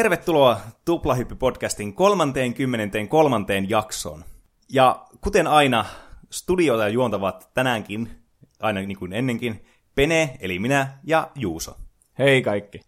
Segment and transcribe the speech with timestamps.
[0.00, 3.36] Tervetuloa Tuplahyppy-podcastin 33.
[3.68, 4.24] jaksoon.
[4.72, 5.84] Ja kuten aina,
[6.30, 8.10] studioita juontavat tänäänkin,
[8.60, 9.64] aina niin kuin ennenkin,
[9.94, 11.76] Pene, eli minä, ja Juuso.
[12.18, 12.80] Hei kaikki.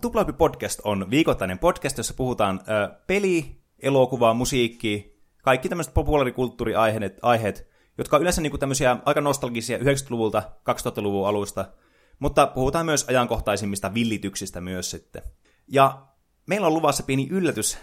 [0.00, 7.68] Tuplahyppy podcast on viikoittainen podcast, jossa puhutaan ää, peli, elokuva, musiikki, kaikki tämmöiset populaarikulttuuriaiheet, aiheet,
[7.98, 11.64] jotka on yleensä niin kuin tämmöisiä aika nostalgisia 90-luvulta, 2000-luvun alusta,
[12.18, 15.22] mutta puhutaan myös ajankohtaisimmista villityksistä myös sitten.
[15.68, 16.09] Ja
[16.50, 17.78] meillä on luvassa pieni yllätys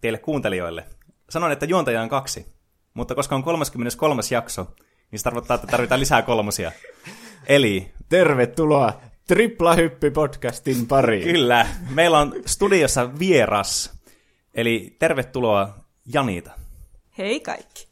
[0.00, 0.84] teille kuuntelijoille.
[1.30, 2.46] Sanoin, että juontaja on kaksi,
[2.94, 4.20] mutta koska on 33.
[4.30, 4.74] jakso,
[5.10, 6.72] niin se tarkoittaa, että tarvitaan lisää kolmosia.
[7.46, 7.90] Eli...
[8.08, 11.24] Tervetuloa Tripla Hyppi podcastin pariin.
[11.24, 14.00] Kyllä, meillä on studiossa vieras.
[14.54, 15.74] Eli tervetuloa
[16.12, 16.50] Janita.
[17.18, 17.88] Hei kaikki.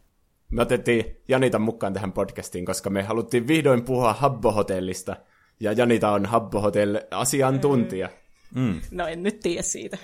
[0.50, 5.17] Me otettiin Janita mukaan tähän podcastiin, koska me haluttiin vihdoin puhua Habbo-hotellista.
[5.61, 8.06] Ja Janita on Habbo-hotell-asiantuntija.
[8.09, 8.22] Mm.
[8.91, 9.98] No en nyt tiedä siitä.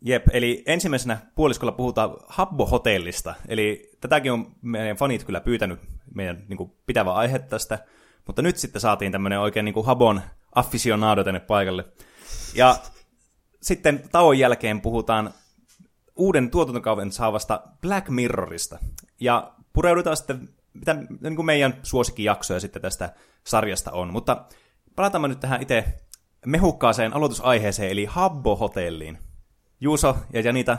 [0.00, 3.34] Jep, eli ensimmäisenä puoliskolla puhutaan Habbo-hotellista.
[3.48, 5.80] Eli tätäkin on meidän fanit kyllä pyytänyt
[6.14, 7.78] meidän niin kuin, pitävä aihe tästä.
[8.26, 10.20] Mutta nyt sitten saatiin tämmöinen oikein niin kuin Habon
[10.54, 11.84] afficionado tänne paikalle.
[12.54, 12.76] Ja
[13.62, 15.34] sitten tauon jälkeen puhutaan
[16.16, 18.78] uuden tuotantokauden saavasta Black Mirrorista.
[19.20, 24.12] Ja pureudutaan sitten, mitä niin kuin meidän suosikkijaksoja sitten tästä sarjasta on.
[24.12, 24.44] Mutta
[24.96, 25.84] palataan nyt tähän itse
[26.46, 29.18] mehukkaaseen aloitusaiheeseen, eli Habbo-hotelliin.
[29.80, 30.78] Juuso ja Janita,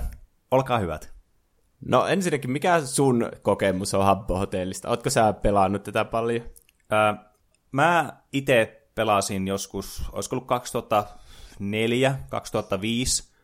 [0.52, 1.14] olkaa hyvät.
[1.86, 4.90] No ensinnäkin, mikä sun kokemus on Habbo-hotellista?
[4.90, 6.42] Ootko sä pelannut tätä paljon?
[6.94, 7.14] Öö,
[7.72, 13.36] mä itse pelasin joskus, olisiko ollut 2004, 2005.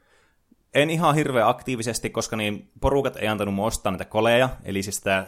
[0.74, 4.96] En ihan hirveän aktiivisesti, koska niin porukat ei antanut mun ostaa näitä koleja, eli siis
[4.96, 5.28] sitä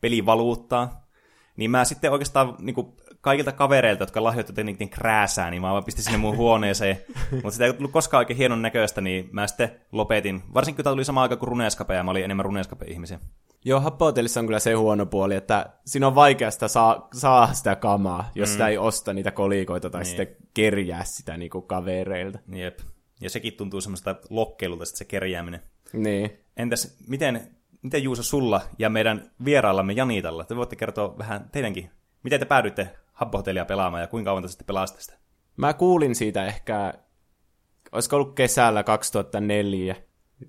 [0.00, 1.06] pelivaluuttaa.
[1.56, 5.84] Niin mä sitten oikeastaan niin kuin, kaikilta kavereilta, jotka lahjoitti niiden krääsää, niin mä vaan
[5.84, 6.98] pistin sinne mun huoneeseen.
[7.32, 10.42] Mutta sitä ei tullut koskaan oikein hienon näköistä, niin mä sitten lopetin.
[10.54, 13.18] Varsinkin kun tämä tuli sama aika kuin Runeskape, ja mä olin enemmän Runeskape-ihmisiä.
[13.64, 18.30] Joo, Happotellissa on kyllä se huono puoli, että siinä on vaikeasta saa, saa sitä kamaa,
[18.34, 18.52] jos mm.
[18.52, 20.06] sitä ei osta niitä kolikoita tai niin.
[20.06, 22.38] sitten kerjää sitä niinku kavereilta.
[22.52, 22.78] Jep.
[23.20, 25.60] Ja sekin tuntuu semmoista lokkeilulta se kerjääminen.
[25.92, 26.30] Niin.
[26.56, 27.48] Entäs miten,
[27.82, 30.44] miten Juuso sulla ja meidän vieraillamme Janitalla?
[30.44, 31.90] Te voitte kertoa vähän teidänkin,
[32.22, 35.18] miten te päädyitte Habbo-hotellia pelaamaan ja kuinka kauan te sitten pelasitte sitä?
[35.56, 36.94] Mä kuulin siitä ehkä,
[37.92, 39.96] olisiko ollut kesällä 2004,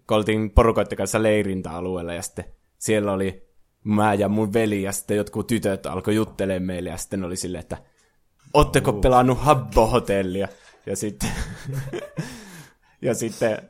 [0.07, 2.45] kun oltiin porukoiden kanssa leirintäalueella ja sitten
[2.77, 3.53] siellä oli
[3.83, 7.59] mä ja mun veli ja sitten jotkut tytöt alkoi juttelemaan meille ja sitten oli silleen,
[7.59, 7.77] että
[8.53, 10.47] ootteko pelannut Habbo-hotellia?
[10.85, 11.29] Ja sitten,
[13.01, 13.69] ja sitten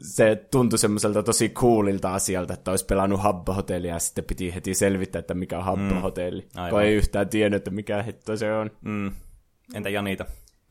[0.00, 5.20] se tuntui semmoiselta tosi coolilta asialta, että olisi pelannut Habbo-hotellia ja sitten piti heti selvittää,
[5.20, 8.70] että mikä on Habbo-hotelli, mm, kun ei yhtään tiennyt, että mikä hitto se on.
[8.80, 9.12] Mm.
[9.74, 10.26] Entä Janita?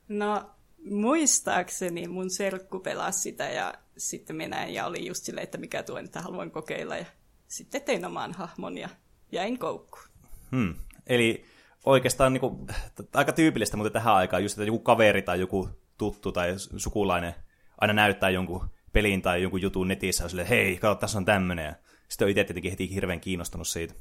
[0.08, 0.50] No,
[0.90, 5.98] muistaakseni mun serkku pelasi sitä ja sitten minä ja oli just silleen, että mikä tuo,
[5.98, 7.06] että haluan kokeilla ja
[7.48, 8.90] sitten tein oman hahmon ja
[9.32, 10.06] jäin koukkuun.
[10.52, 10.76] Hmm.
[11.08, 11.46] Eli
[11.86, 12.68] oikeastaan niin kuin,
[13.14, 17.34] aika tyypillistä, mutta tähän aikaan just, että joku kaveri tai joku tuttu tai sukulainen
[17.82, 21.76] aina näyttää jonkun pelin tai jonkun jutun netissä ja silleen, hei, katso, tässä on tämmöinen.
[22.10, 23.94] Sitten on itse tietenkin heti hirveän kiinnostunut siitä.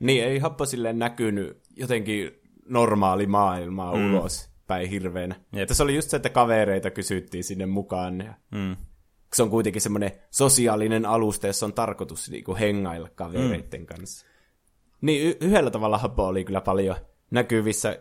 [0.00, 2.30] Niin, ei happo silleen näkynyt jotenkin
[2.68, 4.14] normaali maailmaa mm.
[4.14, 5.34] ulos päin hirveänä.
[5.52, 5.68] Jep.
[5.68, 8.20] Tässä oli just se, että kavereita kysyttiin sinne mukaan.
[8.20, 8.34] Ja...
[8.50, 8.76] Mm.
[9.34, 13.86] Se on kuitenkin semmoinen sosiaalinen alusta, jossa on tarkoitus niinku hengailla kavereiden mm.
[13.86, 14.26] kanssa.
[15.00, 16.96] Niin, y- yhdellä tavalla happo oli kyllä paljon
[17.30, 17.98] näkyvissä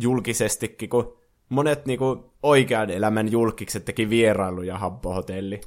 [0.00, 5.60] julkisestikin, kun monet niinku oikean elämän julkikset teki vierailuja Habbo-hotelli.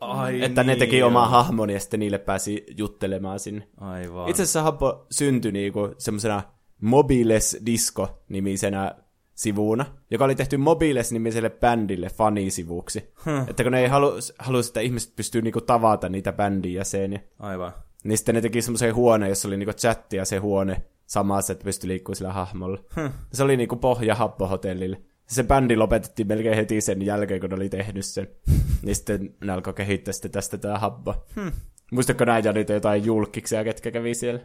[0.00, 3.68] Ai että niin, ne teki omaa hahmon ja sitten niille pääsi juttelemaan sinne.
[3.76, 4.28] Aivan.
[4.28, 6.42] Itse asiassa Habbo syntyi niinku semmoisena
[6.80, 8.94] Mobiles Disco-nimisenä
[9.34, 13.12] sivuuna, joka oli tehty Mobiles-nimiselle bändille fanisivuksi.
[13.26, 13.48] Huh.
[13.48, 17.20] Että kun ne ei halu, halusi, että ihmiset pystyy niinku tavata niitä bändin jäseniä.
[17.38, 17.72] Aivan.
[18.04, 21.64] Niin sitten ne teki semmoisen huoneen, jossa oli niinku chatti ja se huone samassa, että
[21.64, 22.78] pystyi liikkumaan sillä hahmolla.
[22.96, 23.10] Huh.
[23.32, 27.68] Se oli niinku pohja Habbo-hotellille se bändi lopetettiin melkein heti sen jälkeen, kun ne oli
[27.68, 28.28] tehnyt sen.
[28.82, 31.24] niin sitten ne alkoi kehittää sitten tästä tämä habba.
[31.36, 31.52] Hmm.
[31.92, 34.40] Muistatko näitä niitä jotain julkiksia, ketkä kävi siellä?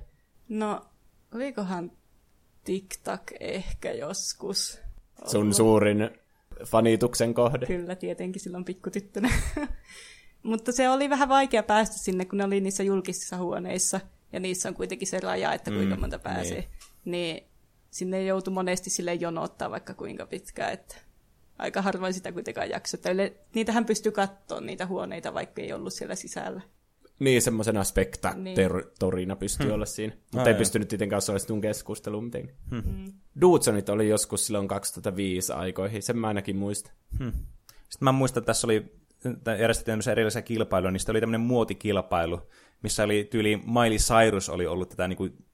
[0.49, 0.81] No,
[1.35, 1.91] olikohan
[2.63, 4.81] TikTok ehkä joskus?
[5.25, 5.55] Sun ollut.
[5.55, 6.09] suurin
[6.65, 7.65] fanituksen kohde.
[7.65, 9.29] Kyllä, tietenkin silloin pikkutyttönä.
[10.43, 13.99] Mutta se oli vähän vaikea päästä sinne, kun ne oli niissä julkisissa huoneissa.
[14.33, 16.59] Ja niissä on kuitenkin se raja, että kuinka mm, monta pääsee.
[16.59, 16.67] Niin.
[17.05, 17.43] niin
[17.95, 20.95] sinne joutui monesti sille jonottaa vaikka kuinka pitkään, että
[21.57, 22.97] aika harvoin sitä kuitenkaan jakso.
[23.53, 26.62] Niitähän pystyy katsoa niitä huoneita, vaikka ei ollut siellä sisällä.
[27.19, 29.39] Niin, semmoisena spektatorina niin.
[29.39, 29.74] pystyy hmm.
[29.74, 30.13] olla siinä.
[30.15, 30.57] Mutta no, ei joo.
[30.57, 32.57] pystynyt tietenkään osallistumaan keskusteluun mitenkään.
[32.69, 32.83] Hmm.
[32.83, 33.13] hmm.
[33.42, 36.94] Dudesonit oli joskus silloin 2005 aikoihin, sen mä ainakin muistan.
[37.19, 37.31] Hmm.
[37.69, 38.91] Sitten mä muistan, että tässä oli
[39.59, 42.41] järjestettiin tämmöisiä erilaisia kilpailuja, niin oli tämmöinen muotikilpailu,
[42.83, 45.45] missä oli tyyli Miley Cyrus oli ollut tätä niin kuin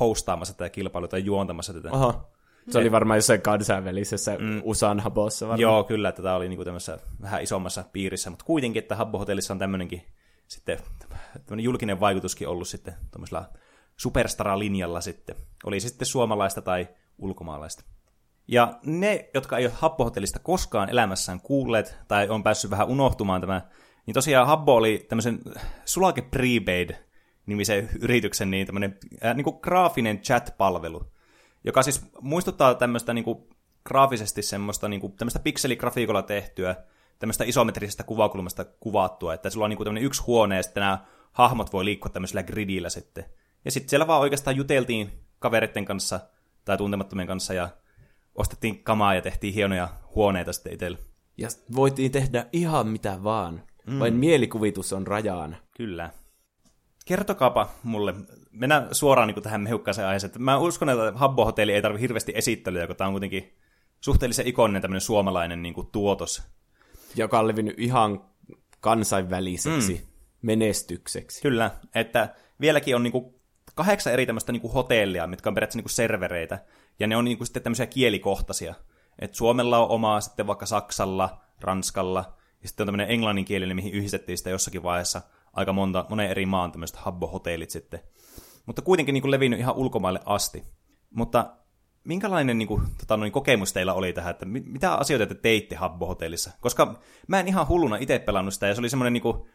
[0.00, 1.88] hostaamassa tätä kilpailua tai juontamassa tätä.
[1.92, 2.28] Aha.
[2.70, 4.60] Se oli varmaan jossain kansainvälisessä mm.
[4.64, 5.60] USAn habossa varmaan.
[5.60, 10.02] Joo, kyllä, tätä oli niinku tämmöisessä vähän isommassa piirissä, mutta kuitenkin, että Habbo-hotellissa on tämmöinenkin
[10.48, 10.78] sitten,
[11.46, 13.48] tämmöinen julkinen vaikutuskin ollut sitten tuommoisella
[13.96, 15.36] superstara-linjalla sitten.
[15.64, 17.84] Oli se sitten suomalaista tai ulkomaalaista.
[18.48, 23.62] Ja ne, jotka ei ole Habbo-hotellista koskaan elämässään kuulleet, tai on päässyt vähän unohtumaan tämä,
[24.06, 25.38] niin tosiaan Habbo oli tämmöisen
[25.84, 27.05] Sulake Prepaid
[27.46, 31.12] nimisen yrityksen niin tämmöinen äh, niin kuin graafinen chat-palvelu,
[31.64, 33.48] joka siis muistuttaa tämmöistä niin kuin,
[33.84, 36.76] graafisesti semmoista niin kuin, tämmöistä pikseligrafiikolla tehtyä,
[37.18, 41.04] tämmöistä isometrisestä kuvakulmasta kuvattua, että sulla on niin kuin tämmöinen yksi huone, ja sitten nämä
[41.32, 43.24] hahmot voi liikkua tämmöisellä gridillä sitten.
[43.64, 46.20] Ja sitten siellä vaan oikeastaan juteltiin kavereiden kanssa
[46.64, 47.68] tai tuntemattomien kanssa, ja
[48.34, 50.98] ostettiin kamaa ja tehtiin hienoja huoneita sitten itselle.
[51.36, 53.62] Ja voitiin tehdä ihan mitä vaan.
[53.86, 53.98] Mm.
[53.98, 55.56] Vain mielikuvitus on rajaan.
[55.76, 56.10] Kyllä.
[57.06, 58.14] Kertokaapa mulle,
[58.50, 60.32] mennään suoraan niin tähän mehukkaaseen aiheeseen.
[60.38, 63.54] Mä uskon, että Habbo Hotelli ei tarvitse hirveästi esittelyä, kun tämä on kuitenkin
[64.00, 66.42] suhteellisen ikoninen tämmöinen suomalainen niin kuin, tuotos.
[67.16, 68.24] Joka on levinnyt ihan
[68.80, 70.06] kansainväliseksi mm.
[70.42, 71.42] menestykseksi.
[71.42, 73.34] Kyllä, että vieläkin on niin kuin,
[73.74, 76.58] kahdeksan eri tämmöistä niin kuin, hotellia, mitkä on periaatteessa niin kuin, servereitä,
[76.98, 78.74] ja ne on niin kuin, sitten tämmöisiä kielikohtaisia.
[79.18, 84.38] Et Suomella on omaa, sitten vaikka Saksalla, Ranskalla, ja sitten on tämmöinen englanninkielinen, mihin yhdistettiin
[84.38, 85.22] sitä jossakin vaiheessa–
[85.56, 88.00] aika monta, monen eri maan tämmöiset habbo-hotellit sitten.
[88.66, 90.64] Mutta kuitenkin niin kuin levinnyt ihan ulkomaille asti.
[91.10, 91.56] Mutta
[92.04, 95.76] minkälainen niin kuin, tota, noin, kokemus teillä oli tähän, että mit, mitä asioita te teitte
[95.76, 96.50] Habbo-hotellissa?
[96.60, 96.98] Koska
[97.28, 99.48] mä en ihan hulluna itse pelannut sitä, ja se oli semmoinen niin kuin,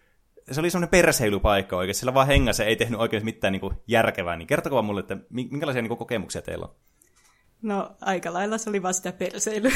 [0.52, 4.36] se oli semmoinen perseilypaikka oikein, sillä vaan hengässä ei tehnyt oikein mitään niin kuin, järkevää,
[4.36, 6.76] niin kertokaa mulle, että minkälaisia niin kuin, kokemuksia teillä on?
[7.62, 9.72] No aika lailla se oli vaan sitä perseilyä.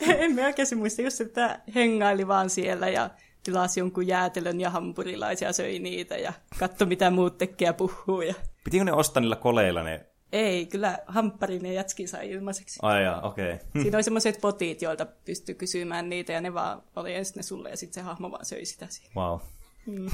[0.18, 3.10] en mä oikeasti muista just, että hengaili vaan siellä ja
[3.42, 8.22] tilasi jonkun jäätelön ja hampurilaisia, söi niitä ja katso mitä muut tekee ja puhuu.
[8.22, 8.34] Ja...
[8.64, 10.06] Pitikö ne ostaa niillä koleilla ne?
[10.32, 12.78] Ei, kyllä hampparin ja jätskin sai ilmaiseksi.
[12.82, 13.52] Ai jaa, okei.
[13.52, 13.82] Okay.
[13.82, 17.70] Siinä oli semmoiset potit, joilta pystyi kysymään niitä ja ne vaan oli ensin ne sulle
[17.70, 19.12] ja sitten se hahmo vaan söi sitä siinä.
[19.16, 19.40] Wow.
[19.86, 20.10] Mm.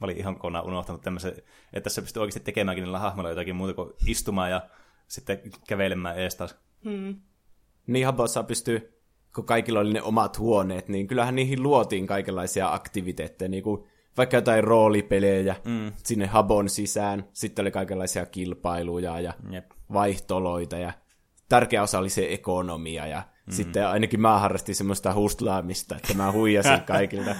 [0.00, 1.32] Mä olin ihan kona unohtanut tämmöisen,
[1.72, 4.68] että tässä pystyy oikeasti tekemäänkin niillä hahmoilla jotakin muuta kuin istumaan ja
[5.08, 6.54] sitten kävelemään ees taas.
[6.84, 7.20] Mm.
[7.86, 8.95] Niin Habbossa pystyy
[9.36, 13.84] kun kaikilla oli ne omat huoneet, niin kyllähän niihin luotiin kaikenlaisia aktiviteetteja, niin kuin
[14.16, 15.92] vaikka jotain roolipelejä mm.
[16.04, 19.70] sinne Habon sisään, sitten oli kaikenlaisia kilpailuja ja Jep.
[19.92, 20.92] vaihtoloita ja
[21.48, 23.52] tärkeä osa oli se ekonomia ja mm.
[23.52, 27.36] sitten ainakin mä harrastin semmoista hustlaamista, että mä huijasin kaikilta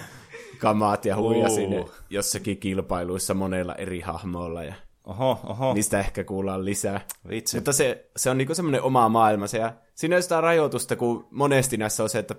[0.59, 1.93] kamaat ja huijasin uh.
[2.11, 4.75] jossakin kilpailuissa monella eri hahmoilla ja
[5.07, 5.75] Oho, oho.
[5.75, 7.01] Niistä ehkä kuullaan lisää.
[7.29, 7.57] Vitsi.
[7.57, 9.57] Mutta se, se on niinku semmoinen oma maailmansa.
[9.57, 12.35] Ja siinä on sitä rajoitusta, kun monesti näissä on se, että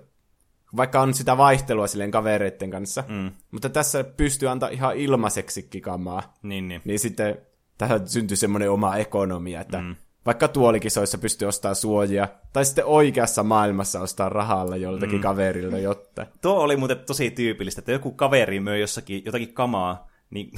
[0.76, 3.30] vaikka on sitä vaihtelua silleen kavereiden kanssa, mm.
[3.50, 6.34] mutta tässä pystyy antaa ihan ilmaiseksi kamaa.
[6.42, 6.82] Niin, niin.
[6.84, 7.38] niin sitten
[7.78, 9.96] tähän syntyy semmoinen oma ekonomia, että mm.
[10.26, 15.22] vaikka tuolikisoissa pystyy ostamaan suojia, tai sitten oikeassa maailmassa ostaa rahalla joltakin mm.
[15.22, 16.26] kaverilta jotta.
[16.42, 20.50] Tuo oli muuten tosi tyypillistä, että joku kaveri myö jossakin jotakin kamaa, niin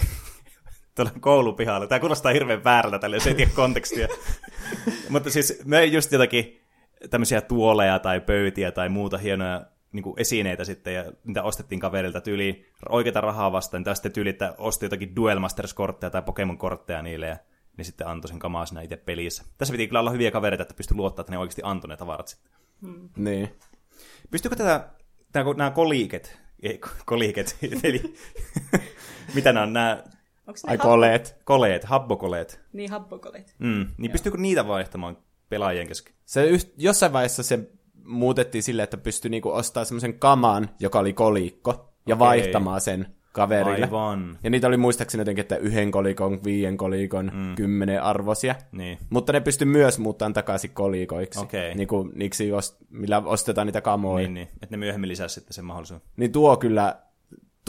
[0.94, 1.87] tuolla koulupihalla.
[1.87, 4.09] Tämä kuulostaa hirveän väärältä tälle, jos ei tiedä kontekstia.
[5.09, 6.61] Mutta siis me just jotakin
[7.11, 12.20] tämmöisiä tuoleja tai pöytiä tai muuta hienoja niin kuin esineitä sitten, ja niitä ostettiin kaverilta
[12.20, 17.26] tyyli oikeita rahaa vastaan, tai sitten tyyli, että osti jotakin Duel Masters-kortteja tai Pokemon-kortteja niille,
[17.26, 17.37] ja
[17.76, 19.44] ne sitten antoi sen kamaa siinä itse pelissä.
[19.59, 22.28] Tässä piti kyllä olla hyviä kavereita, että pystyi luottaa, että ne oikeasti antoi ne tavarat
[22.28, 22.52] sitten.
[22.82, 23.09] Hmm.
[23.16, 23.54] Niin.
[24.30, 24.88] Pystyykö tätä,
[25.56, 28.14] nämä koliiket, ei, koliiket, eli
[29.35, 30.04] mitä nämä on, nämä
[30.47, 30.82] Ai habbo...
[30.82, 31.37] koleet.
[31.44, 32.61] Koleet, habbokoleet.
[32.73, 33.54] Niin, habbokoleet.
[33.59, 34.12] Mm, niin Joo.
[34.12, 35.18] pystyykö niitä vaihtamaan
[35.49, 36.14] pelaajien kesken?
[36.25, 37.70] Se yht, jossain vaiheessa se
[38.04, 42.26] muutettiin sille, että pystyi niinku ostamaan semmoisen kaman, joka oli kolikko, ja okay.
[42.26, 43.87] vaihtamaan sen kaverille.
[43.87, 44.38] Aivan.
[44.42, 47.54] Ja niitä oli muistaakseni jotenkin, että yhden kolikon, viien kolikon, mm.
[47.54, 48.54] kymmenen arvosia.
[48.73, 48.99] Niin.
[49.11, 51.40] Mutta ne pystyi myös muuttamaan takaisin kolikoiksi.
[51.40, 51.75] Okay.
[51.75, 54.23] Niin kuin, niksi ost, millä ostetaan niitä kamoja.
[54.23, 54.49] Niin, niin.
[54.49, 56.09] että ne myöhemmin lisäsi sitten sen mahdollisuuden.
[56.16, 56.97] Niin tuo kyllä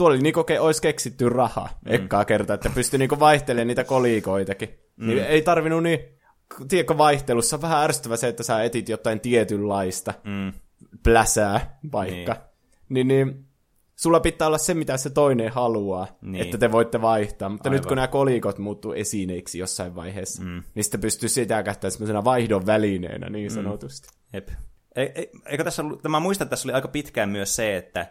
[0.02, 1.94] tuo oli niinku, olisi keksitty raha mm.
[1.94, 4.68] ekkaa kertaa, että pystyi niinku vaihtelemaan niitä kolikoitakin.
[4.96, 5.06] Mm.
[5.06, 5.98] Niin ei tarvinnut niin,
[6.68, 10.52] tiedätkö, vaihtelussa on vähän ärsyttävä se, että sä etit jotain tietynlaista mm.
[11.02, 12.32] pläsää vaikka.
[12.88, 13.08] Niin.
[13.08, 13.46] niin, niin
[13.96, 16.42] sulla pitää olla se, mitä se toinen haluaa, niin.
[16.42, 17.48] että te voitte vaihtaa.
[17.48, 17.76] Mutta Aivan.
[17.76, 20.62] nyt kun nämä kolikot muuttuu esineiksi jossain vaiheessa, mm.
[20.74, 23.54] niin sitten pystyy sitä käyttämään semmoisena vaihdon välineenä niin mm.
[23.54, 24.08] sanotusti.
[24.08, 24.30] Mm.
[24.32, 24.48] Jep.
[24.96, 28.06] E, e, eikö tässä ollut, mä muistan, että tässä oli aika pitkään myös se, että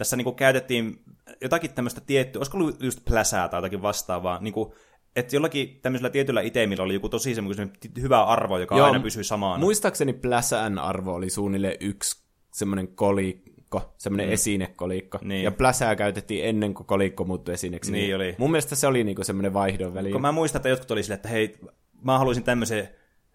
[0.00, 1.02] tässä niinku käytettiin
[1.40, 4.74] jotakin tämmöistä tiettyä, olisiko ollut just pläsää tai jotakin vastaavaa, niinku,
[5.16, 9.24] että jollakin tämmöisellä tietyllä itemillä oli joku tosi semmoinen hyvä arvo, joka Joo, aina pysyi
[9.24, 9.60] samaan.
[9.60, 14.32] Muistaakseni pläsään arvo oli suunnilleen yksi semmoinen koli, kolikko, semmoinen mm.
[14.32, 15.18] esinekolikko.
[15.22, 15.44] Niin.
[15.44, 17.92] Ja pläsää käytettiin ennen kuin kolikko muuttui esineeksi.
[17.92, 18.34] Niin, niin oli.
[18.38, 20.12] Mun mielestä se oli niinku semmoinen vaihdon väli.
[20.12, 21.58] Kun mä muistan, että jotkut oli silleen, että hei,
[22.04, 22.88] mä haluaisin tämmöisen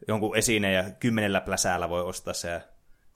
[0.07, 2.61] jonkun esineen ja kymmenellä pläsäällä voi ostaa se.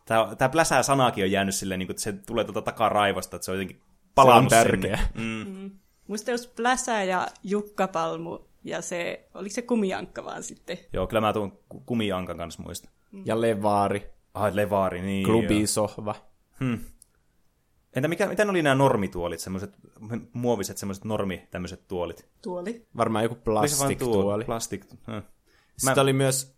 [0.06, 3.52] Tämä, tämä pläsää sanakin on jäänyt silleen, niin että se tulee tuota takaraivosta, että se
[3.52, 3.82] on jotenkin
[4.16, 5.00] palannut se on tärkeä.
[5.16, 5.46] Mm.
[5.48, 5.72] Mm.
[6.08, 10.78] Muista jos Pläsää ja Jukka Palmu ja se, oliko se kumiankka vaan sitten?
[10.94, 12.90] Joo, kyllä mä tuon kumiankan kanssa muista.
[13.26, 14.10] Ja Levaari.
[14.34, 16.16] Ah, Levaari, niin Klubisohva.
[16.60, 16.80] Hmm.
[17.96, 19.74] Entä mikä, mitä ne oli nämä normituolit, semmoiset
[20.34, 22.30] muoviset semmoiset normi tämmöiset tuolit?
[22.42, 22.88] Tuoli.
[22.98, 24.46] Varmaan joku plastiktuoli.
[24.46, 24.86] Plastik.
[24.92, 25.22] Hmm.
[25.78, 26.02] Sitten Mä...
[26.02, 26.56] oli myös,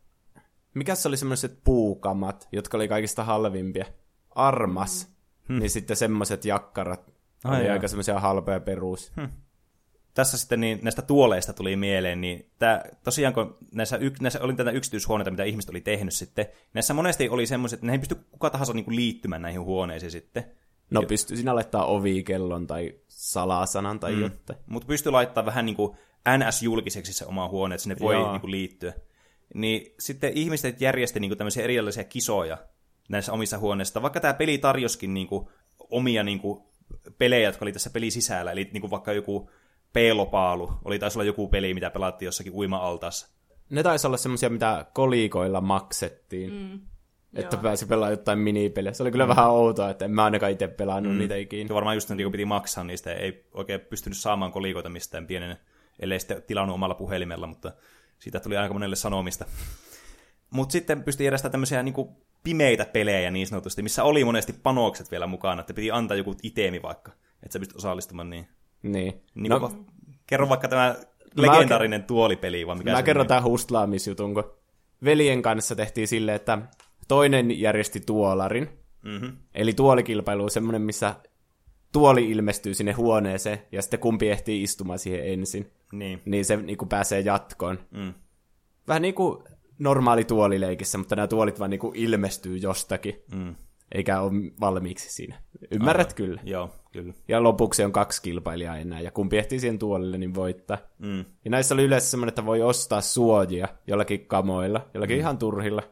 [0.73, 3.85] mikä se oli semmoiset puukamat, jotka oli kaikista halvimpia?
[4.29, 5.09] Armas.
[5.49, 5.59] Hmm.
[5.59, 7.73] Niin sitten semmoiset jakkarat Ai oli jaa.
[7.73, 9.11] aika semmoisia halpoja perus.
[9.15, 9.29] Hmm
[10.13, 14.53] tässä sitten niin näistä tuoleista tuli mieleen, niin tämä, tosiaan kun näissä, yk, näissä oli
[14.53, 18.15] tätä yksityishuoneita, mitä ihmiset oli tehnyt sitten, näissä monesti oli semmoiset, että ne ei pysty
[18.15, 20.43] kuka tahansa niin kuin liittymään näihin huoneisiin sitten.
[20.91, 24.21] No pystyy sinä laittaa ovikellon tai salasanan tai mm.
[24.21, 24.59] jotain.
[24.65, 25.97] Mutta pystyy laittaa vähän niin kuin
[26.37, 28.93] NS-julkiseksi se oma huone, että sinne voi niin kuin liittyä.
[29.53, 32.57] Niin sitten ihmiset järjesti niin kuin tämmöisiä erilaisia kisoja
[33.09, 35.47] näissä omissa huoneissa, vaikka tämä peli tarjoskin niin kuin
[35.89, 36.63] omia niin kuin
[37.17, 39.49] pelejä, jotka oli tässä pelin sisällä, eli niin kuin vaikka joku
[39.93, 40.71] Peelopaalu.
[40.85, 43.27] Oli taisi olla joku peli, mitä pelattiin jossakin uima-altaassa.
[43.69, 46.53] Ne taisi olla semmoisia, mitä kolikoilla maksettiin.
[46.53, 46.79] Mm.
[47.33, 47.63] Että Joo.
[47.63, 48.93] pääsi pelaamaan jotain minipeliä.
[48.93, 49.29] Se oli kyllä mm.
[49.29, 51.19] vähän outoa, että en mä ainakaan itse pelannut mm.
[51.19, 51.67] niitä ikinä.
[51.67, 53.13] Se varmaan just niin, kun piti maksaa niistä.
[53.13, 55.57] Ei oikein pystynyt saamaan kolikoita mistään pienen,
[55.99, 57.73] ellei sitten tilannut omalla puhelimella, mutta
[58.19, 59.45] siitä tuli aika monelle sanomista.
[60.49, 61.95] Mutta sitten pystyi järjestämään tämmöisiä niin
[62.43, 66.81] pimeitä pelejä niin sanotusti, missä oli monesti panokset vielä mukana, että piti antaa joku itemi
[66.81, 67.11] vaikka,
[67.43, 68.47] että sä pystyt osallistumaan niin.
[68.83, 69.21] Niin.
[69.35, 69.85] niin no,
[70.27, 70.95] kerro vaikka tämä
[71.35, 74.53] legendaarinen tuolipeli, vai mikä Mä kerron tämän hustlaamisjutun, kun
[75.03, 76.57] veljen kanssa tehtiin silleen, että
[77.07, 78.69] toinen järjesti tuolarin,
[79.01, 79.37] mm-hmm.
[79.53, 81.15] eli tuolikilpailu on semmoinen, missä
[81.91, 85.71] tuoli ilmestyy sinne huoneeseen, ja sitten kumpi ehtii istumaan siihen ensin.
[85.91, 86.21] Niin.
[86.25, 87.79] Niin se niin kuin pääsee jatkoon.
[87.91, 88.13] Mm.
[88.87, 89.43] Vähän niin kuin
[89.81, 93.23] normaali tuolileikissä, mutta nämä tuolit vaan niin kuin ilmestyy jostakin.
[93.35, 93.55] Mm
[93.91, 95.41] eikä ole valmiiksi siinä.
[95.71, 96.15] Ymmärrät Aivan.
[96.15, 96.41] kyllä.
[96.43, 97.13] Joo, kyllä.
[97.27, 100.77] Ja lopuksi on kaksi kilpailijaa enää, ja kumpi ehtii siihen tuolille, niin voittaa.
[100.99, 101.25] Mm.
[101.45, 105.19] Ja näissä oli yleensä semmoinen, että voi ostaa suojia jollakin kamoilla, jollakin mm.
[105.19, 105.83] ihan turhilla.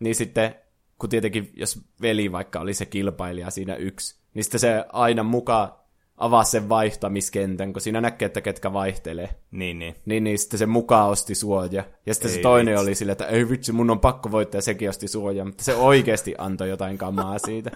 [0.00, 0.54] Niin sitten,
[0.98, 5.72] kun tietenkin, jos veli vaikka oli se kilpailija siinä yksi, niin sitten se aina mukaan
[6.16, 9.28] avaa sen vaihtamiskentän, kun siinä näkee, että ketkä vaihtelee.
[9.50, 9.94] Niin, niin.
[10.06, 11.84] Niin, niin sitten se mukaan osti suoja.
[12.06, 12.82] Ja sitten ei se toinen vitsi.
[12.82, 15.44] oli silleen, että ei vitsi, mun on pakko voittaa, ja sekin osti suoja.
[15.44, 17.70] Mutta se oikeasti antoi jotain kamaa siitä.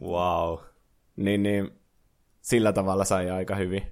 [0.00, 0.58] wow.
[1.16, 1.70] Niin, niin
[2.40, 3.82] sillä tavalla sai aika hyvin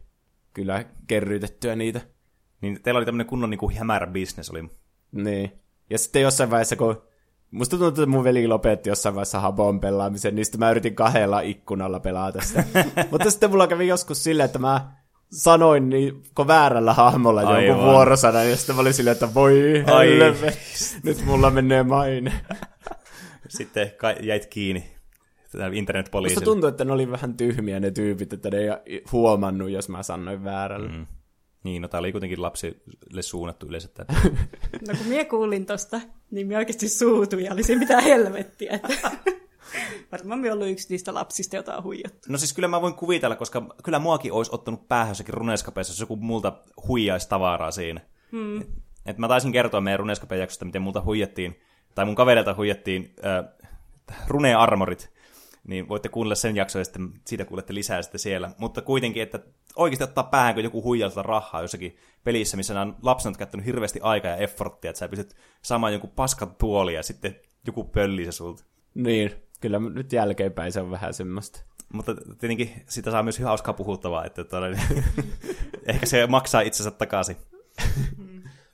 [0.52, 2.00] kyllä kerrytettyä niitä.
[2.60, 4.70] Niin teillä oli tämmöinen kunnon niin kuin hämärä business oli.
[5.12, 5.52] Niin.
[5.90, 7.02] Ja sitten jossain vaiheessa, kun
[7.54, 11.40] Musta tuntuu, että mun veli lopetti jossain vaiheessa Habon pelaamisen, niin sitten mä yritin kahdella
[11.40, 12.64] ikkunalla pelata sitä.
[13.10, 14.92] Mutta sitten mulla kävi joskus silleen, että mä
[15.30, 17.66] sanoin niin, väärällä hahmolla Aivan.
[17.66, 20.52] jonkun vuorosanan, ja sitten mä olin silleen, että voi helve,
[21.02, 22.32] nyt mulla menee maine.
[23.48, 24.84] Sitten jäit kiinni
[25.72, 26.40] internetpoliisille.
[26.40, 30.02] Musta tuntuu, että ne oli vähän tyhmiä ne tyypit, että ne ei huomannut, jos mä
[30.02, 30.88] sanoin väärällä.
[30.88, 31.06] Mm.
[31.64, 34.12] Niin, no tämä oli kuitenkin lapsille suunnattu yleensä tätä.
[34.88, 38.72] no kun minä kuulin tosta, niin minä oikeasti suutuin ja olisin mitä helvettiä.
[38.72, 39.10] Että
[40.12, 42.18] varmaan minä ollut yksi niistä lapsista, jota on huijattu.
[42.28, 46.00] No siis kyllä mä voin kuvitella, koska kyllä muakin olisi ottanut päähän jossakin runeskapeessa, jos
[46.00, 46.52] joku multa
[46.88, 48.00] huijaisi tavaraa siinä.
[48.32, 48.60] Hmm.
[48.60, 48.68] Et,
[49.06, 51.60] et mä taisin kertoa meidän runeskapen jaksosta, miten multa huijattiin,
[51.94, 53.68] tai mun kavereilta huijattiin äh,
[54.28, 55.13] runearmorit
[55.68, 58.50] niin voitte kuunnella sen jakson ja sitten siitä kuulette lisää sitten siellä.
[58.58, 59.38] Mutta kuitenkin, että
[59.76, 64.00] oikeasti ottaa päähän, kun joku huijalta rahaa jossakin pelissä, missä on lapsen on käyttänyt hirveästi
[64.02, 68.32] aikaa ja efforttia, että sä pystyt saamaan jonkun paskan tuoli ja sitten joku pöllii se
[68.32, 68.64] sulta.
[68.94, 69.30] Niin,
[69.60, 71.60] kyllä nyt jälkeenpäin se on vähän semmoista.
[71.92, 74.78] Mutta tietenkin sitä saa myös hauskaa puhuttavaa, että todella,
[75.86, 77.36] ehkä se maksaa itsensä takaisin.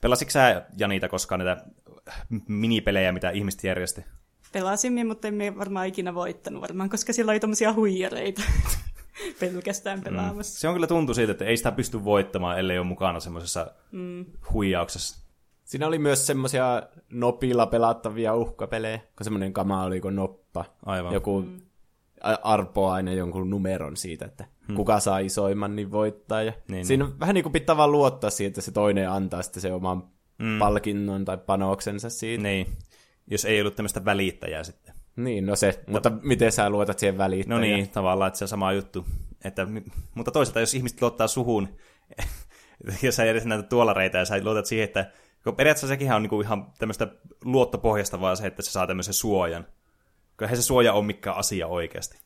[0.00, 1.64] Pelasitko sä Janita koskaan näitä
[2.48, 4.04] minipelejä, mitä ihmiset järjesti?
[4.52, 8.42] Pelasin, mutta emme varmaan ikinä voittanut varmaan, koska siellä oli tommosia huijareita
[9.40, 10.04] pelkästään mm.
[10.04, 10.52] pelaamassa.
[10.52, 10.60] Mm.
[10.60, 14.24] Se on kyllä tuntu siitä, että ei sitä pysty voittamaan, ellei ole mukana semmoisessa mm.
[14.52, 15.20] huijauksessa.
[15.64, 20.64] Siinä oli myös semmoisia nopilla pelattavia uhkapelejä, kun semmoinen kama oli kuin noppa.
[20.86, 21.14] Aivan.
[21.14, 21.60] Joku mm.
[22.42, 24.76] arpoa aina jonkun numeron siitä, että hmm.
[24.76, 26.42] kuka saa isoimman, niin voittaa.
[26.42, 27.20] Ja niin, siinä niin.
[27.20, 30.02] vähän niin kuin pitää vaan luottaa siihen, että se toinen antaa sitten se oman
[30.38, 30.58] mm.
[30.58, 32.42] palkinnon tai panoksensa siitä.
[32.42, 32.66] Niin
[33.30, 34.94] jos ei ollut tämmöistä välittäjää sitten.
[35.16, 37.60] Niin, no se, mutta miten sä luotat siihen välittäjään?
[37.60, 39.06] No niin, tavallaan, että se on sama juttu.
[39.44, 39.66] Että,
[40.14, 41.68] mutta toisaalta, jos ihmiset luottaa suhun,
[43.02, 45.10] jos sä järjestät näitä tuolareita ja sä luotat siihen, että
[45.44, 47.08] kun periaatteessa sekin on niinku ihan tämmöistä
[47.44, 49.66] luottopohjasta vaan se, että se saa tämmöisen suojan.
[50.36, 52.18] Kyllähän se suoja on mikään asia oikeasti.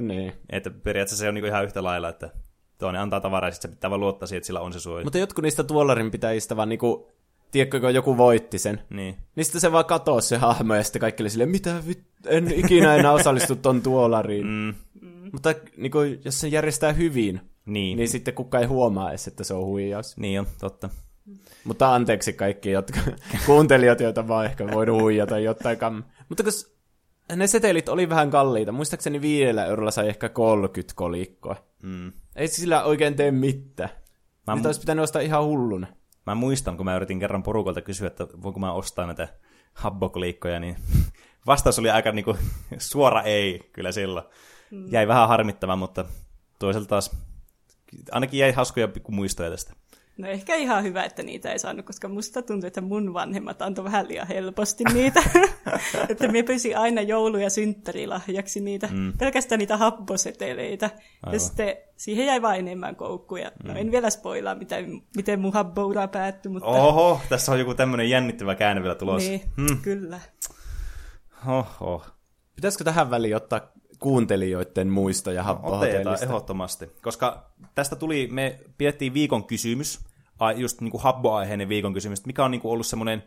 [0.00, 0.32] Niin.
[0.50, 2.30] Että periaatteessa se on niinku ihan yhtä lailla, että
[2.78, 5.04] toinen antaa tavaraa ja sitten se pitää vaan luottaa siihen, että sillä on se suoja.
[5.04, 7.12] Mutta jotkut niistä tuollarin pitäjistä vaan niinku,
[7.50, 9.16] tiedätkö, kun joku voitti sen, Niin.
[9.36, 12.02] niin sitten se vaan katosi se hahmo ja sitten kaikki oli silleen, mitä vit...
[12.26, 14.46] en ikinä enää osallistu ton tuolariin.
[14.46, 14.74] Mm.
[15.32, 17.96] Mutta niinku, jos se järjestää hyvin, Niin.
[17.96, 20.16] niin sitten kukaan ei huomaa edes, että se on huijaus.
[20.16, 20.90] Niin on, totta.
[21.64, 23.00] Mutta anteeksi kaikki jotka,
[23.46, 26.04] kuuntelijat, joita vaan ehkä voinut huijata jotain kam...
[26.28, 26.52] Mutta kun
[27.36, 31.56] ne setelit oli vähän kalliita, muistaakseni viidellä eurolla sai ehkä 30 kolikkoa.
[31.82, 32.12] Mm.
[32.36, 33.90] Ei sillä oikein tee mitään.
[34.46, 35.86] Mä, Niitä olisi pitänyt ostaa ihan hulluna.
[36.28, 39.28] Mä muistan, kun mä yritin kerran porukalta kysyä, että voinko mä ostaa näitä
[39.72, 40.76] habbokliikkoja, niin
[41.46, 42.36] vastaus oli aika niinku
[42.78, 44.26] suora ei kyllä silloin.
[44.90, 46.04] Jäi vähän harmittava, mutta
[46.58, 47.16] toisaalta taas
[48.10, 49.72] ainakin jäi hauskoja pikku muistoja tästä.
[50.18, 53.84] No ehkä ihan hyvä, että niitä ei saanut, koska musta tuntuu, että mun vanhemmat antoi
[53.84, 55.22] vähän liian helposti niitä.
[56.08, 59.12] että me pyysin aina joulu- ja synttärilahjaksi niitä, mm.
[59.18, 60.86] pelkästään niitä habboseteleitä.
[61.22, 61.34] Aivan.
[61.34, 63.52] Ja sitten siihen jäi vain enemmän koukkuja.
[63.64, 63.68] Mm.
[63.68, 66.68] No en vielä spoilaa, miten, miten mun habboura päättyi, mutta...
[66.68, 69.30] Oho, tässä on joku tämmöinen jännittävä käänne vielä tulossa.
[69.30, 69.78] Niin, Hmm.
[69.82, 70.20] kyllä.
[71.46, 72.04] Oho.
[72.56, 73.60] Pitäisikö tähän väliin ottaa
[73.98, 76.26] kuuntelijoiden muistoja Otetaan habbohotellista?
[76.26, 80.00] ehdottomasti, koska tästä tuli, me pidettiin viikon kysymys,
[80.56, 83.22] just niin kuin habbo-aiheinen viikon kysymys, mikä on niin kuin ollut semmoinen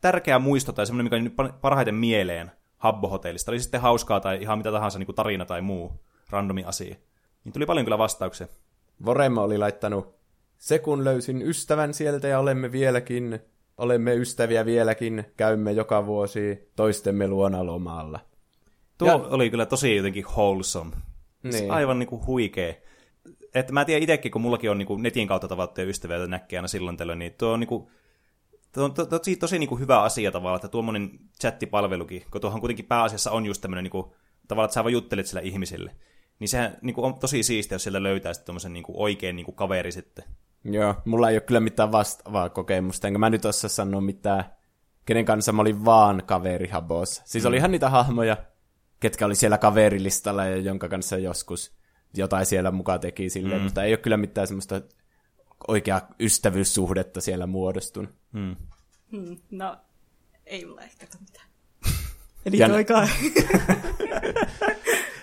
[0.00, 3.50] tärkeä muisto tai semmoinen, mikä on nyt pa- parhaiten mieleen habbo-hotellista.
[3.50, 5.92] Oli sitten hauskaa tai ihan mitä tahansa niin kuin tarina tai muu
[6.30, 6.96] randomi asia.
[7.44, 8.46] Niin tuli paljon kyllä vastauksia.
[9.04, 10.14] Vorema oli laittanut,
[10.58, 13.40] se kun löysin ystävän sieltä ja olemme vieläkin,
[13.78, 18.20] olemme ystäviä vieläkin, käymme joka vuosi toistemme luona lomalla.
[18.98, 20.90] Tuo Ja- oli kyllä tosi jotenkin wholesome.
[21.42, 21.52] Niin.
[21.52, 21.70] Niin.
[21.70, 22.74] Aivan niin kuin huikea.
[23.54, 26.58] Että mä tiedän itsekin, kun mullakin on niin kuin netin kautta tavattuja ystäviä, joita näkee
[26.58, 27.86] aina silloin tällöin, niin tuo on niin kuin,
[28.72, 31.10] tuo on to, tosi, tosi niin kuin hyvä asia tavallaan, että tuommoinen
[31.40, 34.06] chattipalvelukin, kun tuohon kuitenkin pääasiassa on just tämmöinen niin kuin,
[34.48, 35.96] tavallaan, että sä vaan juttelet sillä ihmisille.
[36.38, 39.36] Niin sehän niin kuin on tosi siistiä, jos sieltä löytää sitten tuommoisen niin kuin oikein
[39.36, 40.24] niin kuin kaveri sitten.
[40.64, 44.44] Joo, mulla ei ole kyllä mitään vastaavaa kokemusta, enkä mä nyt osaa sanoa mitään,
[45.04, 47.22] kenen kanssa mä olin vaan kaveri habos.
[47.24, 47.48] Siis mm.
[47.48, 48.36] olihan niitä hahmoja,
[49.00, 51.76] ketkä oli siellä kaverilistalla ja jonka kanssa joskus
[52.16, 53.64] jotain siellä mukaan teki silleen, mm.
[53.64, 54.80] mutta ei ole kyllä mitään semmoista
[55.68, 58.10] oikeaa ystävyyssuhdetta siellä muodostunut.
[58.32, 58.56] Hmm.
[59.12, 59.76] Hmm, no,
[60.46, 61.46] ei mulla ehkä mitään.
[62.52, 63.08] Ja- Editoikaa.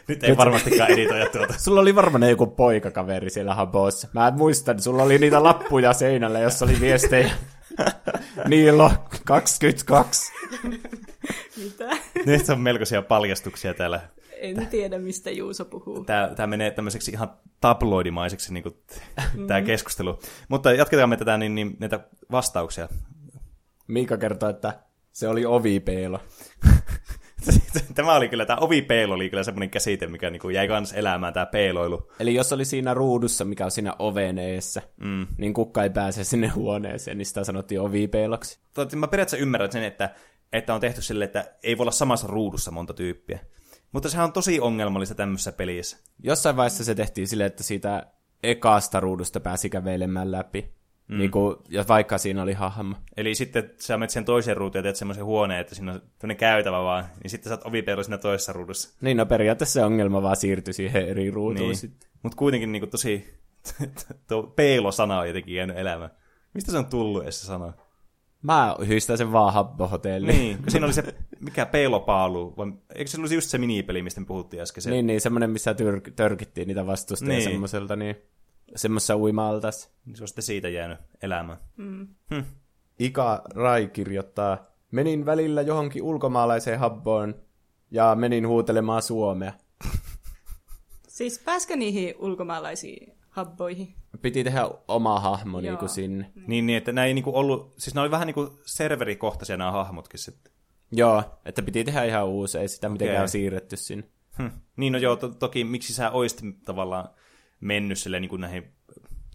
[0.07, 1.53] Nyt ei varmastikaan editoida tuota.
[1.57, 4.07] Sulla oli varmaan joku poikakaveri siellä Habossa.
[4.13, 7.31] Mä muistan, sulla oli niitä lappuja seinällä, jossa oli viestejä.
[8.47, 8.91] Niilo
[9.25, 10.31] 22.
[11.57, 11.89] Mitä?
[12.25, 14.01] Nyt on melkoisia paljastuksia täällä.
[14.41, 16.03] En tiedä, mistä Juuso puhuu.
[16.03, 18.75] Tämä, tämä menee tämmöiseksi ihan tabloidimaiseksi niin kuin,
[19.47, 20.19] tämä keskustelu.
[20.49, 21.99] Mutta jatketaan me tätä niin, niin, näitä
[22.31, 22.89] vastauksia.
[23.87, 24.79] Miika kertoi, että
[25.11, 26.19] se oli ovipeilo.
[27.95, 31.33] Tämä oli kyllä, tämä ovipeilo oli kyllä semmoinen käsite, mikä niin kuin jäi kans elämään,
[31.33, 32.11] tämä peiloilu.
[32.19, 35.27] Eli jos oli siinä ruudussa, mikä on siinä oven eessä, mm.
[35.37, 38.59] niin kukka ei pääse sinne huoneeseen, niin sitä sanottiin ovipeiloksi.
[38.73, 40.09] Totta, mä periaatteessa ymmärrän sen, että,
[40.53, 43.39] että on tehty sille, että ei voi olla samassa ruudussa monta tyyppiä.
[43.91, 45.97] Mutta sehän on tosi ongelmallista tämmöisessä pelissä.
[46.23, 48.07] Jossain vaiheessa se tehtiin silleen, että siitä
[48.43, 50.73] ekasta ruudusta pääsi kävelemään läpi.
[51.07, 51.17] Mm.
[51.17, 52.95] Niin kuin, ja vaikka siinä oli hahmo.
[53.17, 56.37] Eli sitten sä menet sen toisen ruutuun ja teet semmoisen huoneen, että siinä on tämmöinen
[56.37, 58.97] käytävä vaan, niin sitten sä oot ovipeilu siinä toisessa ruudussa.
[59.01, 61.77] Niin, no periaatteessa se ongelma vaan siirtyi siihen eri ruutuun niin.
[61.77, 62.09] sitten.
[62.23, 63.33] Mutta kuitenkin niin kuin tosi,
[64.27, 66.11] tuo peilosana on jotenkin jäänyt elämään.
[66.53, 67.73] Mistä se on tullut edes se sana?
[68.41, 70.37] Mä yhdistän sen vaan habbohotelliin.
[70.37, 74.19] Niin, kun siinä oli se, mikä peilopaalu, vai eikö se ollut just se minipeli, mistä
[74.21, 74.81] me puhuttiin äsken?
[74.83, 77.49] Se, Niin, niin, semmoinen, missä tyr- törkittiin niitä vastustajia Niin.
[77.49, 78.15] semmoiselta, niin
[78.75, 79.91] semmoisessa uimaltas.
[80.05, 81.57] niin se on sitten siitä jäänyt elämään.
[82.99, 87.35] Ika Rai kirjoittaa, menin välillä johonkin ulkomaalaiseen habboon
[87.91, 89.53] ja menin huutelemaan suomea.
[91.07, 93.95] Siis pääskö niihin ulkomaalaisiin habboihin?
[94.21, 95.61] Piti tehdä oma hahmo Joo.
[95.61, 96.31] niin kuin sinne.
[96.47, 100.19] Niin, niin että nämä ei niinku ollut, siis nämä oli vähän niinku serverikohtaisia nämä hahmotkin
[100.19, 100.53] sitten.
[100.91, 103.27] Joo, että piti tehdä ihan uusi, ei sitä mitenkään Okei.
[103.27, 104.03] siirretty sinne.
[104.37, 104.49] Hm.
[104.75, 107.09] Niin, no joo, to- toki miksi sä oisit tavallaan
[107.59, 108.73] mennyt silleen niin kuin näihin...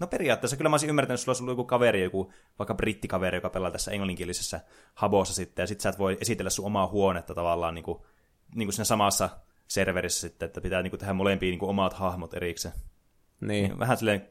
[0.00, 3.36] No periaatteessa kyllä mä olisin ymmärtänyt, että sulla olisi ollut joku kaveri, joku vaikka brittikaveri,
[3.36, 4.60] joka pelaa tässä englanninkielisessä
[4.94, 7.98] habossa sitten, ja sitten sä et voi esitellä sun omaa huonetta tavallaan niin kuin,
[8.54, 9.28] niin kuin siinä samassa
[9.68, 12.74] serverissä sitten, että pitää niin kuin tehdä molempiin niin kuin omat hahmot erikseen.
[13.40, 13.78] Niin.
[13.78, 14.28] Vähän silleen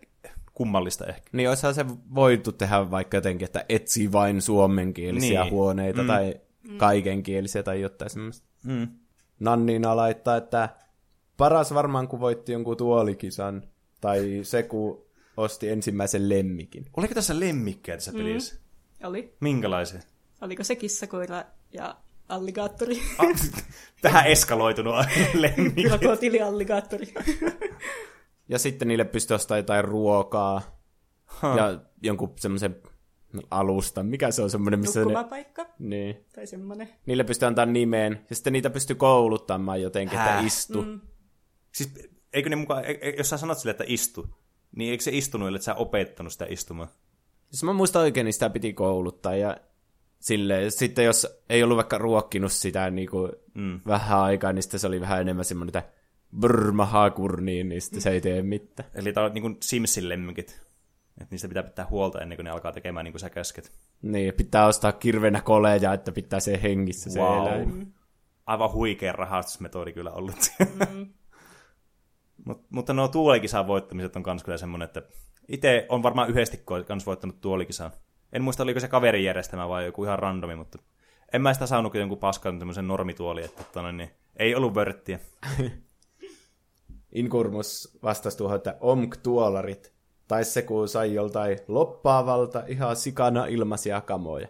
[0.53, 1.29] kummallista ehkä.
[1.31, 5.51] Niin olisihan se voitu tehdä vaikka jotenkin, että etsi vain suomenkielisiä Niin.
[5.51, 6.07] huoneita mm.
[6.07, 6.35] tai
[6.77, 8.47] kaikenkielisiä tai jotain semmoista.
[8.63, 8.87] Mm.
[9.39, 10.69] Nannina laittaa, että
[11.37, 13.63] paras varmaan kun voitti jonkun tuolikisan
[14.01, 15.05] tai se kun
[15.37, 16.85] osti ensimmäisen lemmikin.
[16.97, 18.55] Oliko tässä lemmikkejä tässä pelissä?
[19.03, 19.35] Oli.
[19.39, 19.99] Minkälaisia?
[20.41, 21.95] Oliko se kissakoira ja
[22.29, 22.99] alligaattori.
[23.17, 23.27] Ah,
[24.01, 24.95] tähän eskaloitunut
[25.33, 25.83] lemmikki.
[25.83, 27.13] Krokotiilialligaattori.
[28.49, 30.81] Ja sitten niille pystyy ostamaan jotain ruokaa.
[31.41, 31.57] Huh.
[31.57, 32.75] Ja jonkun semmoisen
[33.51, 34.03] alusta.
[34.03, 35.03] Mikä se on semmoinen, missä ne...
[35.03, 36.25] Nukkumapaikka Niin.
[36.35, 36.89] tai semmoinen.
[37.05, 38.25] Niille pystyy antaa nimeen.
[38.29, 40.41] Ja sitten niitä pystyy kouluttamaan jotenkin, että Hää?
[40.41, 40.81] istu.
[40.81, 41.01] Mm.
[41.75, 41.93] Siis,
[42.33, 44.27] eikö ne mukaan, e- e- jos sä sanot sille, että istu,
[44.75, 46.89] niin eikö se istunut, että sä opettanut sitä istumaan?
[47.51, 49.35] Jos mä muistan oikein, niin sitä piti kouluttaa.
[49.35, 49.57] Ja
[50.19, 53.79] silleen, sitten jos ei ollut vaikka ruokkinut sitä niin kuin mm.
[53.87, 55.91] vähän aikaa, niin sitten se oli vähän enemmän semmoinen, että
[56.39, 58.89] brr, mahakurniin, niin sitten se ei tee mitään.
[58.95, 60.65] Eli tää on niin kuin Simsin lemmikit.
[61.21, 63.71] Että niistä pitää pitää huolta ennen kuin ne alkaa tekemään niin kuin sä käsket.
[64.01, 67.41] Niin, pitää ostaa kirvenä koleja, että pitää se hengissä se Wow.
[67.41, 67.93] eläin.
[68.45, 70.51] Aivan huikea rahastusmetodi kyllä ollut.
[70.59, 71.07] Mm.
[72.45, 75.01] Mut, mutta nuo tuolikisan voittamiset on kans kyllä semmonen, että
[75.47, 77.91] itse on varmaan yhdesti kans voittanut tuolikisan.
[78.33, 80.79] En muista, oliko se kaverin järjestämä vai joku ihan randomi, mutta
[81.33, 85.19] en mä sitä saanut kuin jonkun paskan tämmöisen normituoli, että tonne, niin ei ollut vörttiä.
[87.15, 89.93] Inkurmus vastasi tuohon, että omk-tuolarit.
[90.27, 94.47] Tai se, kun sai joltain loppaavalta ihan sikana ilmaisia kamoja.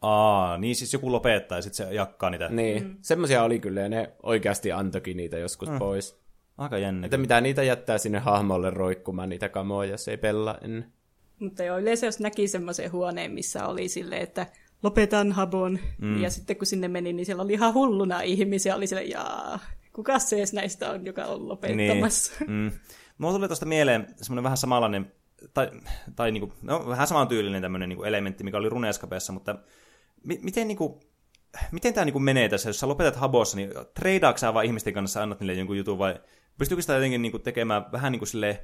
[0.00, 2.48] Aa, niin siis joku lopettaa ja sitten se jakkaa niitä.
[2.48, 2.96] Niin, mm.
[3.02, 5.78] semmoisia oli kyllä, ja ne oikeasti antoikin niitä joskus mm.
[5.78, 6.20] pois.
[6.58, 7.04] Aika jännä.
[7.04, 10.92] Että mitä niitä jättää sinne hahmolle roikkumaan niitä kamoja, jos ei pelaa ennen.
[11.38, 14.46] Mutta joo, yleensä jos näki semmoisen huoneen, missä oli silleen, että
[14.82, 16.22] lopetan habon, mm.
[16.22, 19.58] ja sitten kun sinne meni, niin siellä oli ihan hulluna ihmisiä, oli silleen, jaa,
[19.92, 22.32] kuka se edes näistä on, joka on lopettamassa.
[22.40, 22.50] Niin.
[22.50, 22.70] Mm.
[23.18, 25.12] Mulla tuli tuosta mieleen semmoinen vähän samanlainen,
[25.54, 25.70] tai,
[26.16, 29.58] tai niinku, no, vähän samantyylinen tämmöinen niinku elementti, mikä oli Runescapeessa, mutta
[30.24, 31.00] mi- miten niinku,
[31.72, 35.22] miten tämä niinku menee tässä, jos sä lopetat habossa, niin treidaatko sä vaan ihmisten kanssa,
[35.22, 36.20] annat niille jonkun jutun, vai
[36.58, 38.58] pystyykö sitä jotenkin niinku tekemään vähän niin kuin silleen,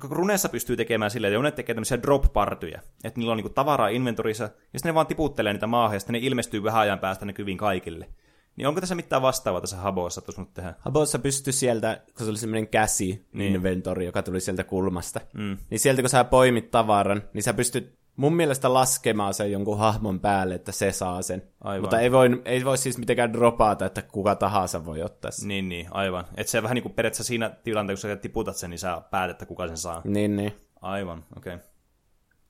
[0.00, 3.88] kun Runessa pystyy tekemään silleen, että ne tekee tämmöisiä drop-partyjä, että niillä on niinku tavaraa
[3.88, 7.24] inventorissa, ja sitten ne vaan tiputtelee niitä maahan, ja sitten ne ilmestyy vähän ajan päästä
[7.24, 8.08] näkyviin kaikille.
[8.56, 10.74] Niin onko tässä mitään vastaavaa tässä Habossa, että sun tehdä?
[10.78, 15.58] Habossa pystyi sieltä, kun se oli semmoinen käsi-inventori, joka tuli sieltä kulmasta, mm.
[15.70, 20.20] niin sieltä kun sä poimit tavaran, niin sä pystyt mun mielestä laskemaan sen jonkun hahmon
[20.20, 21.42] päälle, että se saa sen.
[21.60, 21.80] Aivan.
[21.80, 25.48] Mutta ei voi, ei voi siis mitenkään dropata, että kuka tahansa voi ottaa sen.
[25.48, 26.24] Niin, niin, aivan.
[26.36, 29.34] Että se vähän niin kuin periaatteessa siinä tilanteessa, kun sä tiputat sen, niin sä päätät,
[29.34, 30.00] että kuka sen saa.
[30.04, 30.52] Niin, niin.
[30.80, 31.54] Aivan, okei.
[31.54, 31.66] Okay.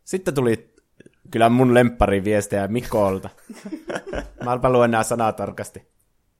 [0.04, 0.69] Sitten tuli
[1.30, 3.28] kyllä mun lemppariviestejä Mikolta.
[4.44, 5.88] Mä luen nämä sanaa tarkasti.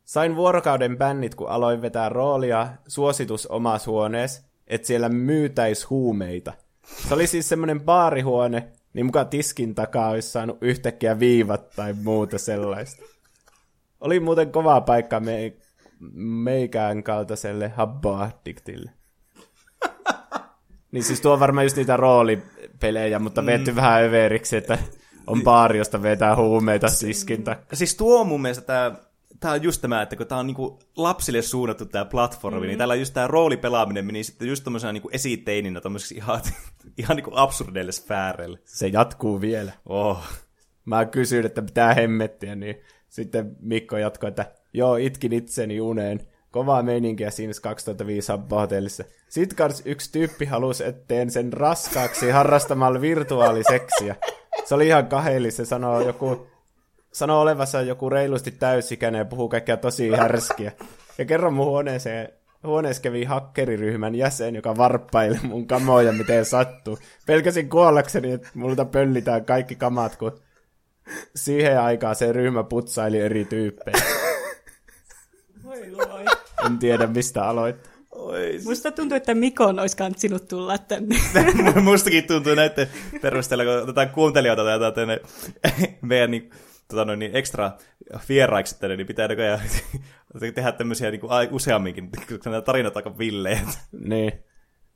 [0.05, 6.53] Sain vuorokauden bännit, kun aloin vetää roolia suositus omassa huoneessa, että siellä myytäis huumeita.
[7.09, 12.39] Se oli siis semmoinen baarihuone, niin mukaan tiskin takaa olisi saanut yhtäkkiä viivat tai muuta
[12.39, 13.03] sellaista.
[14.01, 15.57] Oli muuten kova paikka me,
[16.23, 18.91] meikään kaltaiselle habboaddiktille.
[20.93, 23.77] Niin siis tuo on varmaan just niitä roolipelejä, mutta vetty mm.
[23.77, 24.79] vähän överiksi, että
[25.27, 27.65] on baari, josta vetää huumeita tiskin takaa.
[27.73, 30.79] Siis tuo on mun mielestä tää tämä on just tämä, että kun tämä on niinku
[30.97, 32.69] lapsille suunnattu tämä platformi, mm-hmm.
[32.69, 36.41] niin täällä just tämä roolipelaaminen meni sitten just tämmöisenä niinku esiteininä tämmöiseksi ihan,
[36.99, 38.59] ihan niinku absurdeille sfääreille.
[38.65, 39.73] Se jatkuu vielä.
[39.87, 40.25] Oh.
[40.85, 42.75] Mä kysyin, että pitää hemmettiä, niin
[43.09, 46.21] sitten Mikko jatkoi, että joo, itkin itseni uneen.
[46.51, 49.05] Kovaa meininkiä siinä 2005 hotellissa.
[49.29, 54.17] Sitten kans yksi tyyppi halusi, etteen sen raskaaksi harrastamalla virtuaaliseksiä.
[54.65, 56.47] Se oli ihan kaheli, se sanoo joku
[57.13, 60.73] sanoo olevansa joku reilusti täysikäinen ja puhuu kaikkea tosi härskiä.
[61.19, 62.29] Ja kerran mun huoneeseen,
[62.65, 66.99] huoneessa kävi hakkeriryhmän jäsen, joka varppaili mun kamoja, miten sattuu.
[67.27, 70.41] Pelkäsin kuollakseni, että multa pöllitään kaikki kamat, kun
[71.37, 74.03] siihen aikaan se ryhmä putsaili eri tyyppejä.
[75.65, 76.25] Voi.
[76.67, 77.91] En tiedä, mistä aloit.
[78.11, 78.61] Oi.
[78.65, 81.17] Musta tuntuu, että Mikon olisi kantsinut tulla tänne.
[81.83, 82.89] Mustakin tuntuu näiden
[83.23, 85.21] perusteella, kun otetaan kuuntelijoita tai tänne
[86.03, 86.51] meidän niin,
[86.89, 87.73] tota noin, niin ekstra
[88.29, 89.61] vieraiksi tänne, niin pitää näköjään
[90.55, 93.79] tehdä tämmöisiä niin kuin useamminkin, koska nämä tarinat aika villeet.
[93.93, 94.33] Niin.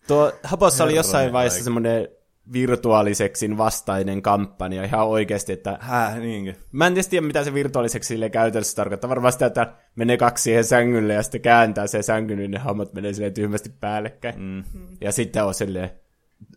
[0.07, 2.09] Tuo Hapossa oli jossain vaiheessa semmoinen
[2.53, 5.79] virtuaaliseksin vastainen kampanja ihan oikeasti, että...
[5.81, 6.55] Hää, niinkö?
[6.73, 9.11] Mä en tiedä, mitä se virtuaaliseksi sille käytännössä tarkoittaa.
[9.11, 12.95] Varmaan sitä, että menee kaksi siihen sängylle ja sitten kääntää se sängyn, niin ne hammat
[12.95, 14.41] menee silleen tyhmästi päällekkäin.
[14.41, 14.65] Mm.
[15.01, 15.91] Ja sitten on silleen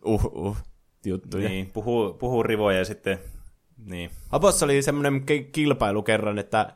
[0.04, 0.56] uh, uh,
[1.04, 1.48] juttuja.
[1.48, 3.18] Niin, puhuu, puhuu rivoja ja sitten...
[3.86, 4.10] Niin.
[4.28, 6.72] Hapossa oli semmoinen kilpailu kerran, että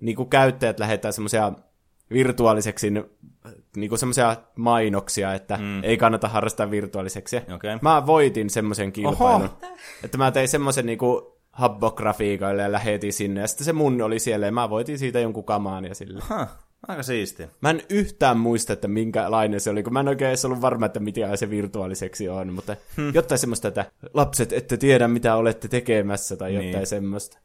[0.00, 1.52] niinku käyttäjät lähettää semmoisia
[2.12, 2.92] virtuaaliseksi
[3.76, 5.84] niinku semmoisia mainoksia, että mm.
[5.84, 7.36] ei kannata harrastaa virtuaaliseksi.
[7.36, 7.78] Okay.
[7.82, 9.42] Mä voitin semmoisen kilpailun.
[9.42, 9.76] Oho.
[10.04, 13.40] Että mä tein semmoisen niinku habbo-grafiikoille ja lähetin sinne.
[13.40, 16.20] Ja sitten se mun oli siellä ja mä voitin siitä jonkun kamaan ja sille.
[16.28, 16.46] Huh.
[16.88, 17.48] Aika siistiä.
[17.60, 20.86] Mä en yhtään muista, että minkälainen se oli, kun mä en oikein edes ollut varma,
[20.86, 23.14] että mitä se virtuaaliseksi on, mutta hmm.
[23.14, 26.86] jotain semmoista, että lapset ette tiedä, mitä olette tekemässä tai jotain niin.
[26.86, 27.38] semmoista.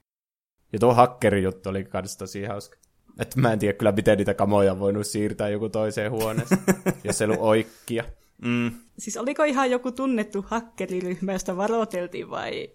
[0.74, 2.78] Ja tuo hakkerijuttu oli kans tosi hauska.
[3.20, 6.62] Että mä en tiedä kyllä, miten niitä kamoja on voinut siirtää joku toiseen huoneeseen,
[7.04, 8.04] jos ei ollut oikkia.
[8.42, 8.72] Mm.
[8.98, 12.70] Siis oliko ihan joku tunnettu hakkeriryhmä, josta varoiteltiin vai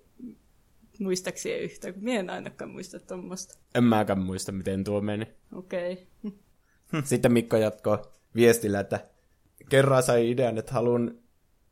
[0.98, 1.92] muistaakseni yhtä?
[1.96, 3.59] Mie en ainakaan muista tuommoista.
[3.74, 5.27] En mäkään muista, miten tuo meni.
[5.55, 6.07] Okei.
[6.24, 7.03] Okay.
[7.05, 7.98] Sitten Mikko jatkoi
[8.35, 9.01] viestillä, että
[9.68, 11.14] kerran sai idean, että haluan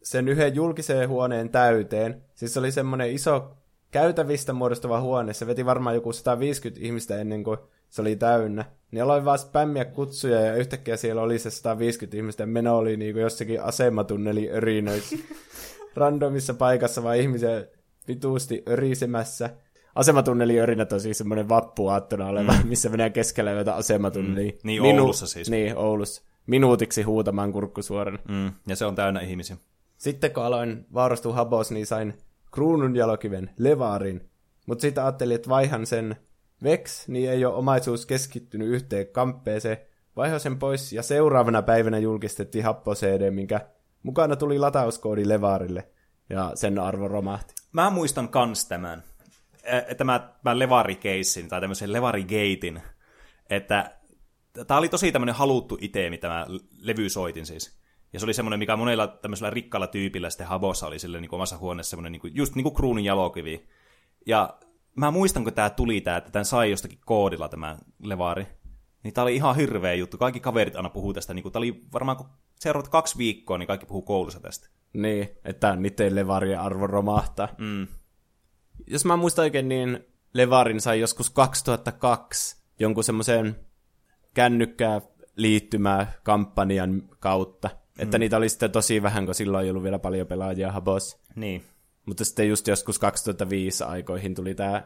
[0.02, 2.22] sen yhden julkiseen huoneen täyteen.
[2.34, 3.56] Siis se oli semmoinen iso
[3.90, 5.32] käytävistä muodostuva huone.
[5.32, 7.58] Se veti varmaan joku 150 ihmistä ennen kuin
[7.90, 8.64] se oli täynnä.
[8.90, 12.96] Niin aloin vaan spämmiä kutsuja ja yhtäkkiä siellä oli se 150 ihmistä ja meno oli
[12.96, 15.16] niin kuin jossakin asematunneli örinöissä.
[15.96, 17.66] Randomissa paikassa vaan ihmisiä
[18.08, 19.50] vituusti örisemässä.
[19.94, 22.68] Asematunneli örinät on siis semmoinen vappuaattona oleva, mm.
[22.68, 24.52] missä menee keskellä joita asematunneliä.
[24.52, 24.58] Mm.
[24.62, 25.50] Niin, Minu- Oulussa siis.
[25.50, 26.22] Niin, Oulussa.
[26.46, 28.18] Minuutiksi huutamaan kurkkusuorana.
[28.28, 28.52] Mm.
[28.66, 29.56] Ja se on täynnä ihmisiä.
[29.98, 32.14] Sitten kun aloin vaurastua Habos, niin sain
[32.50, 34.28] kruunun jalokiven, Levarin.
[34.66, 36.16] Mutta sitten ajattelin, että vaihan sen
[36.62, 39.78] Vex, niin ei ole omaisuus keskittynyt yhteen kamppeeseen.
[40.16, 43.60] Vaiho sen pois ja seuraavana päivänä julkistettiin Happo CD, minkä
[44.02, 45.88] mukana tuli latauskoodi Levarille.
[46.30, 47.54] Ja sen arvo romahti.
[47.72, 49.02] Mä muistan kans tämän.
[49.96, 52.80] Tämä, tämä Levari-keissin tai tämmöisen Levari-geitin.
[53.50, 53.96] Että
[54.66, 56.46] tämä oli tosi tämmöinen haluttu iteemi, tämä
[56.80, 57.78] levysoitin siis.
[58.12, 61.58] Ja se oli semmoinen, mikä monella tämmöisellä rikkaalla tyypillä sitten Habossa oli sille niin omassa
[61.58, 63.68] huoneessa semmoinen niin kuin, just niin kuin kruunun jalokivi.
[64.26, 64.58] Ja
[64.96, 68.46] mä muistan, kun tämä tuli tämä, että tämän sai jostakin koodilla tämä levari.
[69.02, 70.18] Niin tää oli ihan hirveä juttu.
[70.18, 71.34] Kaikki kaverit aina puhuu tästä.
[71.34, 72.26] Niin tää oli varmaan kun
[72.60, 74.68] seuraavat kaksi viikkoa, niin kaikki puhuu koulussa tästä.
[74.92, 77.48] Niin, että niiden levarien arvo romahtaa.
[77.58, 77.86] Mm.
[78.86, 83.56] Jos mä muistan oikein, niin levarin sai joskus 2002 jonkun semmoisen
[84.34, 85.00] kännykkää
[85.36, 87.68] liittymää kampanjan kautta.
[87.68, 88.02] Mm.
[88.02, 91.20] Että niitä oli sitten tosi vähän, kun silloin ei ollut vielä paljon pelaajia Habos.
[91.34, 91.62] Niin.
[92.06, 94.82] Mutta sitten just joskus 2005 aikoihin tuli tämä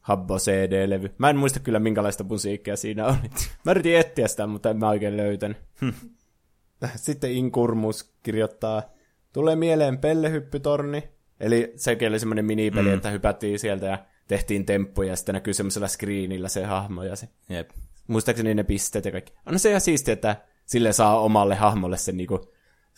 [0.00, 1.14] Habbo CD-levy.
[1.18, 3.30] Mä en muista kyllä, minkälaista musiikkia siinä oli.
[3.64, 5.56] Mä yritin etsiä sitä, mutta en mä oikein löytänyt.
[5.80, 5.92] Hmm.
[6.96, 8.82] Sitten Inkurmus kirjoittaa,
[9.32, 11.08] tulee mieleen pellehyppytorni,
[11.40, 12.94] eli sekin oli semmoinen minipeli, mm.
[12.94, 17.28] että hypättiin sieltä ja tehtiin temppuja, ja sitten näkyy semmoisella screenillä se hahmo ja se.
[17.48, 17.70] Jep.
[18.06, 19.32] Muistaakseni ne pisteet ja kaikki.
[19.46, 22.52] On se ihan siistiä, että sille saa omalle hahmolle sen niinku,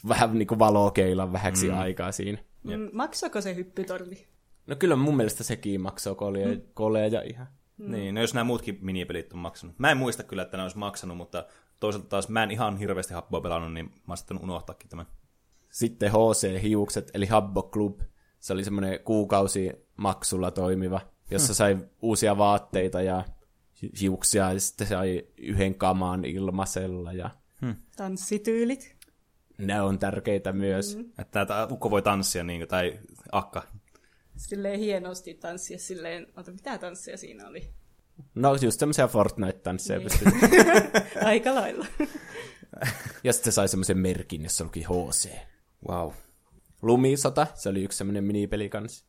[0.08, 1.78] vähän niinku valokeilan vähäksi mm.
[1.78, 2.38] aikaa siinä.
[2.62, 4.26] Mm, maksako se hyppytorni?
[4.66, 6.62] No kyllä mun mielestä sekin maksoi koleja, mm.
[6.74, 7.46] koleja ihan.
[7.76, 7.92] Mm.
[7.92, 9.78] Niin, no jos nämä muutkin minipelit on maksanut.
[9.78, 11.46] Mä en muista kyllä, että ne olisi maksanut, mutta
[11.80, 15.06] toisaalta taas mä en ihan hirveästi Habboa pelannut, niin mä oon unohtaakin tämän.
[15.70, 18.00] Sitten HC Hiukset, eli Habbo Club.
[18.40, 21.54] Se oli semmoinen kuukausi maksulla toimiva, jossa hmm.
[21.54, 23.24] sai uusia vaatteita ja
[24.00, 27.12] hiuksia, ja sitten sai yhden kamaan ilmasella.
[27.12, 27.30] Ja...
[27.60, 27.74] Hmm.
[27.96, 28.96] Tanssityylit.
[29.60, 30.96] Ne on tärkeitä myös.
[30.96, 31.12] Mm.
[31.18, 32.98] Että tämä ukko voi tanssia, niin, tai
[33.32, 33.62] akka.
[34.36, 37.70] Silleen hienosti tanssia, silleen, ota, mitä tanssia siinä oli?
[38.34, 41.24] No just tämmöisiä Fortnite-tansseja niin.
[41.24, 41.86] Aika lailla.
[43.24, 45.30] ja sitten se sai semmoisen merkin, jossa luki HC.
[45.88, 46.12] Wow.
[46.82, 49.04] Lumisota, se oli yksi semmoinen minipeli kanssa.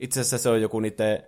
[0.00, 1.22] Itse asiassa se on joku niiden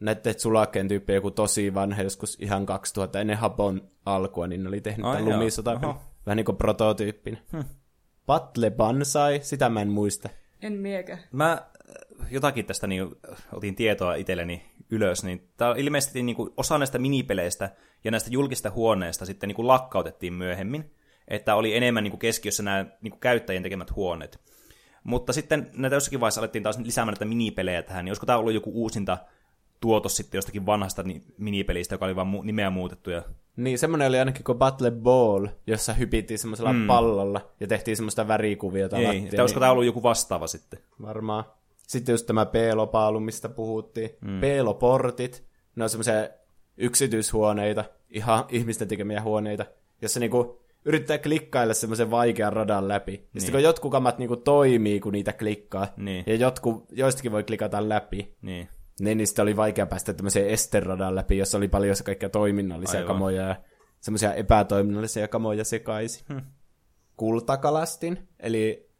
[0.00, 4.80] näiden sulakkeen tyyppi joku tosi vanha, joskus ihan 2000 ennen Habon alkua, niin ne oli
[4.80, 5.80] tehnyt tämän Lumisota.
[6.26, 7.40] Vähän niin kuin prototyyppinen.
[7.52, 7.64] Hmm.
[8.26, 10.28] Battle Bansai, sitä mä en muista.
[10.62, 11.18] En miekä.
[11.32, 13.08] Mä äh, jotakin tästä niin,
[13.52, 17.70] otin tietoa itselleni ylös, niin tämä ilmeisesti niin kuin, osa näistä minipeleistä
[18.04, 20.94] ja näistä julkista huoneista sitten niin kuin lakkautettiin myöhemmin,
[21.28, 24.40] että oli enemmän niin kuin keskiössä nämä niin kuin käyttäjien tekemät huoneet.
[25.04, 28.54] Mutta sitten näitä jossakin vaiheessa alettiin taas lisäämään näitä minipelejä tähän, niin olisiko tämä ollut
[28.54, 29.18] joku uusinta
[29.80, 31.04] tuotos sitten jostakin vanhasta
[31.38, 33.10] minipelistä, joka oli vain mu- nimeä muutettu.
[33.10, 33.22] Ja...
[33.56, 36.86] Niin, semmoinen oli ainakin kuin Battle Ball, jossa hypittiin semmoisella mm.
[36.86, 38.96] pallolla ja tehtiin semmoista värikuviota.
[38.96, 40.78] Ei, että olisiko tämä ollut joku vastaava sitten?
[41.02, 41.44] Varmaan.
[41.76, 44.10] Sitten just tämä Peelopaalu, mistä puhuttiin.
[44.20, 44.40] Mm.
[44.40, 45.44] Peeloportit,
[45.76, 46.28] ne on semmoisia
[46.76, 49.66] yksityishuoneita, ihan ihmisten tekemiä huoneita,
[50.02, 53.12] jossa niinku yrittää klikkailla semmoisen vaikean radan läpi.
[53.12, 53.40] Ja niin.
[53.40, 56.24] sitten kun jotkut kamat niinku toimii, kun niitä klikkaa, niin.
[56.26, 58.68] ja jotkut, joistakin voi klikata läpi, niin.
[59.00, 63.14] Niin, niin sitten oli vaikea päästä tämmöiseen esteradan läpi, jossa oli paljon kaikkia toiminnallisia Aivan.
[63.14, 63.56] kamoja ja
[64.00, 66.26] semmoisia epätoiminnallisia kamoja sekaisin.
[66.28, 66.42] Hmm.
[67.16, 68.90] Kultakalastin, eli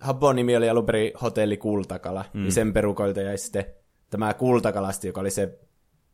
[0.00, 2.42] Habon nimi oli alun perin hotelli Kultakala, hmm.
[2.42, 3.64] niin sen perukoilta jäi sitten
[4.10, 5.58] tämä Kultakalasti, joka oli se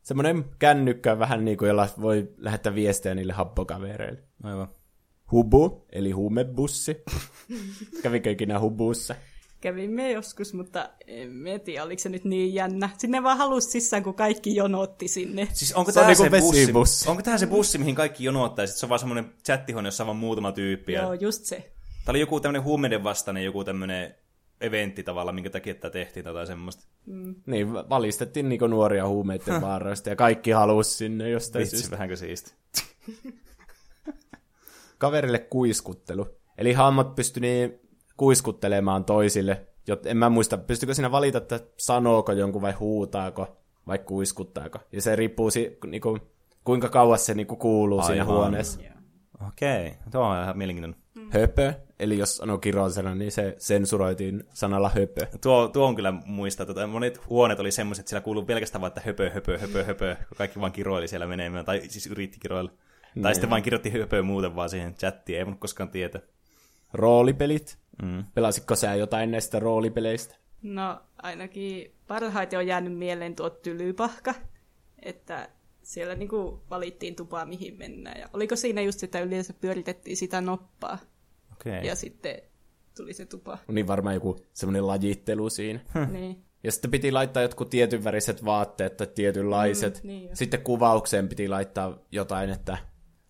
[0.03, 4.23] semmoinen kännykkä vähän niin kuin, jolla voi lähettää viestejä niille habbokavereille.
[4.43, 4.69] Aivan.
[5.33, 7.03] Hubu, eli huumebussi.
[8.03, 9.15] Kävikö ikinä hubussa?
[9.67, 12.91] Kävimme joskus, mutta en tiedä, oliko se nyt niin jännä.
[12.99, 15.49] Sinne vaan halusi sisään, kun kaikki jonotti sinne.
[15.53, 17.11] Siis onko tämä se, niinku se bussi?
[17.11, 20.07] Onko tämä se bussi, mihin kaikki jonottaa, ja se on vaan semmoinen chattihuone, jossa on
[20.07, 20.93] vaan muutama tyyppi.
[20.93, 21.57] Joo, just se.
[21.57, 24.15] Tämä oli joku tämmöinen huumeiden vastainen, joku tämmöinen
[24.61, 26.85] eventti tavalla, minkä takia tämä tehtiin tai semmoista.
[27.07, 27.35] Mm.
[27.47, 31.91] Niin, valistettiin niinku nuoria huumeiden vaaroista ja kaikki halusi sinne jostain Vitsi, syystä.
[31.91, 32.55] vähänkö siisti.
[34.99, 36.27] Kaverille kuiskuttelu.
[36.59, 37.86] Eli hahmot pystyi niin
[38.17, 39.67] kuiskuttelemaan toisille.
[39.87, 44.79] Jot, en mä muista, pystykö siinä valita, että sanooko jonkun vai huutaako vai kuiskuttaako.
[44.93, 46.19] Ja se riippuu si, niinku,
[46.65, 48.13] kuinka kauas se niinku kuuluu Aivan.
[48.13, 48.81] siinä huoneessa.
[48.81, 48.97] Yeah.
[49.49, 49.99] Okei, okay.
[50.11, 51.01] tuo on ihan mielenkiintoinen.
[51.15, 51.31] Mm.
[51.33, 55.27] Höpö, eli jos sanoo kirjallisena, niin se sensuroitiin sanalla höpö.
[55.41, 58.81] Tuo, tuo on kyllä muista, että tota, monet huoneet oli semmoiset, että siellä kuuluu pelkästään
[58.81, 62.39] vain, että höpö, höpö, höpö, höpö, kun kaikki vaan kiroili siellä menemään, tai siis yritti
[62.41, 62.71] kiroilla.
[62.71, 63.35] Tai niin.
[63.35, 66.21] sitten vain kirjoitti höpöä muuten vaan siihen chattiin, ei voinut koskaan tietää.
[66.93, 67.79] Roolipelit.
[68.03, 68.25] Mm.
[68.35, 70.37] Pelasitko sä jotain näistä roolipeleistä?
[70.63, 74.35] No ainakin parhaiten on jäänyt mieleen tuo tylypahka,
[75.03, 75.49] että
[75.83, 78.21] siellä niinku valittiin tupaa, mihin mennään.
[78.21, 80.99] Ja oliko siinä just, että yleensä pyöritettiin sitä noppaa.
[81.53, 81.73] Okay.
[81.73, 82.43] Ja sitten
[82.97, 83.59] tuli se tupa.
[83.69, 85.81] Niin varmaan joku semmoinen lajittelu siinä.
[86.13, 86.45] Niin.
[86.65, 90.03] Ja sitten piti laittaa jotkut tietyn väriset vaatteet tai tietynlaiset.
[90.03, 92.79] Mm, niin sitten kuvaukseen piti laittaa jotain, että...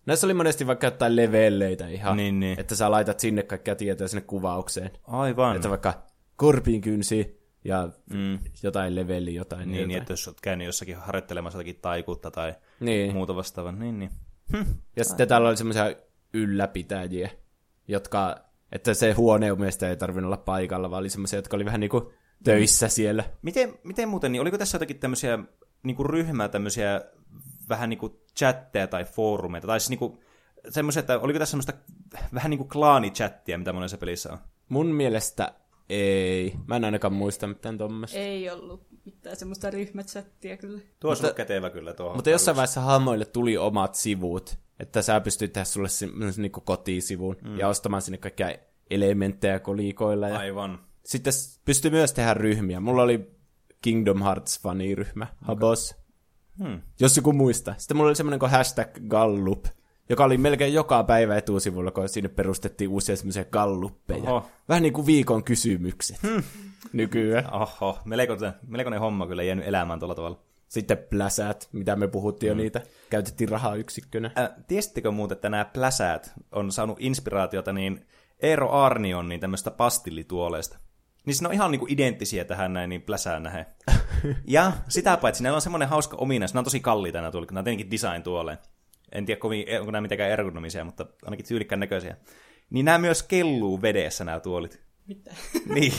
[0.07, 2.59] Näissä oli monesti vaikka jotain levelleitä ihan, niin, niin.
[2.59, 4.91] että sä laitat sinne kaikkia tietoja sinne kuvaukseen.
[5.03, 5.55] Aivan.
[5.55, 6.03] Että vaikka
[6.35, 8.39] korpiin kynsi ja mm.
[8.63, 9.59] jotain leveli, jotain.
[9.59, 9.87] Niin, jotain.
[9.87, 13.13] niin, että jos olet käynyt jossakin harjoittelemassa jotakin taikuutta tai niin.
[13.13, 13.71] muuta vastaavaa.
[13.71, 14.11] Niin, niin.
[14.51, 14.65] Hm.
[14.95, 15.95] Ja sitten täällä oli semmoisia
[16.33, 17.29] ylläpitäjiä,
[17.87, 18.35] jotka,
[18.71, 21.89] että se huone mielestä ei tarvinnut olla paikalla, vaan oli semmoisia, jotka oli vähän niin
[21.89, 22.03] kuin
[22.43, 23.23] töissä siellä.
[23.41, 25.39] Miten, miten muuten, niin oliko tässä jotakin tämmöisiä
[25.83, 27.01] niin kuin ryhmää, tämmöisiä
[27.69, 30.19] vähän niin kuin chatteja tai foorumeita, tai siis niin kuin
[30.69, 31.73] semmoisia, että oliko tässä semmoista
[32.33, 34.37] vähän niin kuin klaanichattia, mitä monessa pelissä on?
[34.69, 35.53] Mun mielestä
[35.89, 36.53] ei.
[36.67, 38.17] Mä en ainakaan muista mitään tuommoista.
[38.17, 40.79] Ei ollut mitään semmoista ryhmächattia kyllä.
[40.99, 42.15] Tuo on kätevä kyllä tuohon.
[42.15, 45.87] Mutta jossain vaiheessa hahmoille tuli omat sivut, että sä pystyt tehdä sulle
[46.37, 47.59] niin kotisivun mm.
[47.59, 48.55] ja ostamaan sinne kaikkia
[48.89, 50.29] elementtejä kolikoilla.
[50.29, 50.39] Ja...
[50.39, 50.79] Aivan.
[51.05, 51.33] Sitten
[51.65, 52.79] pystyy myös tehdä ryhmiä.
[52.79, 53.31] Mulla oli
[53.81, 55.37] Kingdom Hearts faniryhmä, okay.
[55.41, 55.95] Habos.
[56.63, 56.81] Hmm.
[56.99, 57.75] Jos joku muistaa.
[57.77, 59.65] Sitten mulla oli semmoinen kuin hashtag Gallup,
[60.09, 64.31] joka oli melkein joka päivä etusivulla, kun sinne perustettiin uusia semmoisia galluppeja.
[64.31, 64.47] Oho.
[64.69, 66.43] Vähän niin kuin viikon kysymykset hmm.
[66.93, 67.53] nykyään.
[67.53, 70.39] Oho, melkoinen, melkoinen homma kyllä jäänyt elämään tuolla tavalla.
[70.67, 72.57] Sitten pläsäät, mitä me puhuttiin mm.
[72.57, 74.31] jo niitä, käytettiin rahaa yksikkönä.
[74.37, 78.05] Äh, tiesittekö muuten, että nämä pläsäät on saanut inspiraatiota niin
[78.39, 80.77] Eero Arnion niin tämmöistä pastillituoleista?
[81.27, 83.65] Niin ne on ihan niinku identtisiä tähän näin niin pläsään nähe.
[84.47, 87.59] ja sitä paitsi, näillä on semmoinen hauska ominaisuus, nämä on tosi kalliita nämä tuolit, nämä
[87.59, 88.57] on tietenkin design tuoleen
[89.11, 92.17] en tiedä kovin, onko nämä mitenkään ergonomisia, mutta ainakin tyylikkään näköisiä.
[92.69, 94.81] Niin nämä myös kelluu vedessä nämä tuolit.
[95.07, 95.35] Mitä?
[95.75, 95.93] niin.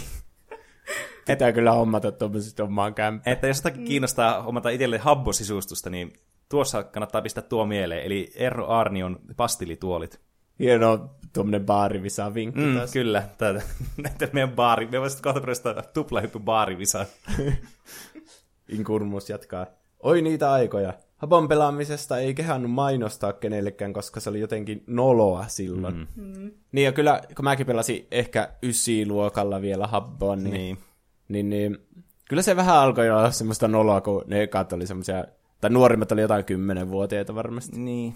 [1.26, 3.32] Pitää kyllä hommata tuommoisesta omaan kämppään.
[3.32, 6.12] Että jos jotakin kiinnostaa hommata itselle habbosisustusta, niin
[6.48, 8.02] tuossa kannattaa pistää tuo mieleen.
[8.02, 10.20] Eli Erro Arnion pastillituolit.
[10.58, 12.92] Hieno tuommoinen baarivisa vinkki mm, taas.
[12.92, 13.62] Kyllä, tätä,
[14.02, 14.86] näitä meidän baari.
[14.86, 17.06] Me voisit kohta perustaa tuplahyppy baarivisa.
[18.68, 19.66] Inkurmus jatkaa.
[20.00, 20.94] Oi niitä aikoja.
[21.16, 25.94] Habon pelaamisesta ei kehannut mainostaa kenellekään, koska se oli jotenkin noloa silloin.
[25.94, 26.06] Mm.
[26.16, 26.50] Mm.
[26.72, 30.78] Niin ja kyllä, kun mäkin pelasin ehkä ysi-luokalla vielä Habboa, niin, niin.
[31.28, 31.78] Niin, niin,
[32.28, 35.24] kyllä se vähän alkoi olla semmoista noloa, kun ne ekat oli semmoisia,
[35.60, 37.78] tai nuorimmat oli jotain kymmenenvuotiaita varmasti.
[37.80, 38.14] Niin.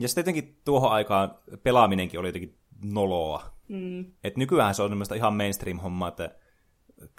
[0.00, 3.56] Ja sitten jotenkin tuohon aikaan pelaaminenkin oli jotenkin noloa.
[3.68, 4.04] Mm.
[4.24, 6.34] Et nykyään se on semmoista ihan mainstream-hommaa, että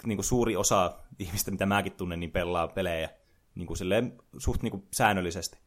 [0.06, 3.10] niin kuin suuri osa ihmistä, mitä mäkin tunnen, niin pelaa pelejä
[3.56, 5.58] niin kuin silleen, suht niin kuin säännöllisesti.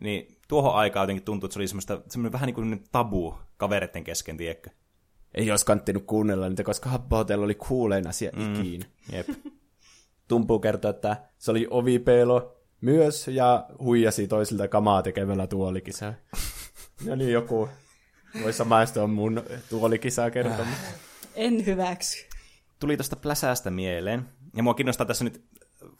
[0.00, 4.04] Niin tuohon aikaan jotenkin tuntui, että se oli semmoista, semmoinen vähän niin kuin tabu kavereiden
[4.04, 4.70] kesken, tiedätkö?
[5.34, 8.54] Ei olisi kanttinut kuunnella niitä, koska Habbo Hotel oli kuulein asia mm.
[8.54, 8.86] ikinä.
[9.12, 9.28] Jep.
[10.28, 16.14] Tumpuu kertoa, että se oli ovipeilo myös ja huijasi toisilta kamaa tekemällä tuolikisää.
[17.06, 17.68] no niin, joku
[18.42, 20.68] voi samaistua mun tuolikisaa kertomaan.
[21.34, 22.26] En hyväksy.
[22.80, 24.28] Tuli tuosta pläsäästä mieleen.
[24.56, 25.44] Ja mua kiinnostaa tässä nyt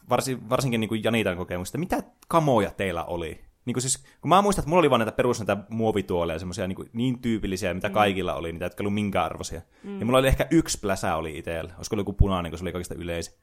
[0.08, 3.40] varsin, varsinkin niin kuin Janitan kokemusta, mitä kamoja teillä oli?
[3.64, 6.68] Niin kuin siis, kun mä muistan, että mulla oli vaan näitä perus näitä muovituoleja, semmoisia
[6.68, 7.94] niin, niin tyypillisiä, mitä mm.
[7.94, 9.62] kaikilla oli, niitä, jotka oli minkä arvoisia.
[9.82, 9.98] Mm.
[10.00, 12.72] Ja mulla oli ehkä yksi pläsä oli itsellä, olisiko ollut joku punainen, kun se oli
[12.72, 13.34] kaikista yleisin.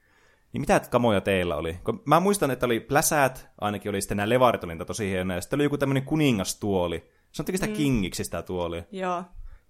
[0.54, 1.80] Niin mitä kamoja teillä oli?
[1.84, 5.42] Kun mä muistan, että oli pläsäät, ainakin oli sitten nämä levarit oli tosi hienoja, ja
[5.42, 7.12] sitten oli joku tämmöinen kuningastuoli.
[7.32, 7.74] Se on sitä mm.
[7.74, 8.84] kingiksi sitä tuolia.
[8.92, 9.24] Joo.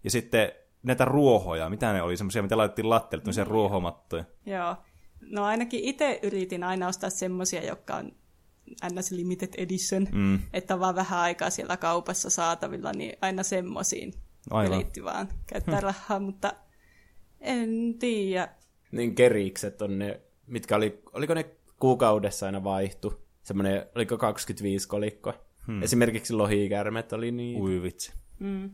[0.03, 0.51] Ja sitten
[0.83, 3.51] näitä ruohoja, mitä ne oli, semmoisia, mitä laitettiin latteelle, tämmöisiä mm.
[3.51, 4.23] ruohomattoja.
[4.45, 4.75] Joo.
[5.21, 8.11] No ainakin itse yritin aina ostaa semmosia, jotka on
[8.93, 10.39] NS Limited Edition, mm.
[10.53, 14.13] että on vaan vähän aikaa siellä kaupassa saatavilla, niin aina semmosiin
[14.67, 16.53] yritti vaan käyttää rahaa, mutta
[17.41, 18.49] en tiedä.
[18.91, 21.45] Niin kerikset on ne, mitkä oli, oliko ne
[21.79, 23.13] kuukaudessa aina vaihtu?
[23.41, 25.33] Semmoinen, oliko 25 kolikko?
[25.67, 25.83] Hmm.
[25.83, 27.61] Esimerkiksi lohikärmet oli niin.
[27.61, 28.13] Ui vitsi.
[28.39, 28.69] Mm.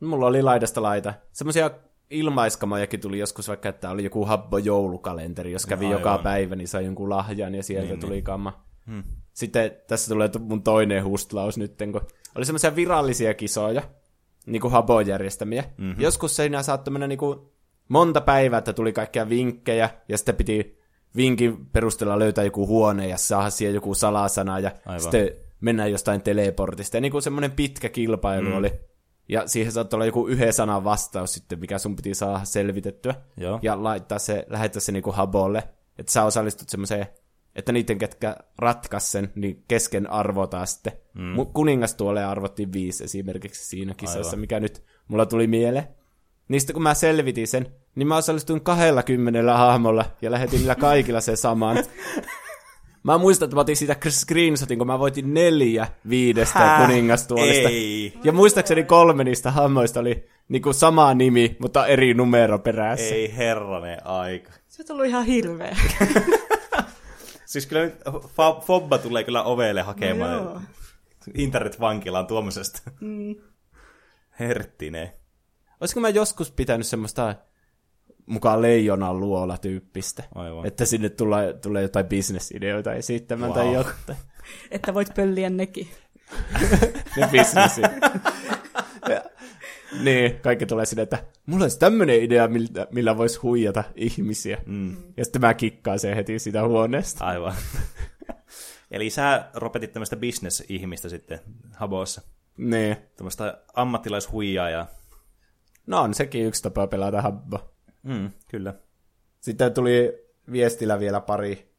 [0.00, 1.14] Mulla oli laidasta laita.
[1.32, 1.70] Semmoisia
[2.10, 6.68] ilmaiskamojakin tuli joskus vaikka, että oli joku habbo joulukalenteri, jos kävi no, joka päivä, niin
[6.68, 8.24] sai jonkun lahjan ja sieltä niin, tuli niin.
[8.24, 8.64] kama.
[8.86, 9.02] Hmm.
[9.32, 12.00] Sitten tässä tulee mun toinen hustlaus nyt, kun
[12.34, 13.82] oli semmoisia virallisia kisoja,
[14.46, 15.64] niin kuin habon järjestämiä.
[15.76, 16.02] Mm-hmm.
[16.02, 17.38] Joskus siinä saattoi mennä niin kuin
[17.88, 20.78] monta päivää, että tuli kaikkia vinkkejä, ja sitten piti
[21.16, 25.00] vinkin perusteella löytää joku huone ja saada siihen joku salasana, ja Aivan.
[25.00, 26.96] sitten mennään jostain teleportista.
[26.96, 28.56] Ja niin kuin semmoinen pitkä kilpailu mm.
[28.56, 28.72] oli.
[29.28, 33.14] Ja siihen saattoi olla joku yhden sanan vastaus sitten, mikä sun piti saada selvitettyä.
[33.36, 33.58] Joo.
[33.62, 35.62] Ja laittaa se, lähettää se niinku habolle.
[35.98, 37.06] Että sä osallistut semmoiseen,
[37.56, 40.92] että niiden, ketkä ratkas sen, niin kesken arvotaan sitten.
[41.14, 41.46] Mm.
[41.54, 44.40] Kuningastuolle arvottiin viisi esimerkiksi siinä kisassa, Aivan.
[44.40, 45.88] mikä nyt mulla tuli mieleen.
[46.48, 48.60] Niistä kun mä selvitin sen, niin mä osallistuin
[49.06, 51.76] kymmenellä hahmolla ja lähetin niillä kaikilla se saman.
[53.02, 56.86] Mä muistan, että mä otin siitä screenshotin, kun mä voitin neljä viidestä Hää?
[56.86, 57.68] kuningastuolista.
[57.68, 58.12] Ei.
[58.24, 63.14] Ja muistaakseni kolme niistä hahmoista oli niinku sama nimi, mutta eri numero perässä.
[63.14, 64.52] Ei herranen aika.
[64.68, 65.76] Se on tullut ihan hirveä.
[67.46, 67.94] siis kyllä nyt
[68.66, 70.60] Fobba tulee kyllä ovelle hakemaan no
[71.34, 72.90] internet-vankilaan tuommoisesta.
[73.00, 73.36] Mm.
[74.40, 75.12] Herttinen.
[75.80, 77.34] Olisiko mä joskus pitänyt semmoista
[78.26, 80.22] mukaan leijonan luola tyyppistä.
[80.34, 80.66] Aivan.
[80.66, 83.58] Että sinne tulee, tulee jotain bisnesideoita esittämään wow.
[83.58, 84.18] tai jotain.
[84.70, 85.88] Että voit pölliä nekin.
[87.16, 87.80] ne bisnesi.
[90.02, 94.58] niin, kaikki tulee sinne, että mulla olisi tämmöinen idea, millä, millä voisi huijata ihmisiä.
[94.66, 94.96] Mm.
[95.16, 97.24] Ja sitten mä kikkaan sen heti sitä huoneesta.
[97.24, 97.54] Aivan.
[98.90, 101.40] Eli sä ropetit tämmöistä bisnesihmistä sitten
[101.74, 102.22] Habossa.
[102.56, 102.96] Niin.
[103.16, 104.86] Tämmöistä ammattilaishuijaajaa.
[105.86, 107.58] No on sekin yksi tapa pelata Habbo.
[108.02, 108.74] Mm, kyllä.
[109.40, 111.72] Sitten tuli viestillä vielä pari.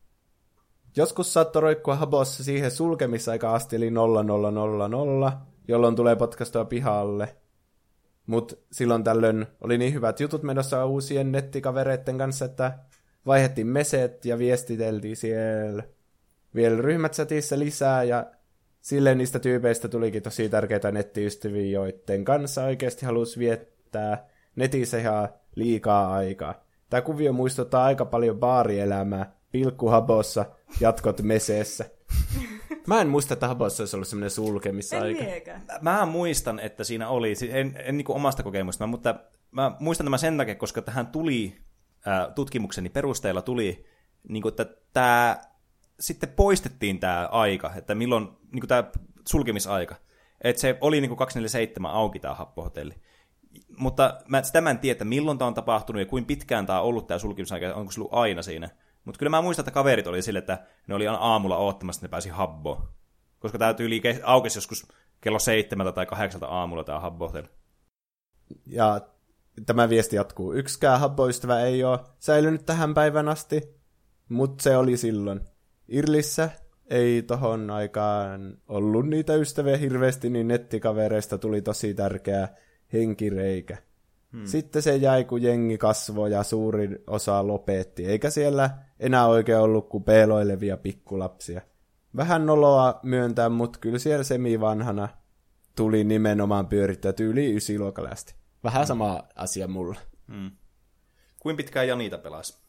[0.95, 7.35] Joskus saattoi roikkua Habossa siihen sulkemisaika asti, eli 0000, jolloin tulee podcastua pihalle.
[8.25, 12.79] Mutta silloin tällöin oli niin hyvät jutut menossa uusien nettikavereiden kanssa, että
[13.25, 15.83] vaihettiin meset ja viestiteltiin siellä.
[16.55, 17.13] Vielä ryhmät
[17.55, 18.25] lisää ja
[18.81, 23.76] silleen niistä tyypeistä tulikin tosi tärkeitä nettiystäviä, joiden kanssa oikeasti halusi viettää
[24.55, 26.55] netissä ihan liikaa aikaa.
[26.89, 30.45] Tämä kuvio muistuttaa aika paljon baarielämää, pilkkuhabossa,
[30.79, 31.85] jatkot meseessä.
[32.87, 35.23] Mä en muista, että habossa olisi ollut semmoinen sulkemisaika.
[35.23, 39.15] En Mä muistan, että siinä oli, en, en niin omasta kokemusta, mutta
[39.51, 41.57] mä muistan tämän sen takia, koska tähän tuli,
[42.07, 43.85] äh, tutkimukseni perusteella tuli,
[44.29, 45.41] niin kuin, että tämä
[45.99, 48.83] sitten poistettiin tämä aika, että milloin niin kuin tämä
[49.27, 49.95] sulkemisaika.
[50.41, 52.93] Että se oli niin kuin 247 auki tämä happohotelli
[53.77, 56.81] mutta mä, sitä mä en tiedä, että milloin tämä on tapahtunut ja kuinka pitkään tämä
[56.81, 58.69] on ollut tämä sulkimisaika, onko se ollut aina siinä.
[59.05, 62.11] Mutta kyllä mä muistan, että kaverit oli sille, että ne oli aamulla oottamassa, että ne
[62.11, 62.89] pääsi habboon.
[63.39, 64.87] Koska tämä tyyli aukesi joskus
[65.21, 67.33] kello seitsemältä tai kahdeksalta aamulla tämä habbo
[68.65, 69.01] Ja
[69.65, 70.53] tämä viesti jatkuu.
[70.53, 73.61] Yksikään habboystävä ei ole säilynyt tähän päivän asti,
[74.29, 75.41] mutta se oli silloin.
[75.87, 76.49] Irlissä
[76.89, 82.55] ei tohon aikaan ollut niitä ystäviä hirveästi, niin nettikavereista tuli tosi tärkeää
[82.93, 83.77] henkireikä.
[84.31, 84.45] Hmm.
[84.45, 88.69] Sitten se jäi, kun jengi kasvoi ja suurin osa lopetti, eikä siellä
[88.99, 91.61] enää oikein ollut kuin peloilevia pikkulapsia.
[92.15, 95.09] Vähän noloa myöntää, mutta kyllä siellä semi-vanhana
[95.75, 98.35] tuli nimenomaan pyörittää yli ysiluokalle asti.
[98.63, 98.87] Vähän hmm.
[98.87, 99.99] sama asia mulla.
[100.31, 100.51] Hmm.
[101.39, 102.67] Kuin pitkään Janita pelasi?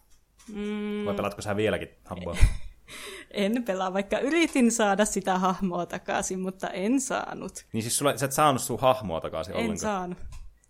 [0.53, 1.05] Mm.
[1.07, 2.37] Vai pelatko sä vieläkin hahmoa?
[3.31, 7.67] en pelaa, vaikka yritin saada sitä hahmoa takaisin, mutta en saanut.
[7.73, 9.79] Niin siis sulla, sä et saanut sun hahmoa takaisin en ollenkaan?
[9.79, 10.19] saanut.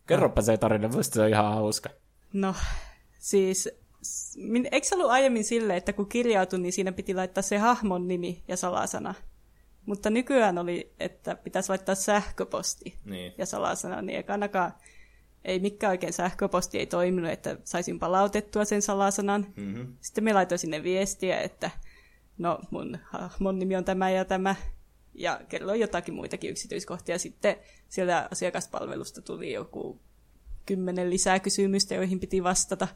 [0.06, 1.90] Kerropa se tarina, musta se on ihan hauska.
[2.32, 2.54] No,
[3.18, 3.68] siis
[4.72, 8.42] eikö se ollut aiemmin sille, että kun kirjautui, niin siinä piti laittaa se hahmon nimi
[8.48, 9.14] ja salasana.
[9.86, 13.32] Mutta nykyään oli, että pitäisi laittaa sähköposti niin.
[13.38, 14.72] ja salasana, niin ekanakaan
[15.44, 19.46] ei mikään oikein sähköposti ei toiminut, että saisin palautettua sen salasanan.
[19.56, 19.96] Mm-hmm.
[20.00, 21.70] Sitten me laitoin sinne viestiä, että
[22.38, 24.54] no mun hahmon nimi on tämä ja tämä,
[25.14, 27.18] ja kerroin jotakin muitakin yksityiskohtia.
[27.18, 27.56] Sitten
[27.88, 30.00] siellä asiakaspalvelusta tuli joku
[30.66, 32.88] kymmenen lisää kysymystä, joihin piti vastata.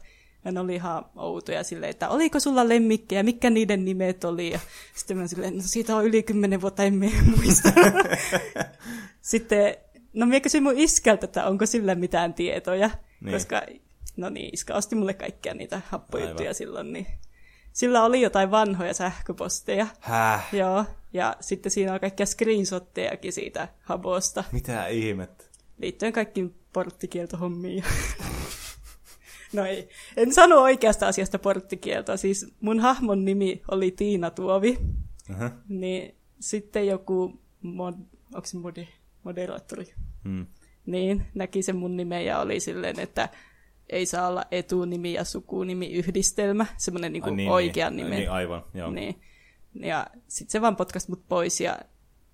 [0.45, 4.51] Ja ne oli ihan outoja silleen, että oliko sulla lemmikkejä, mikä niiden nimet oli.
[4.51, 4.59] Ja
[4.95, 6.99] sitten mä silleen, no siitä on yli kymmenen vuotta, en
[7.35, 7.69] muista.
[9.21, 9.75] sitten,
[10.13, 12.89] no mä kysyin mun iskältä, että onko sillä mitään tietoja.
[13.21, 13.33] Niin.
[13.33, 13.61] Koska,
[14.17, 16.55] no niin, iska osti mulle kaikkia niitä happojuttuja Aivan.
[16.55, 17.07] silloin, niin
[17.73, 19.87] sillä oli jotain vanhoja sähköposteja.
[19.99, 20.53] Häh?
[20.53, 24.43] Joo, ja sitten siinä on kaikkia screenshottejakin siitä habosta.
[24.51, 25.43] Mitä ihmettä?
[25.77, 27.83] Liittyen kaikkiin porttikieltohommiin.
[29.53, 32.17] no ei, en sano oikeasta asiasta porttikieltoa.
[32.17, 34.77] Siis mun hahmon nimi oli Tiina Tuovi.
[35.29, 35.51] Uh-huh.
[35.69, 37.93] Niin sitten joku, mod,
[38.35, 38.87] onko se modi,
[39.23, 39.93] moderaattori?
[40.23, 40.45] Hmm.
[40.85, 43.29] Niin, näki sen mun nimen ja oli silleen, että
[43.89, 48.15] ei saa olla etunimi ja sukunimi yhdistelmä, semmoinen niinku Ai niin, oikea niin, nimi.
[48.15, 48.91] Niin, aivan, joo.
[48.91, 49.21] Niin.
[49.73, 51.79] Ja sitten se vaan potkasi mut pois ja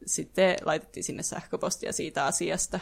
[0.05, 2.79] sitten laitettiin sinne sähköpostia siitä asiasta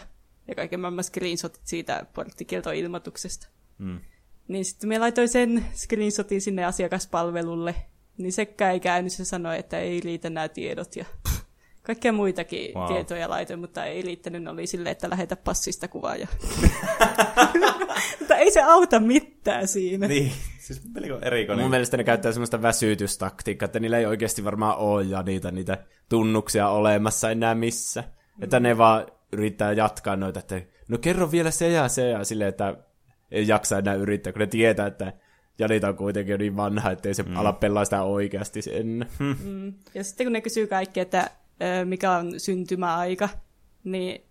[0.48, 3.48] ja kaiken maailman screenshotit siitä porttikieltoilmoituksesta.
[3.78, 4.00] Mm.
[4.48, 7.76] Niin sitten me laitoin sen screenshotin sinne asiakaspalvelulle,
[8.18, 11.06] niin sekään ei käynyt, se sanoi, että ei riitä nämä tiedot ja
[11.88, 12.88] kaikkia muitakin Wow.
[12.88, 16.16] tietoja laitoin, mutta ei riittänyt, ne oli silleen, että lähetä passista kuvaa.
[16.16, 16.28] Ja...
[18.20, 20.08] mutta ei se auta mitään siinä.
[20.08, 21.64] Niin, siis melko erikoinen.
[21.64, 25.78] Mun mielestä ne käyttää semmoista väsytystaktiikkaa, että niillä ei oikeasti varmaan ole ja niitä, niitä
[26.10, 28.02] tunnuksia olemassa enää missä.
[28.02, 28.44] Mm.
[28.44, 32.50] Että ne vaan yrittää jatkaa noita, että no kerro vielä se ja se ja silleen,
[32.50, 32.78] että
[33.32, 35.14] ei jaksa enää yrittää, kun ne tietää, että
[35.60, 37.38] Janita on kuitenkin jo niin vanha, ettei se mm.
[37.38, 39.06] ala pelaa sitä oikeasti sen.
[39.20, 39.74] Mm.
[39.94, 41.32] Ja sitten kun ne kysyy kaikki, että
[41.86, 43.30] mikä on syntymäaika,
[43.84, 44.22] niin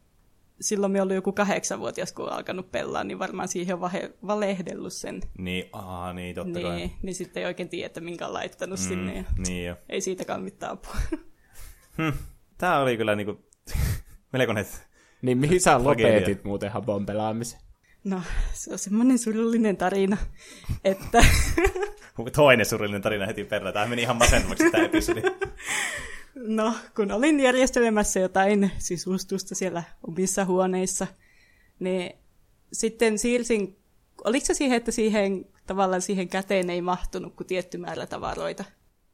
[0.60, 4.92] silloin me ollut joku kahdeksanvuotias, kun on alkanut pelaa, niin varmaan siihen on vahe, valehdellut
[4.92, 5.20] sen.
[5.38, 6.90] Niin, aa, niin, totta Niin, kai.
[7.02, 8.84] niin sitten ei oikein tiedä, että minkä on laittanut mm.
[8.84, 9.16] sinne.
[9.16, 9.76] Ja Niin jo.
[9.88, 10.96] ei siitäkään mitään apua.
[11.96, 12.18] Hm.
[12.58, 13.44] Tää oli kyllä niinku
[14.32, 14.66] melkoinen...
[15.22, 17.60] Niin mihin sä lopetit muuten Habon pelaamisen?
[18.04, 18.22] No,
[18.52, 20.16] se on semmoinen surullinen tarina,
[20.84, 21.24] että
[22.36, 23.74] Toinen surullinen tarina heti perään.
[23.74, 25.22] Tämä meni ihan masentavaksi tämä episodi.
[26.36, 31.06] no, kun olin järjestelemässä jotain sisustusta siellä omissa huoneissa,
[31.78, 32.12] niin
[32.72, 33.76] sitten siirsin,
[34.24, 38.64] oliko se siihen, että siihen tavallaan siihen käteen ei mahtunut kuin tietty määrä tavaroita?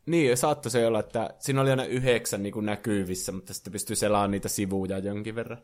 [0.07, 3.97] Niin, saattoi se olla, että siinä oli aina yhdeksän niin kuin näkyvissä, mutta sitten pystyy
[3.97, 5.59] selaamaan niitä sivuja jonkin verran.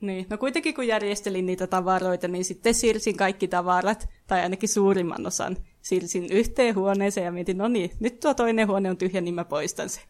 [0.00, 5.26] Niin, no kuitenkin kun järjestelin niitä tavaroita, niin sitten siirsin kaikki tavarat, tai ainakin suurimman
[5.26, 9.34] osan, siirsin yhteen huoneeseen ja mietin, no niin, nyt tuo toinen huone on tyhjä, niin
[9.34, 10.02] mä poistan sen.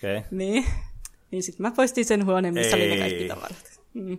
[0.00, 0.22] Okay.
[0.30, 0.66] Niin,
[1.30, 3.00] niin sitten mä poistin sen huoneen, missä oli ne Ei.
[3.00, 3.80] kaikki tavarat.
[3.94, 4.18] Mm.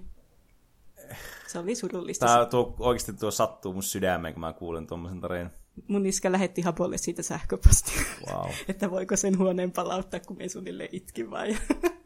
[1.47, 2.25] Se oli surullista.
[2.25, 5.51] Tää tuo, oikeasti tuo sattuu mun sydämeen, kun mä kuulen tuommoisen tarinan.
[5.87, 8.51] Mun iskä lähetti Hapolle siitä sähköpostia, Wow.
[8.69, 11.57] että voiko sen huoneen palauttaa, kun me suunnilleen itkin vai.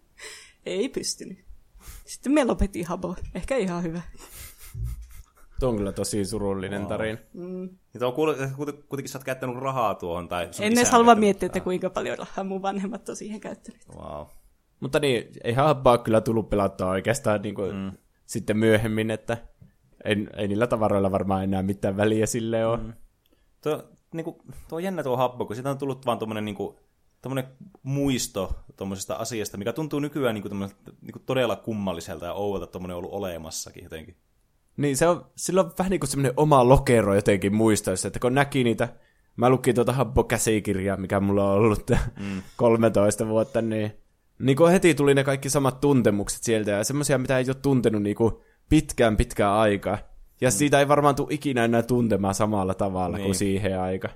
[0.65, 1.38] Ei pystynyt.
[2.05, 3.15] Sitten me lopetin Habo.
[3.36, 4.01] Ehkä ihan hyvä.
[5.60, 6.89] Tuo on kyllä tosi surullinen wow.
[6.89, 7.20] tarina.
[7.93, 10.28] Ja tuo kuule, että kuiten- kuitenkin sä oot käyttänyt rahaa tuohon.
[10.28, 13.82] Tai En edes halua miettiä, että kuinka paljon rahaa mun vanhemmat on siihen käyttänyt.
[13.95, 14.28] Wow.
[14.80, 17.91] Mutta niin, eihän Habbaa kyllä tullut pelattua oikeastaan niin kuin mm.
[18.26, 19.38] sitten myöhemmin, että
[20.06, 22.78] ei, ei niillä tavaroilla varmaan enää mitään väliä sille ole.
[22.78, 22.93] Mm.
[23.64, 23.84] Tuo,
[24.14, 26.80] niinku, tuo on jännä tuo happo, kun siitä on tullut vaan tuommoinen niinku,
[27.22, 27.47] tommonen
[27.84, 30.49] muisto tuommoisesta asiasta, mikä tuntuu nykyään niinku,
[31.01, 34.18] niinku todella kummalliselta ja ouvolta, että tuommoinen on ollut olemassakin jotenkin.
[34.78, 38.34] Niin, se on, sillä on vähän niin kuin semmoinen oma lokero jotenkin muistoissa, että kun
[38.34, 38.89] näki niitä,
[39.36, 42.41] mä lukin tuota Habbo-käsikirjaa, mikä mulla on ollut mm.
[42.57, 43.91] 13 vuotta, niin,
[44.39, 48.03] niin kuin heti tuli ne kaikki samat tuntemukset sieltä, ja semmoisia, mitä ei ole tuntenut
[48.03, 48.34] niin kuin
[48.69, 49.97] pitkään pitkään aikaa.
[50.41, 50.51] Ja mm.
[50.51, 53.26] siitä ei varmaan tule ikinä enää tuntemaan samalla tavalla niin.
[53.26, 54.13] kuin siihen aikaan.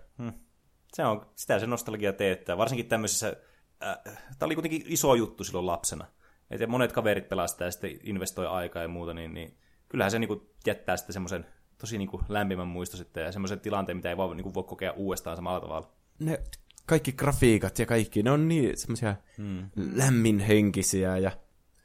[0.94, 3.36] Se on, sitä se nostalgia teettää, varsinkin tämmöisessä,
[3.84, 6.06] äh, tämä oli kuitenkin iso juttu silloin lapsena.
[6.52, 9.58] Et monet kaverit pelaa sitä ja sitten investoi aikaa ja muuta, niin, niin
[9.90, 11.46] kyllähän se niinku jättää sitten semmoisen
[11.78, 15.36] tosi niinku lämpimän muisto sitten ja semmoisen tilanteen, mitä ei vaan niinku voi kokea uudestaan
[15.36, 15.92] samalla tavalla.
[16.20, 16.40] Ne
[16.86, 19.70] kaikki grafiikat ja kaikki, ne on niin semmoisia mm.
[19.76, 21.32] lämminhenkisiä ja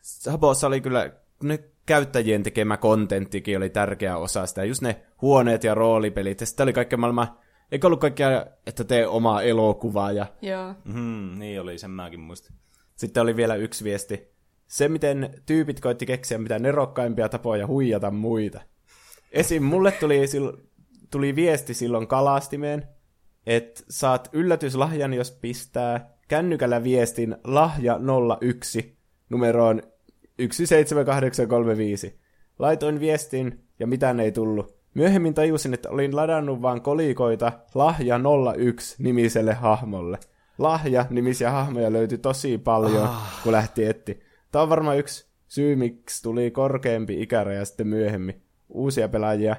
[0.00, 5.74] Sabossa oli kyllä, ne käyttäjien tekemä kontenttikin oli tärkeä osa sitä, just ne huoneet ja
[5.74, 7.38] roolipelit, ja sitten oli kaikkea maailman,
[7.72, 10.74] eikä ollut kaikkea, että tee omaa elokuvaa, ja Joo.
[10.84, 12.57] Mm, niin oli, sen mäkin muistin.
[12.96, 14.34] sitten oli vielä yksi viesti,
[14.66, 18.60] se miten tyypit koitti keksiä mitä nerokkaimpia tapoja huijata muita.
[19.32, 19.62] Esim.
[19.62, 20.58] mulle tuli, sil-
[21.10, 22.88] tuli viesti silloin kalastimeen,
[23.46, 28.00] että saat yllätyslahjan, jos pistää kännykällä viestin lahja
[28.40, 28.98] 01
[29.30, 29.82] numeroon
[30.50, 32.20] 17835.
[32.58, 34.76] Laitoin viestin ja mitään ei tullut.
[34.94, 38.20] Myöhemmin tajusin, että olin ladannut vaan kolikoita lahja
[38.56, 40.18] 01 nimiselle hahmolle.
[40.58, 43.40] Lahja-nimisiä hahmoja löytyi tosi paljon, ah.
[43.42, 44.20] kun lähti etti.
[44.55, 48.42] Tämä on varmaan yksi syy, miksi tuli korkeampi ikäraja sitten myöhemmin.
[48.68, 49.57] Uusia pelaajia,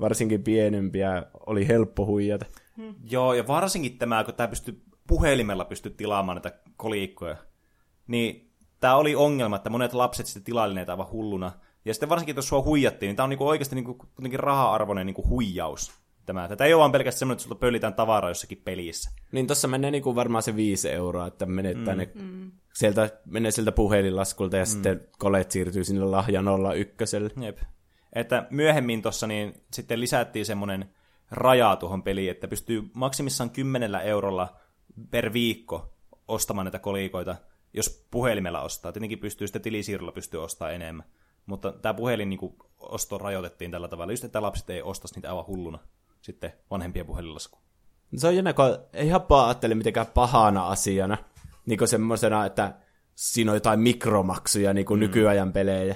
[0.00, 2.46] varsinkin pienempiä, oli helppo huijata.
[3.10, 7.36] Joo, ja varsinkin tämä, kun tämä pystyy puhelimella pystyy tilaamaan näitä kolikkoja,
[8.06, 11.52] niin tämä oli ongelma, että monet lapset sitten tilaili näitä aivan hulluna.
[11.84, 15.28] Ja sitten varsinkin, jos sua huijattiin, niin tämä on niinku oikeasti niinku, kuitenkin raha-arvoinen niinku
[15.28, 15.92] huijaus.
[16.26, 16.48] Tämä.
[16.48, 19.10] Tätä ei ole vaan pelkästään semmoinen, että sulta pöllitään tavaraa jossakin pelissä.
[19.32, 21.98] Niin tossa menee niinku varmaan se viisi euroa, että menettää mm.
[21.98, 22.08] ne,
[22.74, 24.66] sieltä, menee sieltä puhelinlaskulta ja mm.
[24.66, 26.42] sitten kolet siirtyy sinne lahja
[26.74, 27.16] 01.
[27.44, 27.58] Jep.
[28.12, 30.94] Että myöhemmin tuossa niin sitten lisättiin semmoinen
[31.30, 34.56] raja tuohon peliin, että pystyy maksimissaan 10 eurolla
[35.10, 35.94] per viikko
[36.28, 37.36] ostamaan näitä kolikoita,
[37.72, 38.92] jos puhelimella ostaa.
[38.92, 41.06] Tietenkin pystyy sitten tilisiirrolla pystyy ostamaan enemmän.
[41.46, 45.46] Mutta tämä puhelin niin osto rajoitettiin tällä tavalla, just että lapset ei ostaisi niitä aivan
[45.46, 45.78] hulluna.
[46.20, 47.58] sitten vanhempien puhelinlasku.
[48.16, 51.18] Se on jännä, kun ei Habbo ajattele mitenkään pahana asiana,
[51.66, 52.74] niin semmoisena, että
[53.14, 55.00] siinä on jotain mikromaksuja niin kuin mm.
[55.00, 55.94] nykyajan pelejä.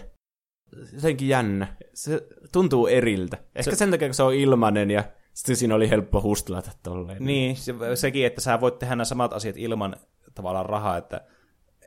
[0.93, 1.77] Jotenkin jännä.
[1.95, 3.37] Se tuntuu eriltä.
[3.55, 3.77] Ehkä se...
[3.77, 5.05] sen takia, kun se on ilmanen ja
[5.35, 7.25] sitten siinä oli helppo hustlata tolleen.
[7.25, 9.97] Niin, se, sekin, että sä voit tehdä nämä samat asiat ilman
[10.35, 11.21] tavallaan rahaa, että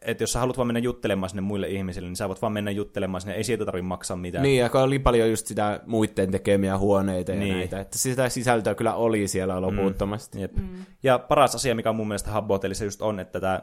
[0.01, 2.71] että jos sä haluat vaan mennä juttelemaan sinne muille ihmisille, niin sä voit vaan mennä
[2.71, 4.43] juttelemaan sinne, ei siitä tarvitse maksaa mitään.
[4.43, 7.57] Niin, ja oli paljon just sitä muiden tekemiä huoneita ja niin.
[7.57, 10.37] näitä, että sitä sisältöä kyllä oli siellä loputtomasti.
[10.37, 10.41] Mm.
[10.41, 10.55] Jep.
[10.55, 10.85] Mm.
[11.03, 13.61] Ja paras asia, mikä mun mielestä Habbo just on, että tämä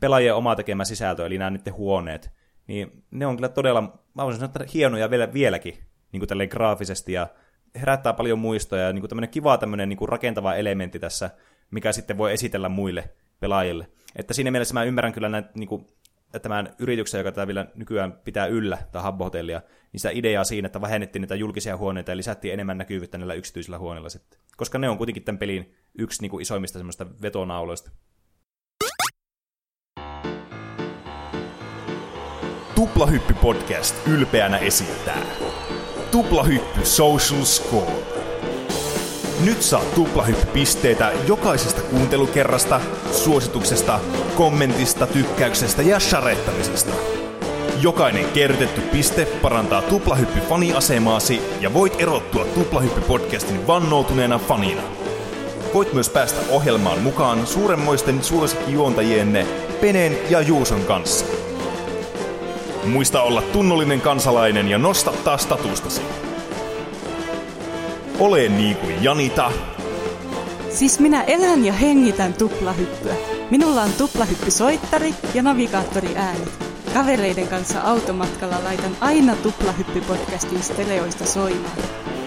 [0.00, 2.30] pelaajien oma tekemä sisältö, eli nämä niiden huoneet,
[2.66, 3.80] niin ne on kyllä todella,
[4.14, 5.74] mä voisin sanoa, että hienoja vielä, vieläkin,
[6.12, 7.26] niin kuin tälleen graafisesti, ja
[7.80, 11.30] herättää paljon muistoja, ja niin kuin tämmöinen kiva tämmöinen niin kuin rakentava elementti tässä,
[11.70, 13.10] mikä sitten voi esitellä muille
[13.40, 13.88] pelaajille.
[14.16, 15.86] Että siinä mielessä mä ymmärrän kyllä näitä, niin kuin,
[16.42, 19.62] tämän yrityksen, joka tätä vielä nykyään pitää yllä, tai Habbo-hotellia,
[19.92, 23.78] niin sitä ideaa siinä, että vähennettiin niitä julkisia huoneita ja lisättiin enemmän näkyvyyttä näillä yksityisillä
[23.78, 24.40] huoneilla sitten.
[24.56, 27.90] Koska ne on kuitenkin tämän pelin yksi niin kuin isoimmista semmoista vetonauloista.
[32.74, 35.22] Tuplahyppy podcast ylpeänä esittää
[36.10, 38.15] Tuplahyppy Social Score.
[39.44, 42.80] Nyt saa tuplahyppypisteitä jokaisesta kuuntelukerrasta,
[43.12, 44.00] suosituksesta,
[44.36, 46.92] kommentista, tykkäyksestä ja sharettamisesta.
[47.80, 54.82] Jokainen kerrytetty piste parantaa tuplahyppy-faniasemaasi ja voit erottua tuplahyppy-podcastin vannoutuneena fanina.
[55.74, 59.46] Voit myös päästä ohjelmaan mukaan suuremmoisten suosikkijuontajienne
[59.80, 61.26] Penen ja Juuson kanssa.
[62.84, 66.02] Muista olla tunnollinen kansalainen ja nostattaa statustasi.
[68.18, 69.52] Ole niin kuin Janita.
[70.70, 73.14] Siis minä elän ja hengitän tuplahyppyä.
[73.50, 76.48] Minulla on tuplahyppysoittari ja navigaattori äänet.
[76.94, 81.78] Kavereiden kanssa automatkalla laitan aina tuplahyppy-podcastin stereoista soimaan.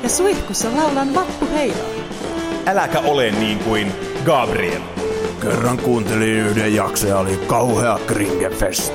[0.04, 1.90] Ja suihkussa laulan vappu heilaa.
[2.66, 3.92] Äläkä ole niin kuin
[4.26, 4.82] Gabriel.
[5.42, 8.94] Kerran kuuntelin yhden jakson ja oli kauhea kringefest.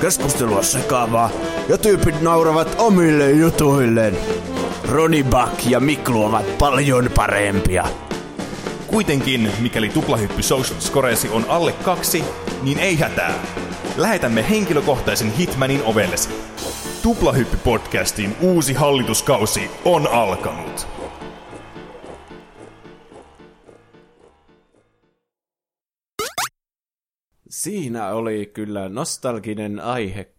[0.00, 1.30] Keskustelua sekaavaa
[1.68, 4.16] ja tyypit nauravat omille jutuilleen.
[4.88, 7.84] Roni Buck ja Miklu ovat paljon parempia.
[8.86, 12.24] Kuitenkin, mikäli tuplahyppy Social Scoresi on alle kaksi,
[12.62, 13.34] niin ei hätää.
[13.96, 16.28] Lähetämme henkilökohtaisen Hitmanin ovellesi.
[17.02, 20.86] Tuplahyppy-podcastin uusi hallituskausi on alkanut.
[27.48, 30.31] Siinä oli kyllä nostalginen aihe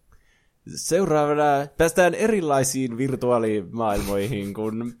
[0.66, 4.94] Seuraavana päästään erilaisiin virtuaalimaailmoihin, kun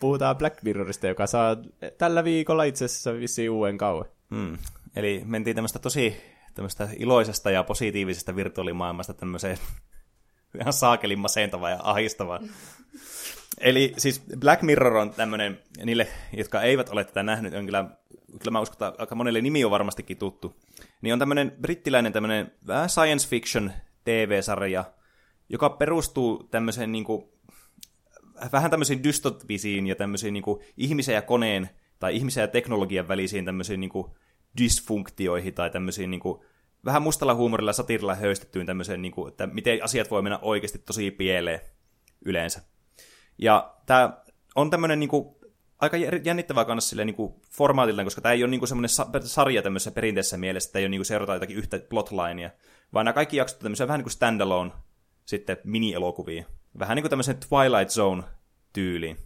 [0.00, 1.56] puhutaan Black Mirrorista, joka saa
[1.98, 4.06] tällä viikolla itse asiassa vissiin uuden kauan.
[4.34, 4.58] Hmm.
[4.96, 6.16] Eli mentiin tämmöistä tosi
[6.54, 9.58] tämmöistä iloisesta ja positiivisesta virtuaalimaailmasta tämmöiseen
[10.60, 12.40] ihan saakelin masentavaa ja ahistavaa.
[13.60, 17.84] Eli siis Black Mirror on tämmöinen, niille, jotka eivät ole tätä nähnyt, on kyllä,
[18.38, 20.56] kyllä mä uskon, että aika monelle nimi on varmastikin tuttu.
[21.02, 23.72] Niin on tämmöinen brittiläinen tämmöinen vähän science fiction
[24.04, 24.84] TV-sarja,
[25.48, 27.28] joka perustuu tämmöiseen niin kuin,
[28.52, 33.44] vähän tämmöisiin dystopisiin ja tämmöisiin niin kuin, ihmisen ja koneen tai ihmisen ja teknologian välisiin
[33.44, 34.06] tämmöisiin niin kuin,
[34.58, 36.44] dysfunktioihin tai tämmöisiin niin kuin,
[36.84, 41.10] vähän mustalla huumorilla satirilla höystettyyn tämmöiseen, niin kuin, että miten asiat voi mennä oikeasti tosi
[41.10, 41.60] pieleen
[42.24, 42.62] yleensä.
[43.38, 44.22] Ja tämä
[44.54, 45.36] on tämmöinen niin kuin,
[45.80, 49.90] aika jännittävää kanssa silleen, niin kuin formaatilleen, koska tämä ei ole niin semmoinen sarja tämmöisessä
[49.90, 52.50] perinteisessä mielessä, että ei ole niin kuin seurata jotakin yhtä plotlinea,
[52.92, 54.70] vaan nämä kaikki jaksot tämmöisiä vähän niin kuin standalone
[55.26, 56.44] sitten mini-elokuvia.
[56.78, 59.16] Vähän niin kuin tämmöisen Twilight Zone-tyyliin.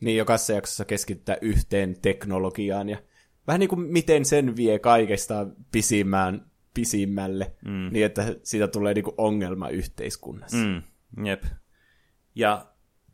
[0.00, 2.98] Niin, jokaisessa jaksossa keskittää yhteen teknologiaan ja
[3.46, 7.88] vähän niin kuin miten sen vie kaikesta pisimmään, pisimmälle, mm.
[7.92, 10.56] niin että siitä tulee niin kuin ongelma yhteiskunnassa.
[10.56, 10.82] Mm,
[11.26, 11.44] jep.
[12.34, 12.66] Ja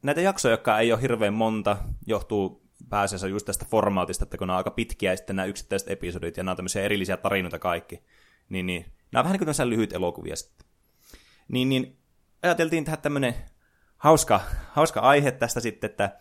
[0.02, 1.76] näitä jaksoja, jotka ei ole hirveän monta,
[2.06, 2.59] johtuu
[2.90, 6.42] pääasiassa just tästä formaatista, että kun ne on aika pitkiä sitten nämä yksittäiset episodit ja
[6.42, 8.02] nämä on tämmöisiä erillisiä tarinoita kaikki,
[8.48, 10.66] niin, niin nämä on vähän niin kuin lyhyt elokuvia sitten.
[11.48, 11.98] Niin, niin
[12.42, 13.34] ajateltiin tehdä tämmöinen
[13.96, 14.40] hauska,
[14.72, 16.20] hauska aihe tästä sitten, että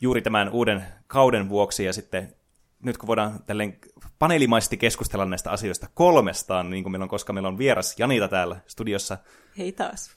[0.00, 2.34] juuri tämän uuden kauden vuoksi ja sitten
[2.82, 3.78] nyt kun voidaan tälleen
[4.18, 8.56] paneelimaisesti keskustella näistä asioista kolmestaan, niin kuin meillä on, koska meillä on vieras Janita täällä
[8.66, 9.18] studiossa.
[9.58, 10.10] Hei taas.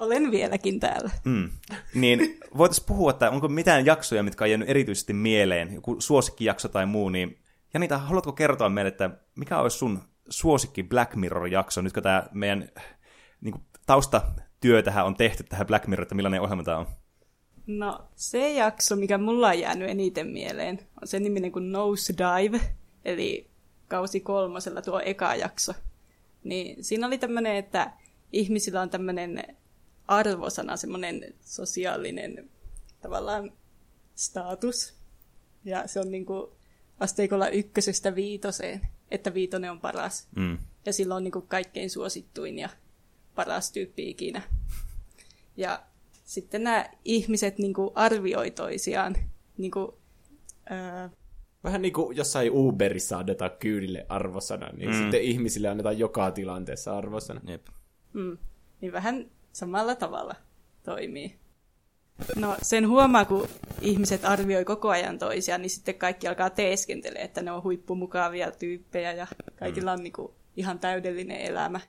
[0.00, 1.10] Olen vieläkin täällä.
[1.24, 1.50] Mm.
[1.94, 6.86] Niin voitaisiin puhua, että onko mitään jaksoja, mitkä on jäänyt erityisesti mieleen, joku suosikkijakso tai
[6.86, 7.38] muu, niin
[7.74, 12.68] Janita, haluatko kertoa meille, että mikä olisi sun suosikki Black Mirror-jakso, nyt kun tämä meidän
[13.40, 16.86] niin kuin, taustatyö tähän on tehty tähän Black Mirror, että millainen ohjelma tämä on?
[17.66, 22.60] No, se jakso, mikä mulla on jäänyt eniten mieleen, on se niminen kuin Nose Dive,
[23.04, 23.50] eli
[23.88, 25.72] kausi kolmosella tuo eka jakso.
[26.44, 27.92] Niin siinä oli tämmöinen, että
[28.32, 29.56] ihmisillä on tämmöinen
[30.10, 32.50] arvosana, semmoinen sosiaalinen
[33.02, 33.52] tavallaan
[34.14, 34.94] status,
[35.64, 36.50] Ja se on niin kuin
[37.00, 38.80] asteikolla ykkösestä viitoseen,
[39.10, 40.28] että viitonen on paras.
[40.36, 40.58] Mm.
[40.86, 42.68] Ja silloin on niin kuin kaikkein suosittuin ja
[43.34, 44.42] paras tyyppi ikinä.
[45.56, 45.82] Ja
[46.24, 49.16] sitten nämä ihmiset niin kuin arvioi toisiaan.
[49.58, 49.92] Niin kuin,
[50.70, 51.10] ää,
[51.64, 54.96] Vähän niin kuin jossain Uberissa annetaan kyydille arvosana, niin mm.
[54.96, 57.40] sitten ihmisille annetaan joka tilanteessa arvosana.
[57.46, 57.66] Jep.
[58.12, 58.38] mm,
[58.80, 60.34] niin vähän samalla tavalla
[60.84, 61.40] toimii.
[62.36, 63.48] No sen huomaa, kun
[63.80, 69.12] ihmiset arvioi koko ajan toisiaan, niin sitten kaikki alkaa teeskentelee, että ne on huippumukavia tyyppejä
[69.12, 69.26] ja
[69.58, 71.80] kaikilla on niin kuin ihan täydellinen elämä.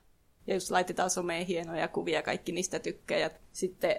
[0.46, 3.18] Ja jos laitetaan someen hienoja kuvia, kaikki niistä tykkää.
[3.18, 3.96] Ja sitten,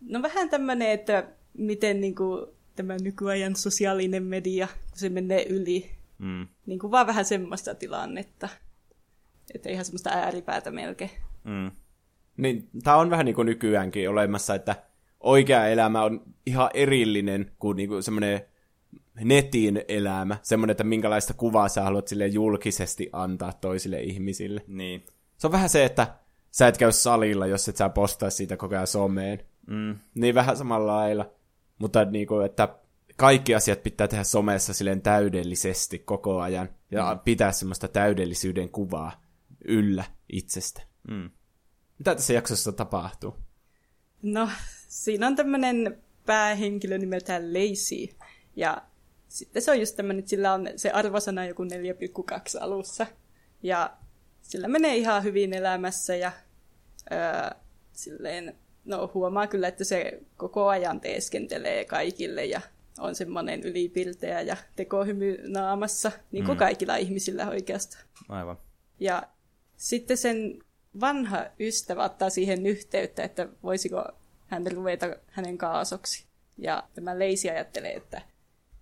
[0.00, 2.46] no vähän tämmöinen, että miten niin kuin,
[2.76, 5.90] tämä nykyajan sosiaalinen media, kun se menee yli.
[6.18, 6.48] Mm.
[6.66, 8.48] Niin kuin vaan vähän semmoista tilannetta.
[9.54, 11.10] Että ihan semmoista ääripäätä melkein.
[11.44, 11.70] Mm.
[12.36, 14.76] Niin, tämä on vähän niin kuin nykyäänkin olemassa, että
[15.20, 18.40] oikea elämä on ihan erillinen kuin, niin kuin semmoinen
[19.24, 20.36] netin elämä.
[20.42, 24.64] Semmoinen, että minkälaista kuvaa sä haluat sille julkisesti antaa toisille ihmisille.
[24.66, 25.06] Niin.
[25.36, 26.14] Se on vähän se, että
[26.50, 29.38] sä et käy salilla, jos et sä postaa siitä koko ajan someen.
[29.66, 29.98] Mm.
[30.14, 31.30] Niin vähän samalla lailla.
[31.78, 32.76] Mutta niin kuin, että
[33.16, 36.68] kaikki asiat pitää tehdä somessa silleen täydellisesti koko ajan.
[36.90, 37.20] Ja mm.
[37.20, 39.22] pitää semmoista täydellisyyden kuvaa
[39.64, 40.82] yllä itsestä.
[41.10, 41.30] Mm.
[42.02, 43.36] Mitä tässä jaksossa tapahtuu?
[44.22, 44.48] No,
[44.88, 48.16] siinä on tämmöinen päähenkilö nimeltään Lacey.
[48.56, 48.82] Ja
[49.28, 51.68] sitten se on just tämmöinen, että sillä on se arvosana joku 4,2
[52.60, 53.06] alussa.
[53.62, 53.96] Ja
[54.40, 56.32] sillä menee ihan hyvin elämässä ja
[57.12, 57.58] öö,
[57.92, 62.60] silleen, no huomaa kyllä, että se koko ajan teeskentelee kaikille ja
[62.98, 66.58] on semmoinen ylipilteä ja tekohymy naamassa, niin kuin mm.
[66.58, 68.04] kaikilla ihmisillä oikeastaan.
[68.28, 68.56] Aivan.
[69.00, 69.22] Ja
[69.76, 70.58] sitten sen
[71.00, 74.04] vanha ystävä ottaa siihen yhteyttä, että voisiko
[74.46, 76.26] hän ruveta hänen kaasoksi.
[76.58, 78.22] Ja tämä Leisi ajattelee, että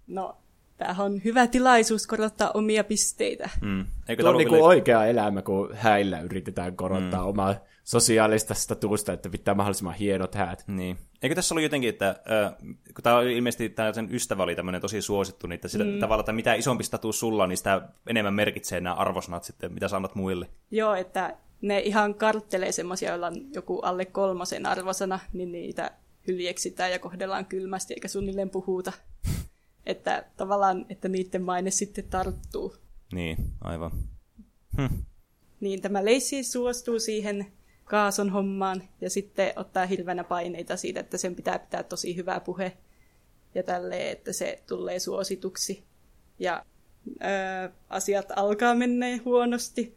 [0.07, 0.37] no,
[0.77, 3.51] tämähän on hyvä tilaisuus korottaa omia pisteitä.
[3.61, 3.87] Mm.
[4.09, 7.29] Eikö Tuo on niinku oikea elämä, kun häillä yritetään korottaa mm.
[7.29, 7.55] omaa
[7.85, 10.65] sosiaalista statusta, että pitää mahdollisimman hienot häät.
[10.67, 10.99] Niin.
[11.23, 12.57] Eikö tässä ollut jotenkin, että äh,
[12.95, 15.99] kun tämä oli ilmeisesti tämä sen ystävä oli tämmöinen tosi suosittu, niin että sillä mm.
[15.99, 19.97] tavalla, että mitä isompi status sulla niin sitä enemmän merkitsee nämä arvosanat sitten, mitä sä
[19.97, 20.49] annat muille.
[20.71, 25.91] Joo, että ne ihan karttelee semmoisia, joilla on joku alle kolmosen arvosana, niin niitä
[26.27, 28.93] hyljeksitään ja kohdellaan kylmästi eikä suunnilleen puhuta.
[29.87, 32.77] että tavallaan, että niiden maine sitten tarttuu.
[33.13, 33.91] Niin, aivan.
[34.77, 34.97] Hm.
[35.61, 37.47] Niin tämä Lacey suostuu siihen
[37.85, 42.77] kaason hommaan ja sitten ottaa hirveänä paineita siitä, että sen pitää pitää tosi hyvä puhe
[43.55, 45.85] ja tälleen, että se tulee suosituksi.
[46.39, 46.65] Ja
[47.21, 49.97] ää, asiat alkaa mennä huonosti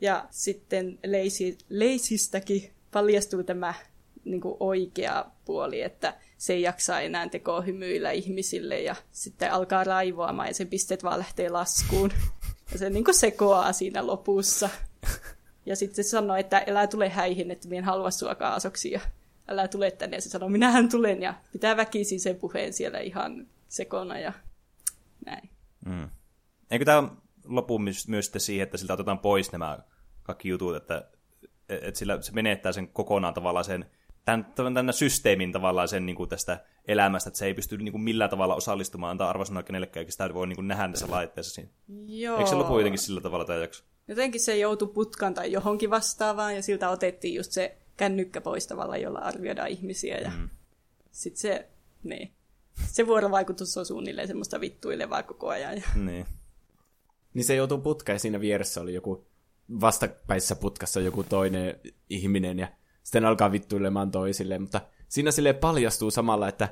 [0.00, 3.74] ja sitten Lacey, Laceystäkin paljastuu tämä
[4.24, 10.48] niin kuin oikea puoli, että se ei jaksa enää tekohymyillä ihmisille ja sitten alkaa raivoamaan
[10.48, 12.10] ja sen pisteet vaan lähtee laskuun.
[12.72, 14.68] Ja se niin kuin sekoaa siinä lopussa.
[15.66, 19.00] Ja sitten se sanoo, että älä tule häihin, että minä en halua sua kaasoksi ja
[19.48, 20.16] älä tule tänne.
[20.16, 24.32] Ja se sanoo, minähän tulen ja pitää väkisin sen puheen siellä ihan sekona ja
[25.26, 25.50] näin.
[25.84, 26.08] Mm.
[26.70, 27.10] Eikö tämä
[27.46, 29.78] lopu myös, myös siihen, että siltä otetaan pois nämä
[30.22, 31.10] kaikki jutut, että,
[31.68, 33.90] että sillä se menettää sen kokonaan tavallaan sen
[34.24, 38.02] tämän, tämän systeemin tavallaan sen niin kuin tästä elämästä, että se ei pysty niin kuin
[38.02, 41.70] millään tavalla osallistumaan, antaa arvosanoa kenellekään, eikä sitä voi niin kuin nähdä tässä laitteessa siinä.
[42.06, 42.38] Joo.
[42.38, 43.84] Eikö se lopu jotenkin sillä tavalla tämä jakso?
[44.08, 48.96] Jotenkin se joutui putkaan tai johonkin vastaavaan, ja siltä otettiin just se kännykkä pois tavalla,
[48.96, 50.16] jolla arvioidaan ihmisiä.
[50.16, 50.48] Ja mm.
[51.10, 51.68] sitten se,
[52.02, 52.32] niin.
[52.86, 55.76] Se vuorovaikutus on suunnilleen semmoista vittuilevaa koko ajan.
[55.76, 55.82] Ja...
[55.94, 56.26] Niin.
[57.36, 59.26] Niin se joutuu putkeen, ja siinä vieressä oli joku
[59.80, 61.80] vastapäissä putkassa joku toinen
[62.10, 62.68] ihminen, ja
[63.02, 66.68] sitten alkaa vittuilemaan toisille, mutta siinä sille paljastuu samalla, että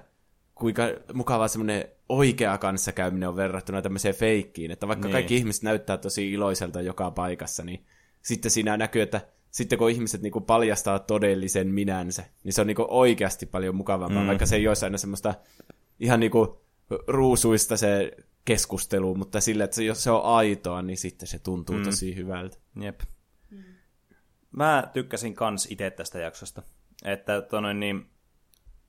[0.55, 0.83] kuinka
[1.15, 5.13] mukava semmoinen oikea kanssakäyminen on verrattuna tämmöiseen feikkiin, että vaikka niin.
[5.13, 7.85] kaikki ihmiset näyttää tosi iloiselta joka paikassa, niin
[8.23, 12.87] sitten siinä näkyy, että sitten kun ihmiset niinku paljastaa todellisen minänsä, niin se on niinku
[12.89, 14.27] oikeasti paljon mukavampaa, mm.
[14.27, 15.35] vaikka se ei olisi aina semmoista
[16.01, 16.61] ihan niinku
[17.07, 21.85] ruusuista se keskustelu, mutta sillä, että jos se on aitoa, niin sitten se tuntuu mm.
[21.85, 22.57] tosi hyvältä.
[22.81, 23.01] Jep.
[24.51, 26.63] Mä tykkäsin kans itse tästä jaksosta.
[27.05, 28.07] Että tonoin, niin,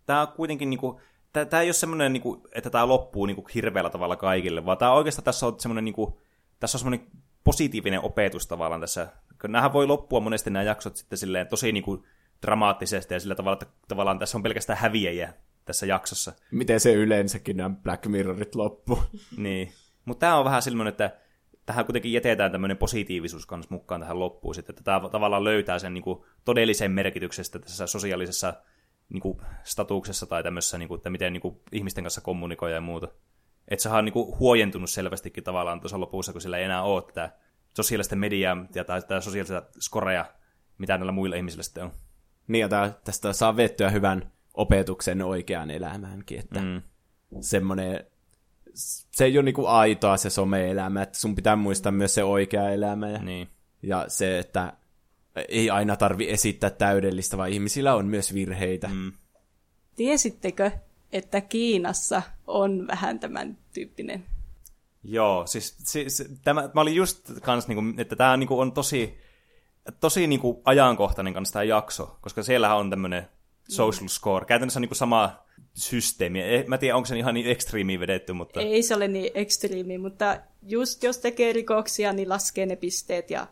[0.06, 1.02] tää on kuitenkin niinku,
[1.34, 4.94] tää, tää ei ole semmoinen, niinku, että tämä loppuu niinku hirveällä tavalla kaikille, vaan tää
[4.94, 6.22] oikeastaan tässä on semmoinen, niinku,
[6.60, 7.08] tässä on semmoinen
[7.44, 9.08] positiivinen opetus tavallaan tässä.
[9.44, 12.06] Nämähän voi loppua monesti nämä jaksot sitten silleen tosi niinku
[12.42, 15.34] dramaattisesti ja sillä tavalla, että tavallaan tässä on pelkästään häviäjiä
[15.66, 16.34] tässä jaksossa.
[16.52, 19.00] Miten se yleensäkin nämä Black Mirrorit loppu.
[19.38, 19.72] niin.
[20.06, 21.12] Mutta tämä on vähän semmoinen, että
[21.66, 25.94] tähän kuitenkin jätetään tämmöinen positiivisuus kanssa mukaan tähän loppuun, sitten, että tämä tavallaan löytää sen
[25.94, 28.54] niin kuin, todellisen merkityksestä tässä sosiaalisessa
[29.10, 32.82] niin kuin, statuksessa tai tämmöisessä, niin kuin, että miten niin kuin, ihmisten kanssa kommunikoida ja
[32.82, 33.08] muuta.
[33.68, 37.32] Että se on niinku huojentunut selvästikin tavallaan tuossa lopussa, kun sillä ei enää ole tätä
[37.76, 40.26] sosiaalista mediaa ja tai tätä sosiaalista skoreja,
[40.78, 41.92] mitä näillä muilla ihmisillä sitten on.
[42.48, 46.82] Niin, ja tästä saa vettyä hyvän opetuksen oikeaan elämäänkin, että mm.
[47.42, 48.04] semmoinen,
[49.12, 53.10] se ei ole niinku aitoa se some-elämä, että sun pitää muistaa myös se oikea elämä
[53.10, 53.50] ja, Niin.
[53.84, 54.74] ja se, että
[55.50, 58.88] ei aina tarvi esittää täydellistä, vaan ihmisillä on myös virheitä.
[58.88, 59.12] Mm.
[59.96, 60.72] Tiesittekö,
[61.12, 64.24] että Kiinassa on vähän tämän tyyppinen?
[65.04, 69.18] Joo, siis, siis tämä, mä olin just kans, niinku, että tämä niinku on tosi,
[70.00, 73.28] tosi niinku ajankohtainen kanssa tämä jakso, koska siellähän on tämmöinen
[73.70, 74.46] social score.
[74.46, 76.42] Käytännössä niinku sama systeemi.
[76.42, 78.62] Eh, Mä en tiedä, onko se ihan niin ekstriimiin vedetty, mutta...
[78.62, 83.48] Ei se ole niin ekstriimi, mutta just jos tekee rikoksia, niin laskee ne pisteet ja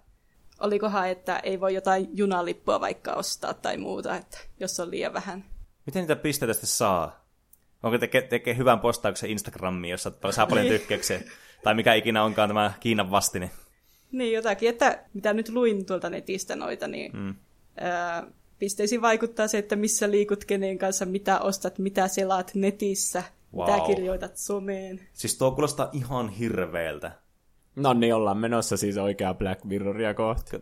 [0.59, 5.45] olikohan, että ei voi jotain junalippua vaikka ostaa tai muuta, että jos on liian vähän.
[5.85, 7.25] Miten niitä pisteitä sitten saa?
[7.83, 11.21] Onko tekee, tekee hyvän postauksen Instagramiin, jossa saa paljon tykkäyksiä?
[11.63, 13.51] tai mikä ikinä onkaan tämä Kiinan vastine.
[14.11, 17.35] Niin jotakin, että mitä nyt luin tuolta netistä noita, niin mm.
[17.77, 18.27] ää,
[18.63, 23.23] pisteisiin vaikuttaa se, että missä liikut kenen kanssa, mitä ostat, mitä selaat netissä,
[23.55, 23.71] wow.
[23.71, 24.99] mitä kirjoitat someen.
[25.13, 27.11] Siis tuo kuulostaa ihan hirveältä.
[27.75, 30.57] No niin, ollaan menossa siis oikeaa Black Mirroria kohti.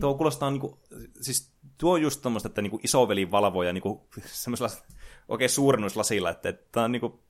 [0.00, 0.78] Tuo kuulostaa niinku,
[1.20, 4.70] siis tuo on just tommoista, että niinku isoveli valvoo ja niinku semmoisella
[5.28, 7.22] oikein suurennuslasilla, että, että tää on niinku,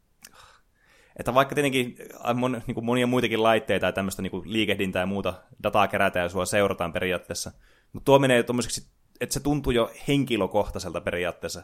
[1.16, 1.96] että vaikka tietenkin
[2.34, 6.46] mon, niinku monia muitakin laitteita ja tämmöistä niinku liikehdintää ja muuta dataa kerätään ja sua
[6.46, 7.52] seurataan periaatteessa,
[7.92, 8.86] mutta tuo menee tuommoiseksi,
[9.22, 11.62] että se tuntuu jo henkilökohtaiselta periaatteessa.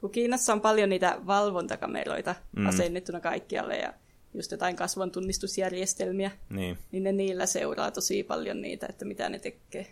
[0.00, 2.66] Kun Kiinassa on paljon niitä valvontakameroita mm.
[2.66, 3.94] asennettuna kaikkialle ja
[4.34, 6.78] just jotain kasvon tunnistusjärjestelmiä, Niin.
[6.92, 9.86] niin ne niillä seuraa tosi paljon niitä, että mitä ne tekee.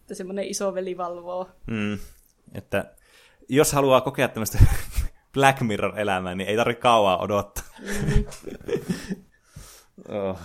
[0.00, 1.50] Että semmoinen isoveli valvoo.
[1.66, 1.98] Mm.
[2.54, 2.94] Että
[3.48, 4.58] jos haluaa kokea tämmöistä
[5.34, 7.64] Black Mirror-elämää, niin ei tarvitse kauaa odottaa.
[10.08, 10.38] oh.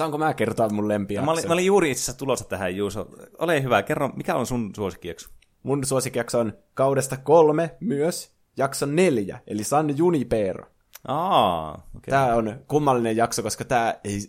[0.00, 1.24] Saanko mä kertoa mun lempijakson?
[1.24, 3.08] Mä olin, mä olin juuri itse asiassa tulossa tähän, Juuso.
[3.38, 5.28] Ole hyvä, kerro, mikä on sun suosikkijakso?
[5.62, 10.66] Mun suosikjakso on kaudesta kolme myös, jakso neljä, eli San Junipero.
[11.08, 11.72] Aa.
[11.72, 12.10] Okay.
[12.10, 14.20] Tämä on kummallinen jakso, koska tämä ei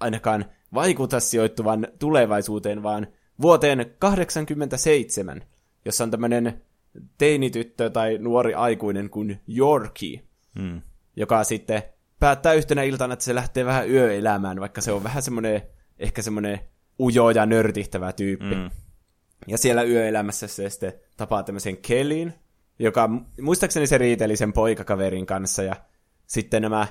[0.00, 0.44] ainakaan
[0.74, 3.06] vaikuta sijoittuvan tulevaisuuteen, vaan
[3.40, 5.42] vuoteen 87,
[5.84, 6.62] jossa on tämmöinen
[7.18, 10.22] teinityttö tai nuori aikuinen kuin Yorkie,
[10.58, 10.82] Hmm.
[11.16, 11.82] joka sitten
[12.20, 15.62] päättää yhtenä iltana, että se lähtee vähän yöelämään, vaikka se on vähän semmoinen,
[15.98, 16.60] ehkä semmoinen
[17.00, 18.54] ujo ja nörtihtävä tyyppi.
[18.54, 18.70] Mm.
[19.46, 22.34] Ja siellä yöelämässä se sitten tapaa tämmöisen Kellin,
[22.78, 23.10] joka
[23.40, 25.76] muistaakseni se riiteli sen poikakaverin kanssa, ja
[26.26, 26.86] sitten nämä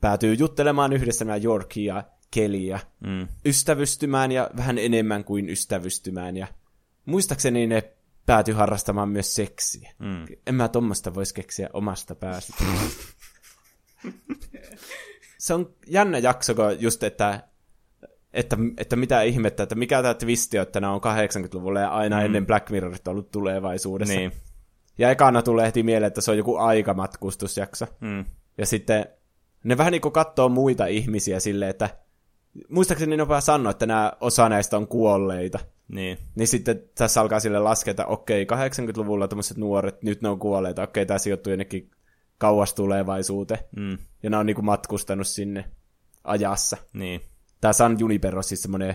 [0.00, 3.28] päätyy juttelemaan yhdessä nämä Yorkie ja Kelly ja Mm.
[3.46, 6.36] ystävystymään ja vähän enemmän kuin ystävystymään.
[6.36, 6.46] Ja
[7.04, 7.92] muistaakseni ne
[8.26, 9.92] päätyy harrastamaan myös seksiä.
[9.98, 10.24] Mm.
[10.46, 12.54] En mä tommosta voisi keksiä omasta päästä.
[15.38, 17.42] se on jännä jakso, kun just, että,
[18.32, 22.24] että, että mitä ihmettä, että mikä tämä twisti että nämä on 80-luvulla ja aina mm.
[22.24, 24.14] ennen Black Mirrorit ollut tulevaisuudessa.
[24.14, 24.32] Niin.
[24.98, 27.86] Ja ekana tulee heti mieleen, että se on joku aikamatkustusjakso.
[28.00, 28.24] Mm.
[28.58, 29.06] Ja sitten
[29.64, 31.90] ne vähän niin kuin katsoo muita ihmisiä silleen, että
[32.68, 35.58] muistaakseni ne on vähän sanoa, että nämä, osa näistä on kuolleita.
[35.88, 36.18] Niin.
[36.34, 40.82] Niin sitten tässä alkaa sille laskea, että okei, 80-luvulla tämmöiset nuoret, nyt ne on kuolleita,
[40.82, 41.90] okei, tämä sijoittuu jonnekin
[42.38, 43.60] kauas tulevaisuuteen.
[43.76, 43.98] Mm.
[44.22, 45.64] Ja ne on niinku matkustanut sinne
[46.24, 46.76] ajassa.
[46.92, 47.20] Niin.
[47.60, 48.94] Tämä San Junipero on siis semmoinen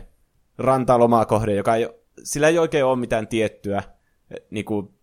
[0.58, 1.90] rantalomakohde, joka ei,
[2.24, 4.94] sillä ei oikein ole mitään tiettyä eh, niinku,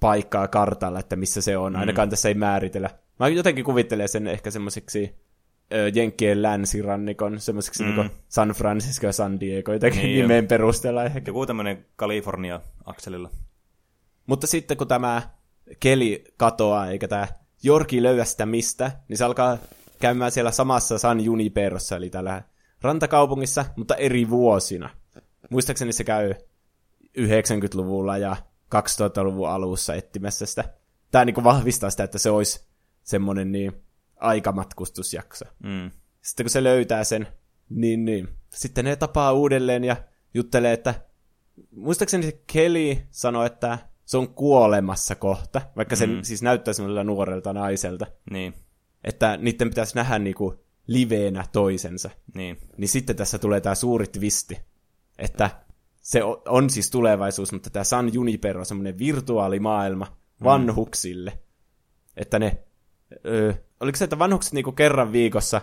[0.00, 1.76] paikkaa kartalla, että missä se on.
[1.76, 2.90] Ainakaan tässä ei määritellä.
[3.20, 5.14] Mä jotenkin kuvittelen sen ehkä semmoiseksi
[5.94, 7.88] Jenkkien länsirannikon, semmoiseksi mm.
[7.88, 10.28] niinku San Francisco ja San Diego, jotenkin Niin niin jo.
[10.28, 11.22] nimen perusteella ehkä.
[11.26, 13.30] Joku tämmöinen California-akselilla.
[14.26, 15.22] Mutta sitten kun tämä
[15.80, 17.26] keli katoaa, eikä tämä
[17.62, 19.58] Jorki löyä sitä mistä, niin se alkaa
[19.98, 22.42] käymään siellä samassa San Juniperossa, eli täällä
[22.82, 24.90] rantakaupungissa, mutta eri vuosina.
[25.50, 26.34] Muistaakseni se käy
[27.18, 28.36] 90-luvulla ja
[28.74, 30.64] 2000-luvun alussa etsimässä sitä.
[31.10, 32.66] Tämä niin vahvistaa sitä, että se olisi
[33.02, 33.72] semmoinen niin
[34.16, 35.44] aikamatkustusjakso.
[35.62, 35.90] Mm.
[36.22, 37.26] Sitten kun se löytää sen,
[37.68, 38.28] niin, niin.
[38.54, 39.96] Sitten ne tapaa uudelleen ja
[40.34, 40.94] juttelee, että
[41.70, 47.52] muistaakseni se Kelly sanoi, että se on kuolemassa kohta, vaikka se siis näyttää semmoisella nuorelta
[47.52, 48.06] naiselta.
[48.30, 48.54] Niin.
[49.04, 52.10] Että niiden pitäisi nähdä niinku liveenä toisensa.
[52.34, 52.58] Niin.
[52.76, 54.58] Niin sitten tässä tulee tämä suuri twisti,
[55.18, 55.50] että
[56.00, 61.38] se on siis tulevaisuus, mutta tämä San Junipero on semmoinen virtuaalimaailma vanhuksille.
[62.16, 62.58] Että ne,
[63.26, 65.60] ö, oliko se, että vanhukset niinku kerran viikossa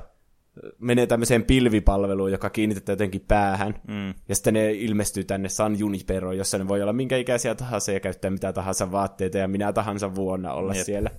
[0.80, 3.82] menee tämmöiseen pilvipalveluun, joka kiinnitetään jotenkin päähän.
[3.88, 4.14] Mm.
[4.30, 8.00] Ja sitten ne ilmestyy tänne San Juniperoon, jossa ne voi olla minkä ikäisiä tahansa ja
[8.00, 10.86] käyttää mitä tahansa vaatteita ja minä tahansa vuonna olla Jep.
[10.86, 11.10] siellä.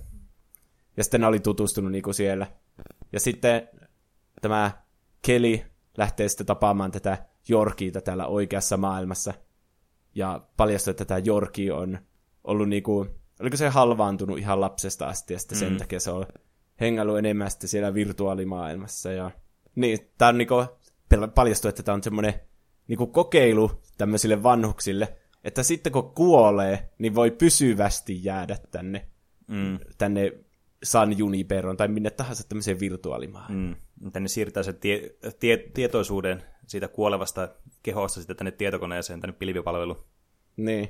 [0.97, 2.47] Ja sitten ne oli tutustunut niinku siellä.
[3.13, 3.69] Ja sitten
[4.41, 4.71] tämä
[5.21, 5.65] Keli
[5.97, 7.17] lähtee sitten tapaamaan tätä
[7.49, 9.33] Jorkiita täällä oikeassa maailmassa.
[10.15, 11.99] Ja paljastuu, että tämä Jorki on
[12.43, 13.07] ollut niinku,
[13.39, 15.77] oliko se halvaantunut ihan lapsesta asti, ja sitten sen Mm.
[15.77, 16.25] takia se on
[16.79, 19.11] hengailu enemmän sitten siellä virtuaalimaailmassa.
[19.11, 19.31] Ja...
[19.75, 20.55] Niin, tämä on niinku,
[21.35, 22.33] paljastuu, että tämä on semmoinen
[22.87, 29.07] niinku kokeilu tämmöisille vanhuksille, että sitten kun kuolee, niin voi pysyvästi jäädä tänne,
[29.47, 29.79] Mm.
[29.97, 30.33] tänne
[30.83, 33.75] San Juniperon tai minne tahansa tämmöiseen virtuaalimaailmaan.
[34.01, 34.11] Mm.
[34.11, 37.49] Tänne siirtää sen tie, tie, tietoisuuden siitä kuolevasta
[37.83, 40.05] kehosta sitten tänne tietokoneeseen, tänne pilvipalveluun.
[40.57, 40.89] Niin.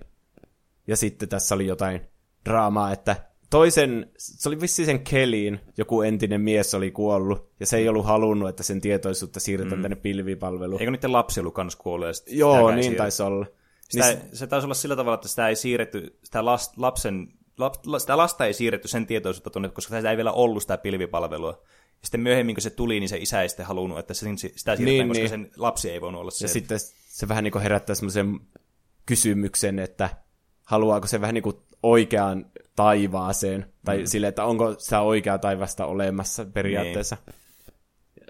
[0.88, 2.02] Ja sitten tässä oli jotain
[2.46, 3.16] draamaa, että
[3.60, 8.06] toisen, se oli vissi sen Kelin, joku entinen mies oli kuollut, ja se ei ollut
[8.06, 9.82] halunnut, että sen tietoisuutta siirretään mm.
[9.82, 10.82] tänne pilvipalveluun.
[10.82, 12.08] Eikö niiden lapsi ollut kans kuollut?
[12.08, 12.98] ja sit Joo, niin siirretty?
[12.98, 13.46] taisi olla.
[13.90, 17.28] Sitä, Niin, se taisi olla sillä tavalla, että sitä ei siirretty, sitä last, lapsen,
[17.58, 20.78] lap, la- sitä lasta ei siirretty sen tietoisuutta tuonne, koska sitä ei vielä ollut sitä
[20.78, 21.62] pilvipalvelua.
[22.02, 24.86] Ja sitten myöhemmin, kun se tuli, niin se isä ei sitten halunnut, että sitä siirretään,
[24.86, 25.30] Niin, koska niin.
[25.30, 26.54] sen lapsi ei voinut olla ja siellä.
[26.54, 28.40] sitten se vähän niin kuin herättää semmoisen
[29.06, 30.10] kysymyksen, että
[30.64, 34.06] haluaako se vähän niin kuin oikeaan taivaaseen, tai mm.
[34.06, 37.18] sille, että onko sitä oikeaa taivasta olemassa periaatteessa.
[37.26, 37.36] Niin.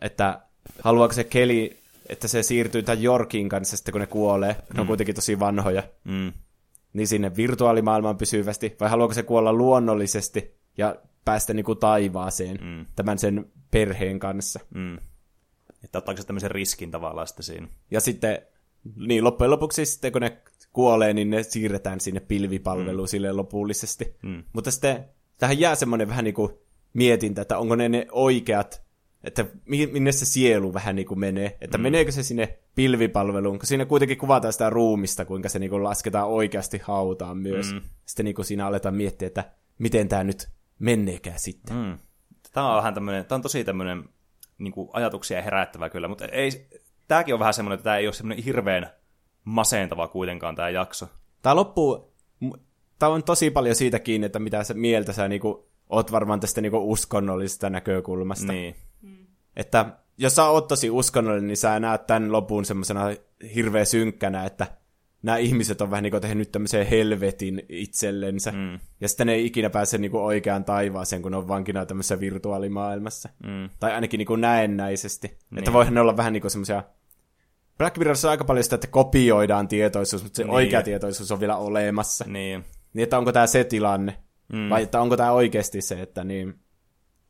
[0.02, 0.42] Että
[0.84, 1.78] haluaako se keli,
[2.10, 5.84] että se siirtyy tämän Jorkin kanssa sitten, kun ne kuolee, ne on kuitenkin tosi vanhoja,
[6.04, 6.34] Mm.
[6.94, 10.96] niin sinne virtuaalimaailmaan pysyvästi, vai haluaako se kuolla luonnollisesti ja
[11.26, 12.86] päästä niin kuin taivaaseen mm.
[12.96, 14.60] tämän sen perheen kanssa.
[14.74, 14.98] Mm.
[15.84, 17.68] Että ottaako se tämmöisen riskin tavallaan sitten siinä.
[17.92, 18.42] Ja sitten,
[18.96, 20.38] niin loppujen lopuksi sitten kun ne
[20.76, 23.10] kuolee, niin ne siirretään sinne pilvipalveluun mm.
[23.10, 24.16] sille lopullisesti.
[24.24, 24.44] Mm.
[24.54, 25.06] Mutta sitten
[25.38, 26.52] tähän jää semmoinen vähän niin kuin
[26.94, 28.84] mietintä, että onko ne ne oikeat,
[29.24, 31.58] että mi- minne se sielu vähän niin kuin menee.
[31.62, 31.82] Että mm.
[31.82, 36.28] meneekö se sinne pilvipalveluun, kun siinä kuitenkin kuvataan sitä ruumista, kuinka se niin kuin lasketaan
[36.28, 37.74] oikeasti hautaan myös.
[37.74, 37.82] Mm.
[38.06, 40.50] Sitten niin kuin siinä aletaan miettiä, että miten tämä nyt
[40.80, 41.76] menneekään sitten.
[41.76, 41.98] Mm.
[42.54, 44.04] Tämä on vähän tämmöinen, tämä on tosi tämmöinen
[44.58, 46.68] niin kuin ajatuksia herättävä kyllä, mutta ei,
[47.08, 48.90] tämäkin on vähän semmoinen, että tämä ei ole semmoinen hirveän
[49.46, 51.08] masentava kuitenkaan tämä jakso.
[51.42, 52.14] Tämä loppuu,
[53.00, 56.62] tämä on tosi paljon siitä kiinni, että mitä sä, mieltä sä niinku, oot varmaan tästä
[56.62, 58.52] niinku uskonnollisesta näkökulmasta.
[58.52, 58.76] Niin.
[59.56, 59.86] Että
[60.18, 63.02] jos sä oot tosi uskonnollinen, niin sä näet tämän lopun semmoisena
[63.56, 64.68] hirveän synkkänä, että
[65.24, 68.52] nämä ihmiset on vähän niin kuin tehnyt tämmöisen helvetin itsellensä.
[68.52, 68.80] Mm.
[69.02, 72.20] Ja sitten ne ei ikinä pääse niin kuin oikeaan taivaaseen, kun ne on vankina tämmöisessä
[72.20, 73.30] virtuaalimaailmassa.
[73.44, 73.70] Mm.
[73.80, 75.28] Tai ainakin niin kuin näennäisesti.
[75.28, 75.58] Niin.
[75.58, 76.84] Että voihan ne olla vähän niin kuin semmoisia...
[77.78, 80.54] Black Mirrorissa on aika paljon sitä, että kopioidaan tietoisuus, mutta se Niin.
[80.54, 82.26] oikea tietoisuus on vielä olemassa.
[82.28, 82.66] Niin.
[82.94, 84.18] Niin, että onko tämä se tilanne?
[84.54, 84.70] Mm.
[84.70, 86.54] Vai että onko tämä oikeasti se, että niin,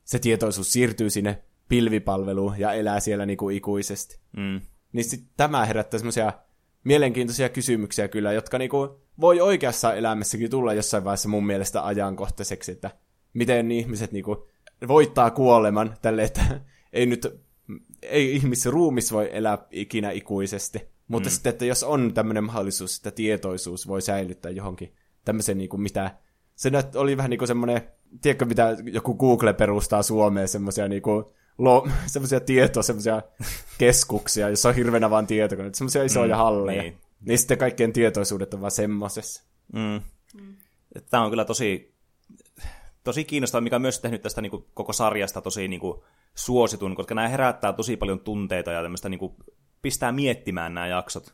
[0.03, 4.19] se tietoisuus siirtyy sinne pilvipalveluun ja elää siellä niin kuin ikuisesti.
[4.37, 4.61] Mm.
[4.93, 6.33] Niin sit tämä herättää semmoisia
[6.83, 12.91] mielenkiintoisia kysymyksiä kyllä, jotka niinku voi oikeassa elämässäkin tulla jossain vaiheessa mun mielestä ajankohtaiseksi, että
[13.33, 14.47] miten ihmiset niinku
[14.87, 16.41] voittaa kuoleman tälle, että
[16.93, 17.44] ei nyt,
[18.01, 21.31] ei ihmisruumis voi elää ikinä ikuisesti, mutta mm.
[21.31, 24.95] sitten, että jos on tämmöinen mahdollisuus, että tietoisuus voi säilyttää johonkin
[25.25, 26.17] tämmöisen niinku mitä,
[26.55, 27.81] se nyt oli vähän niinku semmoinen,
[28.21, 33.21] tiedätkö mitä joku Google perustaa Suomeen, semmoisia niinku lo, semmoisia tietoa, semmoisia
[33.77, 36.81] keskuksia, jossa on hirveänä vaan tietokoneita, semmoisia isoja Mm, halleja.
[36.81, 36.93] niin.
[36.93, 37.01] Niin.
[37.25, 39.43] niin sitten kaikkien tietoisuudet on vaan semmosessa.
[39.73, 40.01] Mm.
[41.09, 41.95] Tämä on kyllä tosi,
[43.03, 46.01] tosi kiinnostavaa, mikä on myös tehnyt tästä niin kuin, koko sarjasta tosi niin kuin,
[46.35, 49.35] suositun, koska nämä herättää tosi paljon tunteita ja tämmöistä niin kuin,
[49.81, 51.33] pistää miettimään nämä jaksot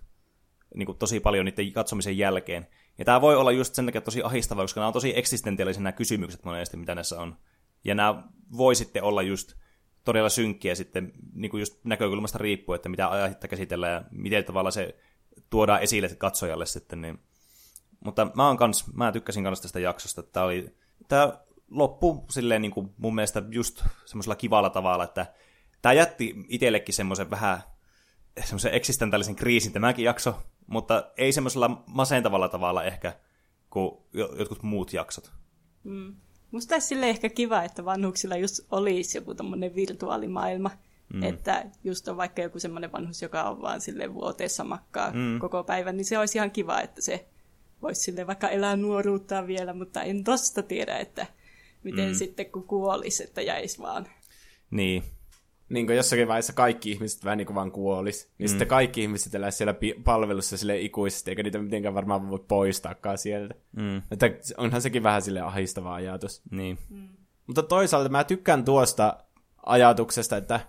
[0.76, 2.68] niin kuin, tosi paljon niiden katsomisen jälkeen.
[2.98, 5.92] Ja tämä voi olla just sen takia tosi ahistavaa, koska nämä on tosi eksistentiaalisia nämä
[5.92, 7.38] kysymykset monesti, mitä näissä on.
[7.84, 8.24] Ja nämä
[8.58, 9.54] voi sitten olla just
[10.04, 14.72] todella synkkiä sitten niin kuin just näkökulmasta riippuen, että mitä aihetta käsitellään ja miten tavalla
[14.72, 14.96] se
[15.50, 17.02] tuodaan esille katsojalle sitten.
[17.02, 17.20] Niin.
[18.06, 20.24] Mutta mä, oon kans, mä tykkäsin kans tästä jaksosta.
[20.24, 20.76] Tämä oli
[21.08, 21.40] tämä
[21.72, 25.26] loppu silleen niin kuin mun mielestä just semmoisella kivalla tavalla, että
[25.82, 27.62] tämä jätti itsellekin semmoisen vähän
[28.44, 33.14] semmoisen eksistentaalisen kriisin tämäkin jakso, mutta ei semmoisella masentavalla tavalla ehkä
[33.70, 35.32] kuin jo- jotkut muut jaksot.
[36.52, 40.72] Musta olisi sille ehkä kiva, että vanhuksilla just olisi joku tommonen virtuaalimaailma.
[41.14, 41.24] Mm.
[41.24, 45.40] Että just on vaikka joku semmoinen vanhus, joka on vaan sille vuoteessa makkaa mm.
[45.40, 47.26] koko päivän, niin se olisi ihan kiva, että se
[47.82, 51.28] voisi sille vaikka elää nuoruuttaan vielä, mutta en tosta tiedä, että
[51.84, 52.16] miten mm.
[52.16, 54.08] sitten kun kuolisi, että jäisi vaan.
[54.72, 55.04] Niin,
[55.70, 58.30] Niin kuin jossakin vaiheessa kaikki ihmiset vähän niin kuin vaan kuolis.
[58.38, 58.50] Niin mm.
[58.50, 63.56] sitten kaikki ihmiset elää siellä palvelussa sille ikuisesti, eikä niitä mitenkään varmaan voi poistaakaan sieltä.
[63.72, 66.42] mm, Että onhan sekin vähän sille ahistava ajatus.
[66.52, 66.78] niin,
[67.48, 69.18] Mutta toisaalta mä tykkään tuosta
[69.66, 70.60] ajatuksesta, että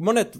[0.00, 0.38] monet,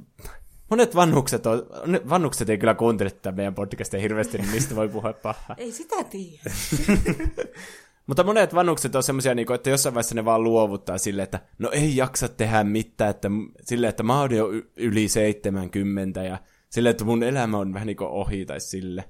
[0.71, 4.89] monet vanhukset, on, ne vanhukset ei kyllä kuuntele tätä meidän podcastia hirveästi, niin mistä voi
[4.89, 5.57] puhua pahaa.
[5.59, 6.43] Ei sitä tiedä.
[8.07, 11.71] Mutta monet vanhukset on semmoisia, niinku, että jossain vaiheessa ne vaan luovuttaa sille, että no
[11.71, 13.31] ei jaksa tehdä mitään, että
[13.61, 16.39] sille, että mä oon jo yli 70 ja
[16.71, 19.05] sille, että mun elämä on vähän niin kuin ohi tai sille.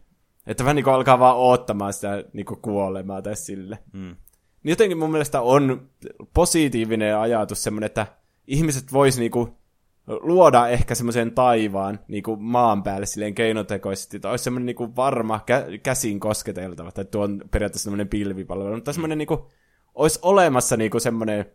[0.46, 3.78] Että vähän niin kuin alkaa vaan oottamaan sitä niin kuin kuolemaa tai sille.
[3.92, 4.16] Mm.
[4.62, 5.88] Niin jotenkin mun mielestä on
[6.34, 8.06] positiivinen ajatus semmoinen, että
[8.46, 9.58] ihmiset vois niinku
[10.06, 15.78] luoda ehkä semmoisen taivaan niinku maan päälle silleen keinotekoisesti, että olisi semmoinen niinku varma kä-
[15.78, 19.50] käsin kosketeltava, tai tuo on periaatteessa semmoinen pilvipalvelu, mutta semmoinen niinku,
[19.94, 21.46] olisi olemassa niinku semmoinen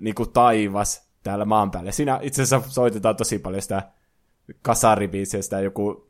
[0.00, 1.92] niinku taivas täällä maan päällä.
[1.92, 3.82] Siinä itse asiassa soitetaan tosi paljon sitä
[4.62, 6.08] kasaribiisiä, sitä joku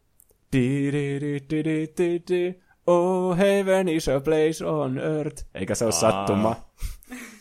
[2.86, 5.44] Oh, heaven is a place on earth.
[5.54, 6.56] Eikä se ole sattuma.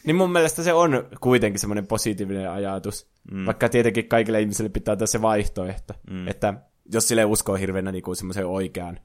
[0.08, 0.91] Niin mun mielestä se on
[1.22, 3.08] kuitenkin semmoinen positiivinen ajatus.
[3.32, 3.45] Mm.
[3.45, 5.93] Vaikka tietenkin kaikille ihmisille pitää olla se vaihtoehto.
[6.10, 6.28] Mm.
[6.28, 6.53] Että
[6.93, 8.99] jos sille uskoo hirveänä niin kuin semmoisen oikean,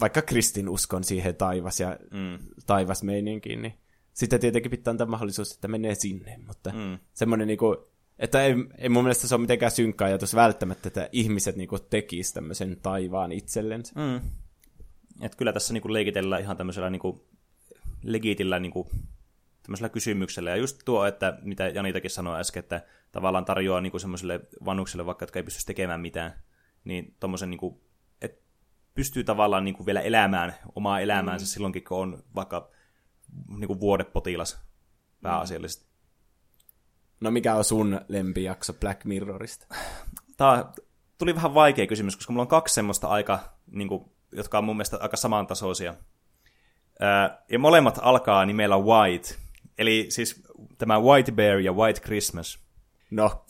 [0.00, 2.38] vaikka kristin uskon siihen taivas ja mm.
[2.66, 3.74] taivasmeininkiin, niin
[4.12, 6.38] sitten tietenkin pitää antaa mahdollisuus, että menee sinne.
[6.46, 6.98] Mutta mm.
[7.14, 7.76] semmoinen niin kuin,
[8.18, 12.34] että ei, ei mun mielestä se ole mitenkään synkkä ajatus välttämättä, että ihmiset niin tekisivät
[12.34, 13.92] tämmöisen taivaan itsellensä.
[13.96, 14.20] Mm.
[15.20, 17.26] Et kyllä tässä niinku leikitellään ihan tämmöisellä niinku
[18.02, 18.90] legiitillä niinku,
[19.66, 20.50] tämmöisellä kysymyksellä.
[20.50, 25.22] Ja just tuo, että mitä Janitakin sanoi äsken, että tavallaan tarjoaa niinku semmoiselle vanhukselle, vaikka
[25.22, 26.42] jotka ei pystyisi tekemään mitään,
[26.84, 27.84] niin tommosen niinku,
[28.22, 28.42] että
[28.94, 31.48] pystyy tavallaan niinku vielä elämään omaa elämäänsä mm.
[31.48, 32.70] silloinkin, kun on vaikka
[33.48, 34.60] niinku vuodepotilas
[35.22, 35.86] pääasiallisesti.
[37.20, 39.66] No mikä on sun lempijakso Black Mirrorista?
[40.36, 40.72] Tämä
[41.18, 44.76] tuli vähän vaikea kysymys, koska mulla on kaksi semmoista aika niin kuin, jotka on mun
[44.76, 45.94] mielestä aika samantasoisia.
[47.48, 49.45] ja molemmat alkaa nimellä White.
[49.78, 50.42] Eli siis
[50.78, 52.58] tämä White Bear ja White Christmas.
[53.10, 53.44] No,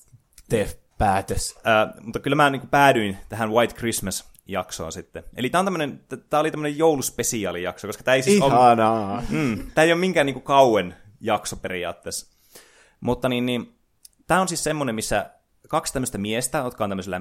[0.48, 1.58] tee päätös.
[2.00, 5.24] mutta kyllä mä niin päädyin tähän White Christmas-jaksoon sitten.
[5.36, 9.14] Eli tämä, on tämmönen, tämä oli tämmöinen jouluspesiaalijakso, koska tämä ei siis Ihanaa.
[9.14, 9.22] ole...
[9.30, 12.36] Mm, tämä ei ole minkään niin kuin kauen jakso periaatteessa.
[13.00, 13.78] Mutta niin, niin,
[14.26, 15.30] tämä on siis semmoinen, missä
[15.68, 17.20] kaksi tämmöistä miestä, jotka on tämmöisellä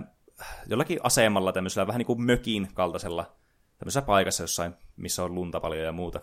[0.67, 3.35] jollakin asemalla tämmöisellä vähän niin kuin mökin kaltaisella
[3.77, 6.21] tämmöisessä paikassa jossain, missä on lunta paljon ja muuta.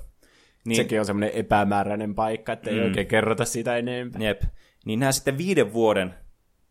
[0.64, 4.22] Niin, Sekin on semmoinen epämääräinen paikka, että ei mm, oikein kerrota sitä enempää.
[4.22, 4.42] Jep.
[4.84, 6.14] Niin nämä sitten viiden vuoden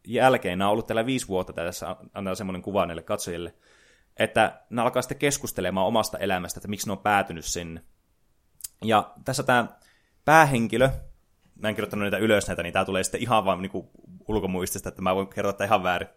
[0.07, 3.53] jälkeen, nämä on ollut täällä viisi vuotta, tässä antaa semmoinen kuva näille katsojille,
[4.17, 7.81] että ne alkaa sitten keskustelemaan omasta elämästä, että miksi ne on päätynyt sinne.
[8.83, 9.67] Ja tässä tämä
[10.25, 10.89] päähenkilö,
[11.55, 13.71] mä en kirjoittanut niitä ylös näitä, niin tämä tulee sitten ihan vaan niin
[14.27, 16.07] ulkomuistista, että mä voin kertoa ihan väärin.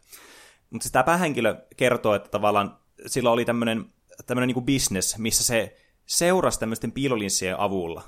[0.70, 3.84] Mutta siis tämä päähenkilö kertoo, että tavallaan sillä oli tämmöinen
[4.26, 5.76] tämmöinen niin business, missä se
[6.06, 8.02] seurasi tämmöisten piilolinssien avulla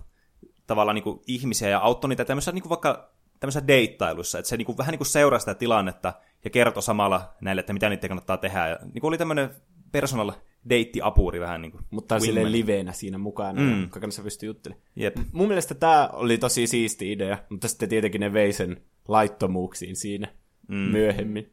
[0.67, 4.57] tavallaan niin kuin ihmisiä ja auttoi niitä tämmöisessä niin kuin vaikka tämmöisessä deittailussa, että se
[4.57, 6.13] niin kuin, vähän niin kuin seurasi sitä tilannetta
[6.45, 8.69] ja kertoi samalla näille, että mitä niitä kannattaa tehdä.
[8.69, 9.51] Ja niin kuin oli tämmöinen
[9.93, 10.33] personal
[10.69, 11.85] deittiapuri vähän niin kuin.
[11.91, 13.83] Mutta sille liveenä siinä mukana, mm.
[13.83, 14.87] joka kanssa pystyy juttelemaan.
[14.97, 15.17] Jep.
[15.33, 20.29] Mun mielestä tämä oli tosi siisti idea, mutta sitten tietenkin ne vei sen laittomuuksiin siinä
[20.69, 20.77] mm.
[20.77, 21.53] myöhemmin.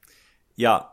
[0.58, 0.92] Ja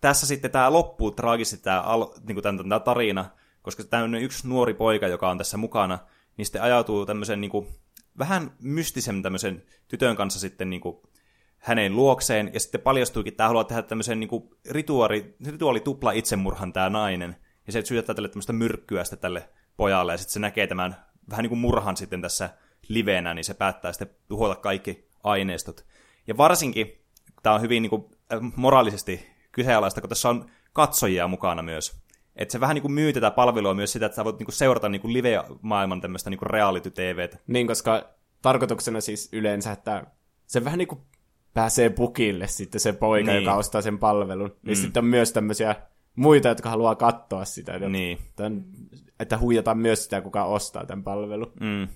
[0.00, 1.84] tässä sitten tämä loppuu traagisesti tämä,
[2.28, 3.30] niin tämä, tämä tarina,
[3.76, 5.98] koska tämmöinen yksi nuori poika, joka on tässä mukana,
[6.36, 7.66] niin sitten ajautuu tämmöisen niin kuin,
[8.18, 10.96] vähän mystisen tämmöisen tytön kanssa sitten niin kuin,
[11.58, 16.12] hänen luokseen, ja sitten paljastuikin, että tämä haluaa tehdä tämmöisen niin kuin, rituaali, rituaali tupla
[16.12, 17.36] itsemurhan tämä nainen,
[17.66, 20.96] ja se syytetään tälle tämmöistä myrkkyä sitten tälle pojalle, ja sitten se näkee tämän
[21.30, 22.50] vähän niin kuin murhan sitten tässä
[22.88, 25.84] livenä, niin se päättää sitten tuhota kaikki aineistot.
[26.26, 27.04] Ja varsinkin,
[27.42, 28.04] tämä on hyvin niin kuin,
[28.56, 32.02] moraalisesti kyseenalaista, kun tässä on katsojia mukana myös.
[32.40, 34.54] Että se vähän niin kuin myy tätä palvelua myös sitä, että sä voit niin kuin
[34.54, 37.38] seurata niin kuin live-maailman tämmöistä niin kuin reality-tvtä.
[37.46, 38.10] Niin, koska
[38.42, 40.06] tarkoituksena siis yleensä, että
[40.46, 41.00] se vähän niin kuin
[41.54, 43.42] pääsee pukille sitten se poika, niin.
[43.44, 44.56] joka ostaa sen palvelun.
[44.62, 44.82] Niin mm.
[44.82, 45.76] sitten on myös tämmöisiä
[46.14, 47.78] muita, jotka haluaa katsoa sitä.
[47.78, 48.18] Niin.
[48.36, 48.64] Tämän,
[49.20, 51.52] että huijataan myös sitä, kuka ostaa tämän palvelun.
[51.60, 51.88] Mm.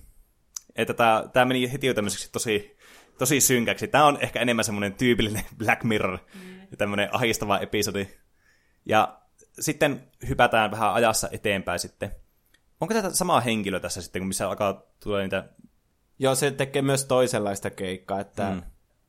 [0.76, 2.76] Että tämä, tämä meni heti jo tämmöiseksi tosi,
[3.18, 3.88] tosi synkäksi.
[3.88, 8.08] Tämä on ehkä enemmän semmoinen tyypillinen Black Mirror mm tämmöinen ahistava episodi.
[8.86, 9.20] Ja
[9.60, 12.10] sitten hypätään vähän ajassa eteenpäin sitten.
[12.80, 15.48] Onko tätä samaa henkilö tässä sitten, kun missä alkaa tulla niitä...
[16.18, 18.50] Joo, se tekee myös toisenlaista keikkaa, että...
[18.50, 18.62] Mm.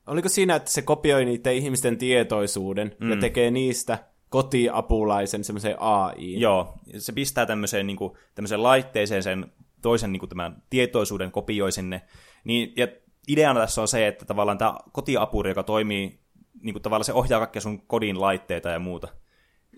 [0.07, 3.09] Oliko siinä, että se kopioi niiden ihmisten tietoisuuden mm.
[3.09, 3.97] ja tekee niistä
[4.30, 6.39] kotiapulaisen semmoiseen AI?
[6.39, 9.51] Joo, se pistää tämmöiseen, niin kuin, tämmöiseen laitteeseen sen
[9.81, 12.01] toisen niin kuin tämän tietoisuuden kopioi sinne.
[12.43, 12.88] Niin, ja
[13.27, 16.19] ideana tässä on se, että tavallaan tämä kotiapuri, joka toimii
[16.61, 19.07] niin kuin tavallaan se ohjaa kaikkia sun kodin laitteita ja muuta,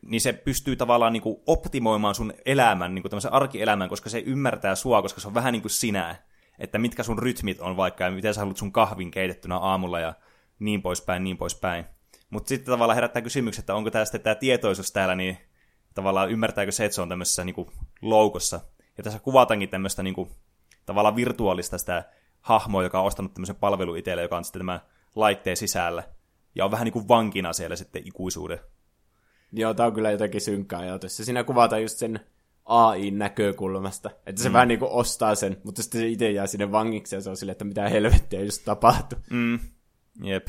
[0.07, 4.19] niin se pystyy tavallaan niin kuin optimoimaan sun elämän, niin kuin tämmöisen arkielämän, koska se
[4.19, 6.15] ymmärtää sua, koska se on vähän niin kuin sinä,
[6.59, 10.13] että mitkä sun rytmit on vaikka, ja miten sä haluat sun kahvin keitettynä aamulla, ja
[10.59, 11.85] niin poispäin, niin poispäin.
[12.29, 15.38] Mutta sitten tavallaan herättää kysymys, että onko sitten tämä tietoisuus täällä, niin
[15.93, 17.69] tavallaan ymmärtääkö se, että se on tämmöisessä niin kuin
[18.01, 18.59] loukossa.
[18.97, 20.29] Ja tässä kuvataankin tämmöistä niin kuin,
[20.85, 22.03] tavallaan virtuaalista sitä
[22.41, 24.79] hahmoa, joka on ostanut tämmöisen palvelun itselle, joka on sitten tämä
[25.15, 26.03] laitteen sisällä.
[26.55, 28.59] Ja on vähän niin kuin vankina siellä sitten ikuisuuden.
[29.52, 31.19] Joo, tämä on kyllä jotenkin synkkä ajatus.
[31.19, 32.19] Ja siinä kuvataan just sen
[32.65, 34.10] AI-näkökulmasta.
[34.26, 34.53] Että se mm.
[34.53, 37.38] vähän niin kuin ostaa sen, mutta sitten se itse jää sinne vangiksi ja se on
[37.38, 39.19] silleen, että mitä helvettiä just tapahtuu.
[39.30, 39.60] Mm.
[40.24, 40.48] Jep.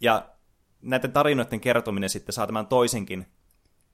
[0.00, 0.28] Ja
[0.82, 3.26] näiden tarinoiden kertominen sitten saa tämän toisenkin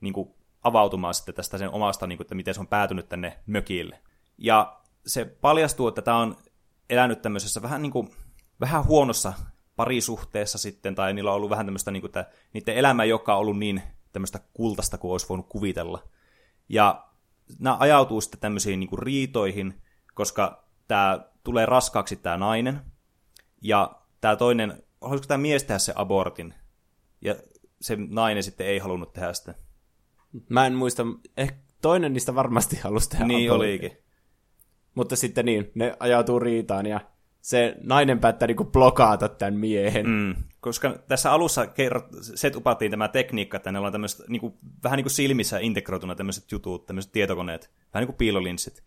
[0.01, 0.29] niin kuin,
[0.63, 3.99] avautumaan sitten tästä sen omasta, niin kuin, että miten se on päätynyt tänne mökille.
[4.37, 6.37] Ja se paljastuu, että tämä on
[6.89, 8.09] elänyt tämmöisessä vähän, niin kuin,
[8.59, 9.33] vähän huonossa
[9.75, 13.39] parisuhteessa sitten, tai niillä on ollut vähän tämmöistä, niin kuin, että niiden elämä, joka on
[13.39, 13.81] ollut niin
[14.15, 16.03] tämmöistä kultasta kuin olisi voinut kuvitella.
[16.69, 17.07] Ja
[17.59, 19.81] nämä ajautuu sitten tämmöisiin niin kuin riitoihin,
[20.13, 22.81] koska tämä tulee raskaaksi tämä nainen,
[23.61, 26.53] ja tämä toinen, haluaisiko tämä mies tehdä se abortin,
[27.21, 27.35] ja
[27.81, 29.55] se nainen sitten ei halunnut tehdä sitä.
[30.49, 31.03] Mä en muista,
[31.37, 33.69] ehkä toinen niistä varmasti halusi tehdä Niin abortin.
[33.69, 33.97] olikin.
[34.95, 37.01] Mutta sitten niin, ne ajautuu riitaan ja
[37.45, 40.09] se nainen päättää niinku blokata tämän miehen.
[40.09, 45.03] Mm, koska tässä alussa kerrot, setupattiin tämä tekniikka, että ne on tämmöistä, niinku, vähän niin
[45.03, 48.83] kuin silmissä integroituna tämmöiset jutut, tämmöiset tietokoneet, vähän niin kuin piilolinssit.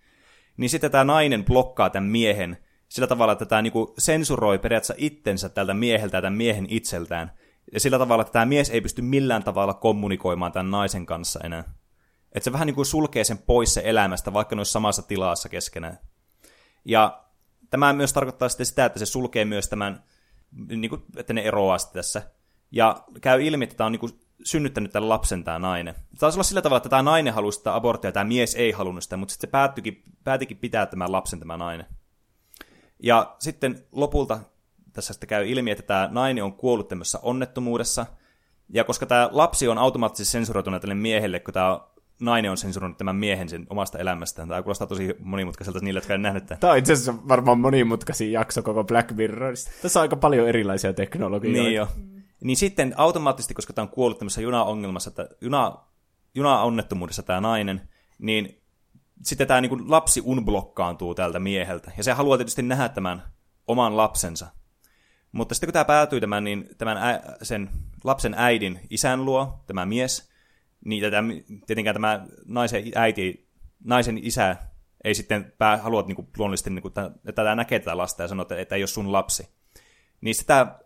[0.56, 2.58] Niin sitten tämä nainen blokkaa tämän miehen
[2.88, 7.32] sillä tavalla, että tämä niinku sensuroi periaatteessa itsensä tältä mieheltä ja tämän miehen itseltään.
[7.72, 11.64] Ja sillä tavalla, että tämä mies ei pysty millään tavalla kommunikoimaan tämän naisen kanssa enää.
[12.32, 15.98] Että se vähän niin kuin sulkee sen pois se elämästä, vaikka ne samassa tilassa keskenään.
[16.84, 17.27] Ja
[17.70, 20.02] tämä myös tarkoittaa sitten sitä, että se sulkee myös tämän,
[20.68, 22.22] niin kuin, että ne eroaa sitten tässä.
[22.70, 25.94] Ja käy ilmi, että tämä on niin kuin synnyttänyt tämän lapsen tämä nainen.
[26.18, 29.16] Taisi olla sillä tavalla, että tämä nainen halusi sitä aborttia tämä mies ei halunnut sitä,
[29.16, 31.86] mutta sitten se päättyikin, päätikin pitää tämän lapsen tämä nainen.
[33.02, 34.40] Ja sitten lopulta
[34.92, 38.06] tässä sitten käy ilmi, että tämä nainen on kuollut tämmöisessä onnettomuudessa.
[38.68, 41.80] Ja koska tämä lapsi on automaattisesti sensuroitunut tälle miehelle, kun tämä
[42.20, 44.48] nainen on sensuroinut tämän miehen sen omasta elämästään.
[44.48, 46.60] Tämä kuulostaa tosi monimutkaiselta niille, jotka ei nähnyt tämän.
[46.60, 49.70] Tämä on itse asiassa varmaan monimutkaisin jakso koko Black Mirrorista.
[49.82, 51.62] Tässä on aika paljon erilaisia teknologioita.
[51.62, 51.88] Niin jo.
[52.44, 55.76] Niin sitten automaattisesti, koska tämä on kuollut tämmöisessä juna-ongelmassa, että juna,
[56.34, 57.88] juna-onnettomuudessa tämä nainen,
[58.18, 58.62] niin
[59.22, 61.92] sitten tämä niin kuin lapsi unblokkaantuu tältä mieheltä.
[61.96, 63.22] Ja se haluaa tietysti nähdä tämän
[63.66, 64.46] oman lapsensa.
[65.32, 67.70] Mutta sitten kun tämä päätyy tämän, niin tämän ä, sen
[68.04, 70.30] lapsen äidin isän luo, tämä mies,
[70.84, 71.22] niin tätä,
[71.66, 73.48] tietenkään tämä naisen äiti,
[73.84, 74.56] naisen isä
[75.04, 76.92] ei sitten pää, halua niin kuin, luonnollisesti, niin kuin,
[77.28, 79.48] että tämä näkee tätä lasta ja sanoo, että, että ei ole sun lapsi.
[80.20, 80.78] Niin tämä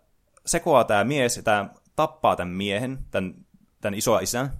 [0.45, 3.35] sekoaa tämä mies ja tämä tappaa tämän miehen, tämän,
[3.81, 4.51] tämän isoa isän.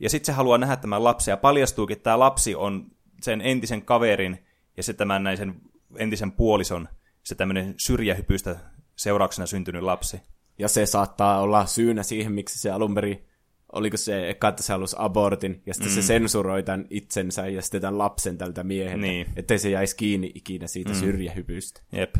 [0.00, 2.86] Ja sitten se haluaa nähdä tämän lapsen ja paljastuukin, että tämä lapsi on
[3.22, 4.46] sen entisen kaverin
[4.76, 5.60] ja sitten tämän näisen
[5.96, 6.88] entisen puolison
[7.22, 8.56] se tämmöinen syrjähypystä
[8.96, 10.20] seurauksena syntynyt lapsi.
[10.58, 13.27] Ja se saattaa olla syynä siihen, miksi se alun perin,
[13.72, 15.94] oliko se eka, että se halusi abortin, ja sitten mm.
[15.94, 19.26] se sensuroi tämän itsensä ja sitten tämän lapsen tältä mieheltä, niin.
[19.36, 20.96] ettei se jäisi kiinni ikinä siitä mm.
[20.96, 21.80] syrjähypystä.
[21.92, 22.14] Jep.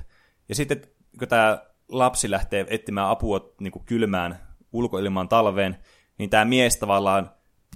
[0.49, 0.83] Ja sitten
[1.19, 4.39] kun tämä lapsi lähtee etsimään apua niin kuin kylmään
[4.73, 5.77] ulkoilmaan talveen,
[6.19, 7.31] niin tämä mies tavallaan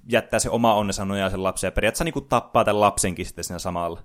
[0.08, 3.44] jättää se oma onnensa nojaa sen lapsen ja periaatteessa niin kuin tappaa tämän lapsenkin sitten
[3.44, 4.02] siinä samalla.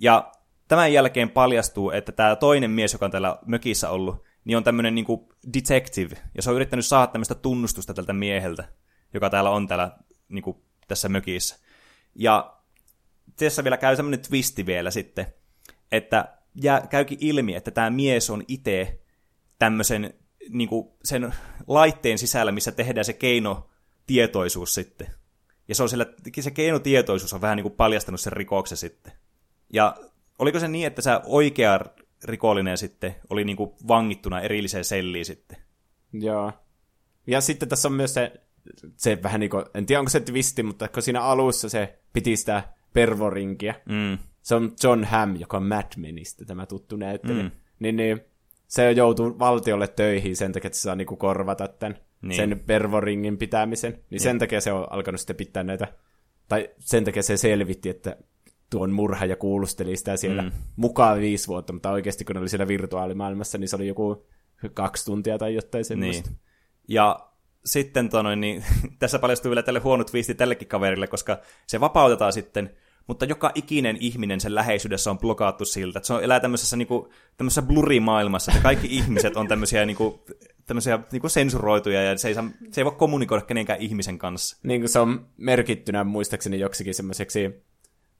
[0.00, 0.32] Ja
[0.68, 4.94] tämän jälkeen paljastuu, että tämä toinen mies, joka on täällä mökissä ollut, niin on tämmöinen
[4.94, 5.06] niin
[5.54, 8.64] detective, ja se on yrittänyt saada tämmöistä tunnustusta tältä mieheltä,
[9.14, 9.90] joka täällä on täällä
[10.28, 10.56] niin kuin,
[10.88, 11.58] tässä mökissä.
[12.14, 12.56] Ja
[13.36, 15.26] tässä vielä käy semmoinen twisti vielä sitten,
[15.92, 19.00] että ja käykin ilmi, että tämä mies on itse
[19.58, 20.14] tämmöisen
[20.48, 21.34] niin kuin sen
[21.66, 25.06] laitteen sisällä, missä tehdään se keinotietoisuus sitten.
[25.68, 26.06] Ja se, on siellä,
[26.40, 29.12] se keinotietoisuus on vähän niin kuin paljastanut sen rikoksen sitten.
[29.72, 29.96] Ja
[30.38, 31.80] oliko se niin, että sä oikea
[32.24, 35.58] rikollinen sitten oli niin kuin vangittuna erilliseen selliin sitten?
[36.12, 36.52] Joo.
[37.26, 38.32] Ja sitten tässä on myös se,
[38.96, 42.36] se vähän niin kuin, en tiedä onko se twisti, mutta kun siinä alussa se piti
[42.36, 42.62] sitä
[42.92, 43.74] pervorinkiä.
[43.88, 44.18] Mm.
[44.42, 47.42] Se on John Hamm, joka on Mad Menistä, tämä tuttu näyttelijä.
[47.42, 47.50] Mm.
[47.78, 48.20] Niin, niin
[48.66, 52.36] se joutuu valtiolle töihin sen takia, että se saa niinku korvata tämän niin.
[52.36, 53.92] sen pervoringin pitämisen.
[53.92, 55.88] Niin, niin sen takia se on alkanut sitten pitää näitä,
[56.48, 58.16] tai sen takia se selvitti, että
[58.70, 60.52] tuon murha ja kuulusteli sitä siellä mm.
[60.76, 64.26] mukaan viisi vuotta, mutta oikeasti kun ne oli siellä virtuaalimaailmassa, niin se oli joku
[64.74, 66.30] kaksi tuntia tai jotain semmoista.
[66.30, 66.40] Niin.
[66.88, 67.30] Ja
[67.66, 68.64] sitten tonoin, niin,
[68.98, 72.70] tässä paljastuu vielä tälle huono twisti tällekin kaverille, koska se vapautetaan sitten,
[73.06, 76.88] mutta joka ikinen ihminen sen läheisyydessä on blokattu siltä, että se on elää tämmöisessä, niin
[76.88, 80.20] kuin, tämmöisessä blurrimaailmassa, että kaikki ihmiset on tämmöisiä, niin kuin,
[80.66, 84.56] tämmöisiä niin kuin sensuroituja, ja se ei, saa, se ei voi kommunikoida kenenkään ihmisen kanssa.
[84.62, 87.64] Niin kuin se on merkittynä muistaakseni joksikin semmoiseksi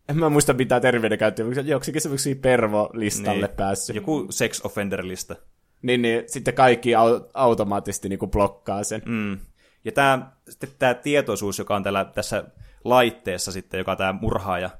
[0.08, 3.56] en mä muista mitä terveyden käyttöä, mutta joksikin semmoiksi pervo-listalle niin.
[3.56, 3.96] päässyt.
[3.96, 5.36] Joku sex offender-lista.
[5.84, 9.02] Niin, niin sitten kaikki au- automaattisesti niin kuin blokkaa sen.
[9.06, 9.38] Mm.
[9.84, 12.44] Ja tämä, sitten tämä tietoisuus, joka on täällä, tässä
[12.84, 14.70] laitteessa sitten, joka on tämä murhaaja,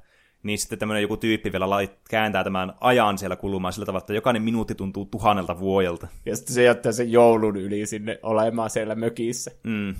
[0.43, 4.13] niin sitten tämmöinen joku tyyppi vielä lait, kääntää tämän ajan siellä kulumaan sillä tavalla, että
[4.13, 6.07] jokainen minuutti tuntuu tuhannelta vuodelta.
[6.25, 9.51] Ja sitten se jättää sen joulun yli sinne olemaan siellä mökissä.
[9.63, 9.95] Mm.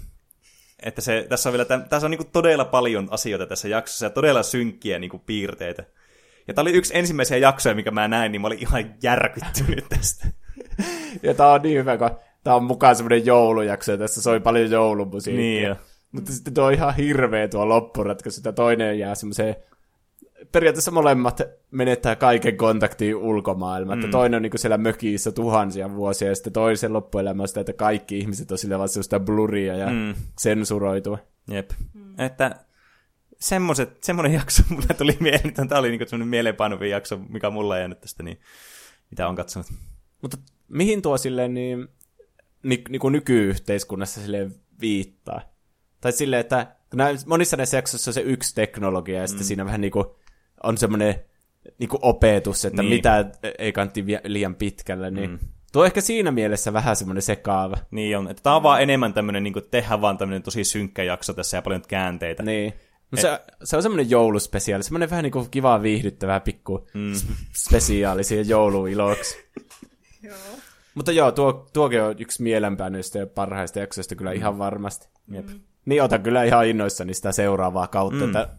[0.83, 4.43] Että se, tässä on vielä, tässä on niin todella paljon asioita tässä jaksossa ja todella
[4.43, 5.83] synkkiä niin piirteitä.
[6.47, 10.27] Ja tämä oli yksi ensimmäisiä jaksoja, mikä mä näin, niin mä olin ihan järkyttynyt tästä.
[11.23, 12.09] ja tämä on niin hyvä, kun
[12.43, 15.41] tämä on mukaan semmoinen joulujakso, ja tässä soi paljon joulumusiikkia.
[15.41, 15.75] Niin jo.
[16.11, 19.55] Mutta sitten tuo on ihan hirveä tuo loppuratkaisu, että toinen jää semmoiseen
[20.51, 21.41] periaatteessa molemmat
[21.71, 23.99] menettää kaiken kontaktiin ulkomaailmaan.
[23.99, 24.11] Mm.
[24.11, 28.17] Toinen on niin siellä mökissä tuhansia vuosia, ja sitten toisen loppuelämä on sitä, että kaikki
[28.17, 30.15] ihmiset on sille vaan sellaista bluria ja mm.
[30.39, 31.17] sensuroitua.
[31.47, 31.71] Jep.
[31.93, 32.19] Mm.
[32.19, 32.55] Että
[33.39, 37.79] semmoiset, semmoinen jakso mulle tuli mieleen, että tämä oli niin semmoinen mieleenpainuvin jakso, mikä mulla
[37.79, 38.39] ei nyt tästä, niin
[39.11, 39.67] mitä on katsonut.
[40.25, 40.37] Mutta
[40.67, 41.87] mihin tuo silleen niin,
[42.63, 45.41] ni, niin kuin nykyyhteiskunnassa silleen viittaa?
[46.01, 46.75] Tai silleen, että
[47.25, 49.47] monissa näissä jaksoissa on se yksi teknologia, ja sitten mm.
[49.47, 50.05] siinä vähän niin kuin
[50.63, 51.15] on semmoinen
[51.79, 52.93] niin kuin opetus, että niin.
[52.93, 53.25] mitä
[53.59, 55.39] ei kantti liian pitkälle, niin mm.
[55.71, 57.77] tuo on ehkä siinä mielessä vähän semmoinen sekaava.
[57.91, 61.03] Niin on, että tämä on vaan enemmän tämmöinen, niin kuin tehdä vaan tämmöinen tosi synkkä
[61.03, 62.43] jakso tässä ja paljon käänteitä.
[62.43, 62.73] Niin.
[63.11, 67.13] No se, se on semmoinen jouluspesiaali, semmoinen vähän niin kuin kiva viihdyttävää pikku mm.
[67.53, 69.37] spesiaali siihen jouluiloksi.
[70.25, 70.59] joo.
[70.95, 74.37] Mutta joo, tuo, tuokin on yksi mielenpäännyistä ja parhaista jaksoista kyllä mm.
[74.37, 75.07] ihan varmasti.
[75.31, 75.47] Jep.
[75.47, 75.59] Mm.
[75.85, 78.25] Niin otan kyllä ihan innoissani sitä seuraavaa kautta, mm.
[78.25, 78.49] että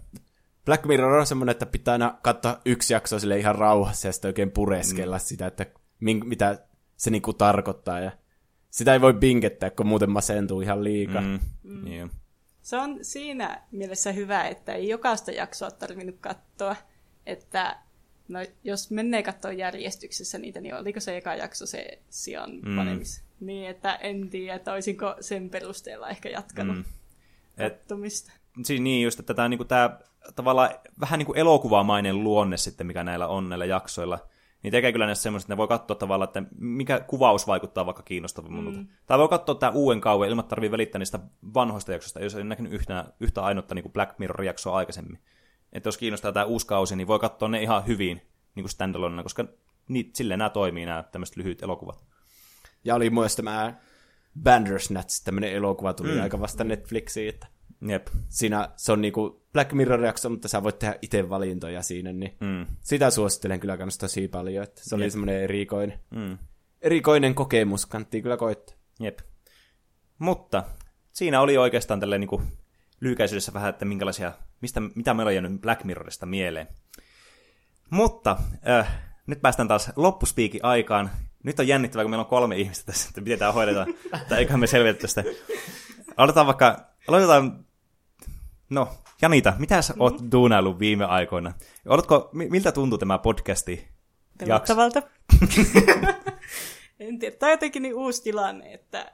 [0.64, 4.28] Black Mirror on semmoinen, että pitää aina katsoa yksi jakso sille ihan rauhassa ja sitten
[4.28, 5.20] oikein pureskella mm.
[5.20, 5.66] sitä, että
[6.00, 6.58] min, mitä
[6.96, 8.00] se niinku tarkoittaa.
[8.00, 8.12] Ja
[8.70, 11.22] sitä ei voi binkettää, kun muuten masentuu ihan liikaa.
[11.22, 11.38] Mm.
[11.62, 11.86] Mm.
[11.86, 12.10] Yeah.
[12.62, 16.76] Se on siinä mielessä hyvä, että ei jokaista jaksoa tarvinnut katsoa.
[17.26, 17.78] Että
[18.28, 22.76] no, jos menee katsoa järjestyksessä niitä, niin oliko se eka jakso se sijan mm.
[22.76, 23.24] panemis?
[23.40, 26.84] Niin, että en tiedä, että olisinko sen perusteella ehkä jatkanut mm.
[27.58, 28.32] kattomista.
[28.34, 29.98] Et, siis niin just, että tämä, niin kuin, tämä
[30.36, 30.70] tavallaan
[31.00, 34.18] vähän niin kuin elokuvamainen luonne sitten, mikä näillä on näillä jaksoilla,
[34.62, 38.02] niin tekee kyllä näistä semmoista, että ne voi katsoa tavallaan, että mikä kuvaus vaikuttaa vaikka
[38.02, 38.78] kiinnostavammalta.
[38.78, 38.86] Mm.
[39.06, 41.18] Tai voi katsoa tämä uuden kauan ilman tarvii välittää niistä
[41.54, 45.18] vanhoista jaksoista, jos ei näkynyt yhtä, yhtä ainutta niin kuin Black Mirror-jaksoa aikaisemmin.
[45.76, 48.22] Että jos kiinnostaa tämä uusi kausi, niin voi katsoa ne ihan hyvin
[48.54, 49.44] niin kuin standalone, koska
[49.88, 52.04] niin, silleen nämä toimii, nämä tämmöiset lyhyt elokuvat.
[52.84, 53.74] Ja oli myös tämä
[54.42, 56.22] Bandersnatch, tämmöinen elokuva tuli mm.
[56.22, 57.46] aika vasta Netflixiin, että
[57.88, 58.06] Jep.
[58.28, 62.66] Siinä se on niinku Black Mirror-jakso, mutta sä voit tehdä itse valintoja siinä, niin mm.
[62.80, 65.10] sitä suosittelen kyllä kans tosi paljon, että se oli Jep.
[65.10, 66.38] semmoinen erikoinen, mm.
[66.80, 68.76] erikoinen kokemus, kannattiin kyllä koittaa.
[69.00, 69.18] Jep.
[70.18, 70.64] Mutta
[71.12, 72.42] siinä oli oikeastaan tälleen niinku
[73.00, 76.68] lyhykäisyydessä vähän, että minkälaisia, mistä, mitä meillä on jäänyt Black Mirrorista mieleen.
[77.90, 78.36] Mutta
[78.68, 81.10] äh, nyt päästään taas loppuspiikin aikaan.
[81.42, 83.86] Nyt on jännittävää, kun meillä on kolme ihmistä tässä, että miten tämä hoidetaan.
[84.28, 85.24] tai eiköhän me selvitä tästä.
[86.16, 87.66] Aloitetaan vaikka, aloitetaan
[88.70, 88.88] No,
[89.22, 90.28] Janita, mitä sä oot mm.
[90.32, 91.52] duunaillut viime aikoina?
[91.86, 93.88] Oletko, miltä tuntuu tämä podcasti?
[94.38, 95.02] Pelottavalta.
[97.00, 99.12] en tiedä, tämä on jotenkin niin uusi tilanne, että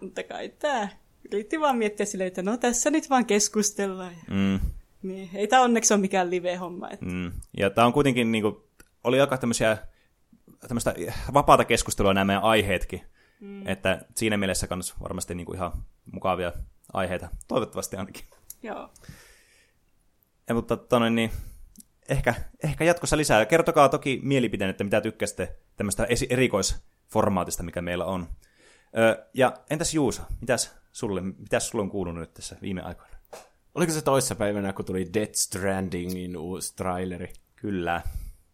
[0.00, 0.88] mutta kai tämä
[1.32, 4.14] yritti vaan miettiä silleen, että no tässä nyt vaan keskustellaan.
[4.30, 4.60] Mm.
[5.02, 6.90] Niin, ei tämä onneksi ole mikään live-homma.
[6.90, 7.06] Että...
[7.06, 7.32] Mm.
[7.56, 8.56] Ja tämä on kuitenkin, niin kuin,
[9.04, 9.78] oli aika tämmöisiä,
[10.68, 10.94] tämmöistä
[11.34, 13.02] vapaata keskustelua nämä meidän aiheetkin.
[13.40, 13.66] Mm.
[13.66, 15.72] Että siinä mielessä kans varmasti niin kuin ihan
[16.12, 16.52] mukavia
[16.92, 18.24] aiheita, toivottavasti ainakin.
[18.62, 18.90] Joo.
[20.48, 21.30] Ja, mutta tonne, niin,
[22.08, 22.34] ehkä,
[22.64, 23.46] ehkä jatkossa lisää.
[23.46, 28.28] Kertokaa toki mielipiteen, että mitä tykkäsitte tämmöistä erikoisformaatista, mikä meillä on.
[28.98, 33.16] Ö, ja entäs Juuso, mitäs sulle, mitäs sulle on kuulunut nyt tässä viime aikoina?
[33.74, 37.32] Oliko se toissa päivänä, kun tuli Death Strandingin uusi traileri?
[37.56, 38.02] Kyllä.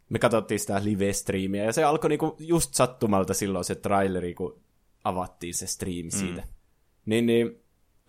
[0.08, 4.60] Me katsottiin sitä live-striimiä, ja se alkoi niinku just sattumalta silloin se traileri, kun
[5.04, 6.40] avattiin se stream siitä.
[6.40, 6.48] Mm.
[7.06, 7.60] Niin, niin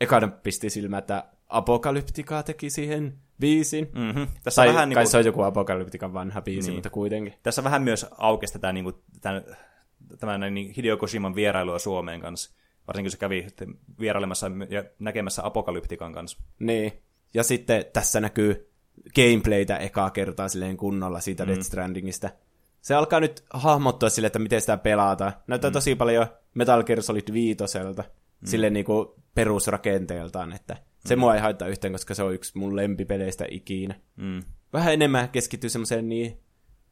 [0.02, 3.91] ekana pisti silmä, että Apokalyptika teki siihen biisin.
[3.95, 4.28] Mm-hmm.
[4.44, 5.08] Tässä tai vähän kai niin kuin...
[5.08, 6.76] se on joku Apokalyptikan vanha biisi, niin.
[6.76, 7.34] mutta kuitenkin.
[7.44, 9.44] Tässä vähän myös aukesi tätä niin tämän,
[10.20, 12.52] tämän niin Hideo Koshiman vierailua Suomeen kanssa.
[12.88, 13.48] Varsinkin kun se kävi
[14.00, 16.38] vierailemassa ja näkemässä Apokalyptikan kanssa.
[16.60, 17.04] Niin.
[17.34, 18.72] Ja sitten tässä näkyy
[19.16, 21.48] gameplaytä ekaa kertaa silleen kunnolla siitä mm.
[21.48, 22.30] Death Strandingista.
[22.82, 25.34] Se alkaa nyt hahmottua sille, että miten sitä pelataan.
[25.48, 25.74] Näyttää mm.
[25.74, 28.04] tosi paljon Metal Gear Solid 5 mm.
[28.48, 31.20] silleen niin kuin perusrakenteeltaan, että se mm.
[31.20, 33.96] mua ei haittaa yhtään, koska se on yksi mun lempipeleistä ikinä.
[34.16, 34.44] Mm.
[34.74, 36.40] Vähän enemmän keskittyy semmoiseen niin,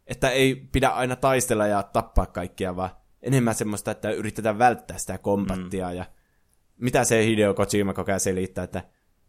[0.07, 2.89] että ei pidä aina taistella ja tappaa kaikkia, vaan
[3.25, 5.95] enemmän semmoista, että yritetään välttää sitä kombattia mm.
[5.95, 6.05] ja
[6.77, 8.83] mitä se Hideo Kojima ajan selittää, että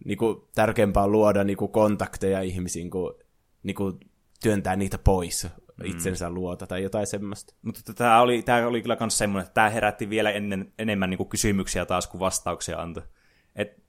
[0.04, 3.14] niinku, tärkeämpää on luoda niinku, kontakteja ihmisiin kuin
[3.62, 3.98] niinku,
[4.42, 5.84] työntää niitä pois mm.
[5.84, 7.54] itsensä luota tai jotain semmoista.
[7.62, 11.24] Mutta tämä oli, tämä oli kyllä myös semmoinen, että tämä herätti vielä ennen, enemmän niinku,
[11.24, 13.02] kysymyksiä taas kuin vastauksia antoi.
[13.56, 13.86] Et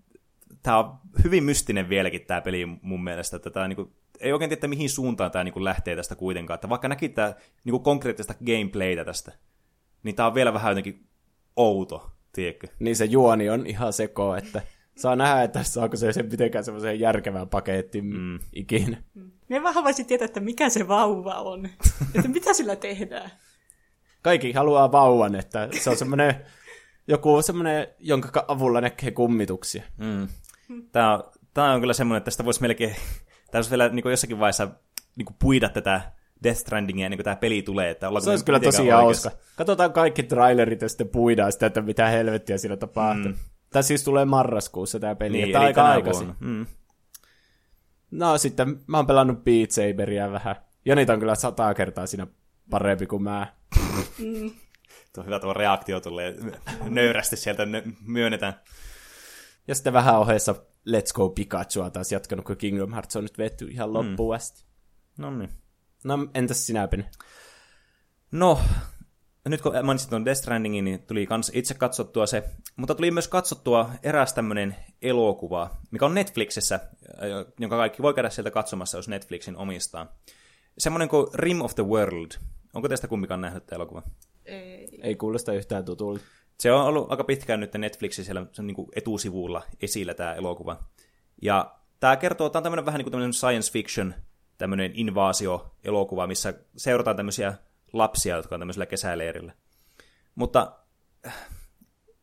[0.64, 4.50] tämä on hyvin mystinen vieläkin tämä peli mun mielestä, että tämä, niin kuin, ei oikein
[4.50, 6.56] tiedä, mihin suuntaan tämä niin lähtee tästä kuitenkaan.
[6.56, 9.32] Että vaikka näki tämä niin konkreettista gameplaytä tästä,
[10.04, 11.08] niin tämä on vielä vähän jotenkin
[11.56, 12.68] outo, tiedätkö?
[12.80, 14.62] Niin se juoni on ihan seko, että
[14.98, 18.40] saa nähdä, että saako se sen mitenkään semmoiseen järkevään pakettiin mm.
[18.54, 19.04] ikinä.
[19.50, 21.66] Me vähän voisin tietää, että mikä se vauva on.
[22.16, 23.32] että mitä sillä tehdään.
[24.22, 26.46] Kaikki haluaa vauvan, että se on semmoinen
[27.08, 29.84] joku semmoinen, jonka avulla näkee kummituksia.
[29.98, 30.28] Mm.
[30.92, 32.96] Tämä, tämä on kyllä semmoinen, että tästä voisi melkein,
[33.52, 34.68] tämä olisi vielä niin jossakin vaiheessa
[35.16, 36.12] niin puida tätä
[36.44, 37.90] Death Strandingia, niin kuin tämä peli tulee.
[37.90, 39.32] Että se olisi kyllä tosi hauska.
[39.56, 43.32] Katsotaan kaikki trailerit ja sitten puidaan sitä, että mitä helvettiä siinä tapahtuu.
[43.32, 43.38] Mm.
[43.70, 46.36] Tämä siis tulee marraskuussa tämä peli, niin, että aika aikaisin.
[46.40, 46.66] Mm.
[48.12, 50.56] No sitten mä oon pelannut Beat Saberia vähän.
[50.86, 52.28] Ja niitä on kyllä sata kertaa siinä
[52.70, 53.48] parempi kuin mä.
[54.18, 54.52] Mm.
[55.14, 56.36] Tuo hyvä tuo reaktio tulee
[56.90, 57.68] nöyrästi sieltä
[58.06, 58.54] myönnetään.
[59.68, 60.56] Ja sitten vähän ohessa
[60.90, 64.36] Let's Go Pikachu taas jatkanut, kun Kingdom Hearts on nyt vetty ihan loppuun mm.
[64.36, 64.64] asti.
[65.18, 65.50] No niin.
[66.04, 67.10] No entäs sinä, Pene?
[68.32, 68.60] No,
[69.50, 72.44] nyt kun mainitsin tuon Death Strandingin, niin tuli kans itse katsottua se,
[72.76, 76.80] mutta tuli myös katsottua eräs tämmöinen elokuva, mikä on Netflixissä,
[77.60, 80.18] jonka kaikki voi käydä sieltä katsomassa, jos Netflixin omistaa.
[80.78, 82.32] Semmoinen kuin Rim of the World.
[82.74, 84.04] Onko teistä kumpikaan nähnyt tämä elokuva?
[84.46, 85.00] Ei.
[85.04, 86.24] Ei kuulosta yhtään tutulta.
[86.60, 90.34] Se on ollut aika pitkään nyt Netflixissä siellä se on niin kuin etusivulla esillä tämä
[90.34, 90.84] elokuva.
[91.42, 94.14] Ja tämä kertoo, tämä on tämmöinen vähän niin kuin tämmöinen science fiction,
[94.58, 97.54] tämmöinen invaasio-elokuva, missä seurataan tämmöisiä
[97.94, 99.54] lapsia, jotka on tämmöisellä kesäleirillä.
[100.36, 100.72] Mutta
[101.28, 101.34] äh,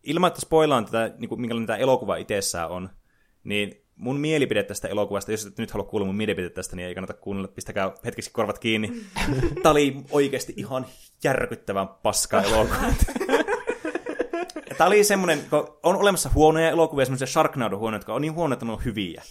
[0.02, 2.90] ilman, että spoilaan tätä, niin kuin, minkälainen tämä elokuva itsessään on,
[3.44, 6.94] niin mun mielipide tästä elokuvasta, jos et nyt halua kuulla mun mielipide tästä, niin ei
[6.94, 8.92] kannata kuunnella, pistäkää hetkeksi korvat kiinni.
[9.62, 10.86] Tämä oli oikeasti ihan
[11.24, 12.76] järkyttävän paska elokuva.
[14.78, 15.38] Tämä oli semmoinen,
[15.82, 19.22] on olemassa huonoja elokuvia, semmoisia Sharknado-huonoja, jotka on niin huonoja, että ne on hyviä.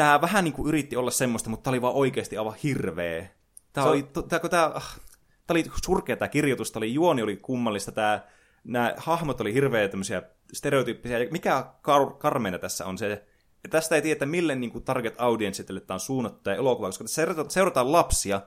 [0.00, 3.26] Tämä vähän niin kuin yritti olla semmoista, mutta tämä oli vaan oikeasti aivan hirveä.
[3.72, 5.00] Tämä, oli, tämä, tämä, ah,
[5.46, 8.20] tämä oli surkea tämä kirjoitus, tämä oli, juoni oli kummallista, tämä,
[8.64, 10.22] nämä hahmot oli hirveä tämmöisiä
[10.52, 11.18] stereotyyppisiä.
[11.30, 13.28] Mikä kar- karmeina tässä on se, että
[13.70, 17.50] tästä ei tiedä, mille niin kuin target audienceille tämä on suunnattu tämä elokuva, koska seurataan,
[17.50, 18.40] seurataan lapsia,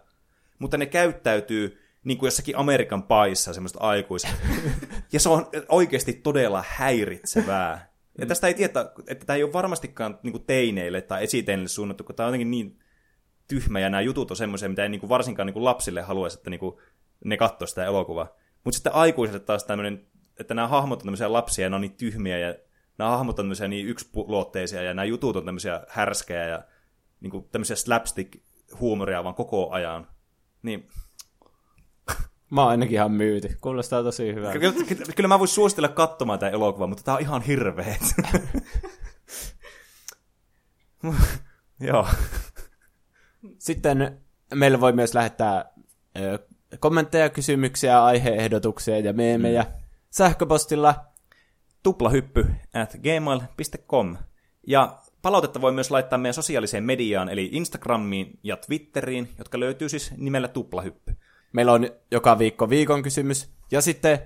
[0.59, 4.35] mutta ne käyttäytyy niin kuin jossakin Amerikan paissa semmoista aikuiset.
[5.13, 7.92] ja se on oikeasti todella häiritsevää.
[8.17, 12.03] Ja tästä ei tiedä, että tämä ei ole varmastikaan niin kuin teineille tai esiteineille suunnattu,
[12.03, 12.79] kun tämä on jotenkin niin
[13.47, 16.37] tyhmä ja nämä jutut on semmoisia, mitä ei niin kuin varsinkaan niin kuin lapsille haluaisi,
[16.37, 16.75] että niin kuin
[17.25, 18.35] ne katsoo sitä elokuvaa.
[18.63, 20.07] Mutta sitten aikuiset taas tämmöinen,
[20.39, 22.55] että nämä hahmot on tämmöisiä lapsia ja ne on niin tyhmiä ja
[22.97, 26.63] nämä hahmot on tämmöisiä niin yksiluotteisia ja nämä jutut on tämmöisiä härskejä ja
[27.19, 30.07] niin kuin tämmöisiä slapstick-huumoria vaan koko ajan.
[30.61, 30.87] Niin
[32.53, 33.57] Mä oon ainakin ihan myyty.
[33.61, 34.53] Kuulostaa tosi hyvää.
[34.53, 38.01] Kyllä, kyllä, kyllä mä voisin suositella katsomaan tämä elokuva, mutta tää on ihan hirveet.
[41.79, 42.07] Joo.
[43.59, 44.21] Sitten
[44.53, 45.65] meillä voi myös lähettää
[46.17, 46.39] ö,
[46.79, 49.69] kommentteja, kysymyksiä, aiheehdotuksia ja meemejä mm.
[50.09, 50.95] sähköpostilla
[51.83, 54.17] tuplahyppy at gmail.com.
[54.67, 60.13] Ja palautetta voi myös laittaa meidän sosiaaliseen mediaan, eli Instagramiin ja Twitteriin, jotka löytyy siis
[60.17, 61.15] nimellä tuplahyppy.
[61.53, 63.49] Meillä on joka viikko viikon kysymys.
[63.71, 64.19] Ja sitten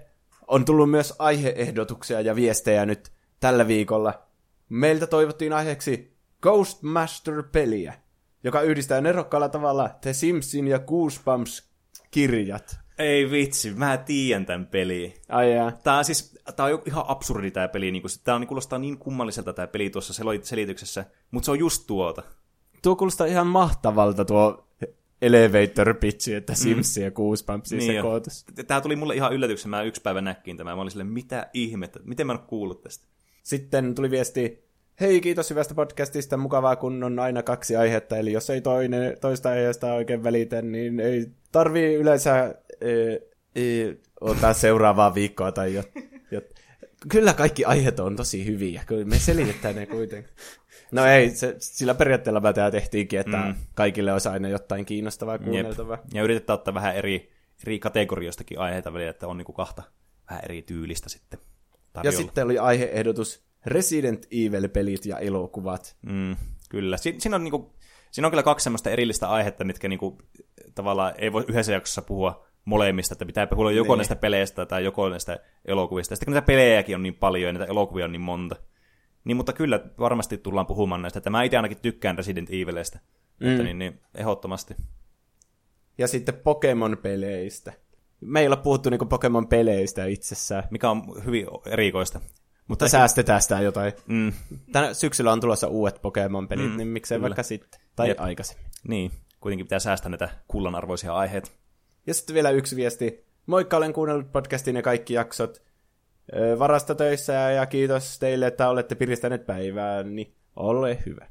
[0.48, 4.14] on tullut myös aiheehdotuksia ja viestejä nyt tällä viikolla.
[4.70, 7.94] Meiltä toivottiin aiheeksi Ghostmaster-peliä,
[8.44, 12.78] joka yhdistää nerokkaalla tavalla The Simpsin ja Goosebumps-kirjat.
[12.98, 15.14] Ei vitsi, mä tiedän tämän peliin.
[15.30, 15.72] Ai jaa.
[15.72, 17.91] Tää on siis, tää on ihan absurdi tää peli.
[17.91, 20.14] Niin tää on, niin kuulostaa niin kummalliselta tää peli tuossa
[20.44, 22.24] selityksessä, mutta se on just tuota.
[22.82, 24.66] Tuo kuulostaa ihan mahtavalta tuo
[25.22, 27.03] elevator pitchi, että Sims mm.
[27.03, 28.45] ja Goosebumpsia niin sekoitus.
[28.68, 30.76] Tämä tuli mulle ihan yllätyksen, mä yksi päivä näkkiin tämä.
[30.76, 33.07] Mä olin silleen, mitä ihmettä, miten mä en kuullut tästä.
[33.44, 34.68] Sitten tuli viesti,
[35.02, 39.49] hei kiitos hyvästä podcastista, mukavaa kun on aina kaksi aihetta, eli jos ei toinen, toista
[39.49, 42.91] aiheesta oikein välitä, niin ei tarvii yleensä e,
[43.56, 45.84] e, ottaa seuraavaa viikkoa tai jo,
[46.31, 46.41] jo.
[47.10, 50.34] Kyllä kaikki aiheet on tosi hyviä, kyllä me selitetään ne kuitenkin.
[50.92, 53.56] No ei, se, sillä periaatteella mä tämä tehtiinkin, että mm.
[53.76, 55.98] kaikille olisi aina jotain kiinnostavaa kuunneltavaa.
[55.98, 56.14] Jep.
[56.14, 57.32] Ja yritetään ottaa vähän eri,
[57.68, 59.84] eri kategorioistakin aiheita välillä, että on niinku kahta
[60.30, 61.40] vähän eri tyylistä sitten
[61.94, 62.14] tarjolla.
[62.14, 65.96] Ja sitten oli aiheehdotus Resident Evil-pelit ja elokuvat.
[66.02, 66.36] Mm,
[66.70, 66.98] kyllä.
[66.98, 67.74] Si- siinä, on niinku,
[68.12, 70.18] siinä on kyllä kaksi semmoista erillistä aihetta, mitkä niinku,
[70.76, 73.98] tavallaan ei voi yhdessä jaksossa puhua molemmista, että pitää puhua joko niin.
[73.98, 76.16] näistä peleistä tai joko näistä elokuvista.
[76.16, 78.56] Sitten kun näitä pelejäkin on niin paljon ja näitä elokuvia on niin monta,
[79.23, 82.99] niin, mutta kyllä varmasti tullaan puhumaan näistä, että mä itse ainakin tykkään Resident Evilistä.
[83.39, 83.52] Mm.
[83.52, 84.76] Että niin, niin, ehdottomasti.
[85.98, 87.73] Ja sitten Pokemon-peleistä.
[88.22, 90.64] Me ei olla puhuttu niinku Pokemon-peleistä itsessään.
[90.72, 92.22] Mikä on hyvin erikoista.
[92.68, 92.91] Mutta ehkä...
[92.91, 93.94] säästetään sitä jotain.
[94.07, 94.34] Mm.
[94.72, 97.23] Tänä syksyllä on tulossa uudet Pokemon-pelit, mm, niin miksei kyllä.
[97.30, 97.81] vaikka sitten.
[97.95, 98.19] Tai Jep.
[98.19, 98.65] aikaisemmin.
[98.88, 99.11] Niin,
[99.41, 101.52] kuitenkin pitää säästää näitä kullanarvoisia aiheita.
[102.07, 103.26] Ja sitten vielä yksi viesti.
[103.45, 105.61] Moikka, olen kuunnellut podcastin ja kaikki jaksot
[106.60, 111.28] varastotöissä ja kiitos teille, että olette piristäneet päivää, niin ole hyvä.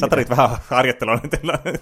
[0.00, 1.20] Satarit vähän harjoittelua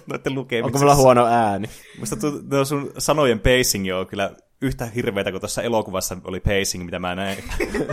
[0.07, 0.65] noiden lukemisessa.
[0.65, 1.69] Onko mulla huono ääni?
[1.99, 2.15] Musta
[2.49, 4.31] tuo sun sanojen pacing on kyllä
[4.61, 7.43] yhtä hirveätä kuin tuossa elokuvassa oli pacing, mitä mä näin.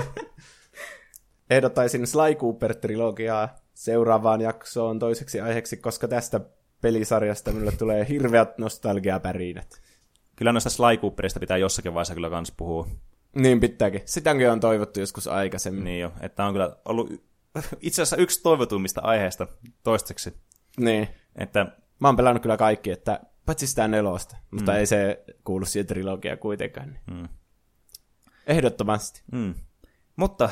[1.50, 6.40] Ehdottaisin Sly Cooper-trilogiaa seuraavaan jaksoon toiseksi aiheeksi, koska tästä
[6.80, 9.80] pelisarjasta minulle tulee hirveät nostalgiapärinät.
[10.36, 12.86] Kyllä noista Sly Cooperista pitää jossakin vaiheessa kyllä kans puhua.
[13.36, 14.02] Niin pitääkin.
[14.04, 15.84] Sitäkin on toivottu joskus aikaisemmin.
[15.84, 17.10] Niin jo, että on kyllä ollut
[17.80, 19.46] itse asiassa yksi toivotummista aiheesta
[19.82, 20.34] toistaiseksi.
[20.76, 21.08] Niin.
[21.36, 21.66] Että...
[22.00, 24.78] Mä oon pelannut kyllä kaikki, että paitsi sitä nelosta, mutta mm.
[24.78, 26.88] ei se kuulu siihen trilogiaan kuitenkaan.
[26.88, 27.20] Niin.
[27.20, 27.28] Mm.
[28.46, 29.22] Ehdottomasti.
[29.32, 29.54] Mm.
[30.16, 30.50] Mutta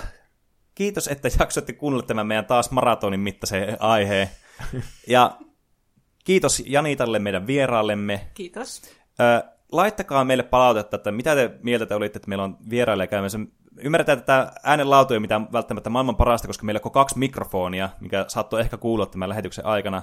[0.75, 4.31] kiitos, että jaksoitte kuunnella tämän meidän taas maratonin mittaisen aiheen.
[5.09, 5.39] ja
[6.25, 8.31] kiitos Janitalle meidän vieraallemme.
[8.35, 8.83] Kiitos.
[9.21, 13.39] Ö, laittakaa meille palautetta, että mitä te mieltä te olitte, että meillä on vieraille käymässä.
[13.77, 17.89] Ymmärretään, että tämä äänenlaatu ei ole mitään välttämättä maailman parasta, koska meillä on kaksi mikrofonia,
[18.01, 20.03] mikä saattoi ehkä kuulua tämän lähetyksen aikana.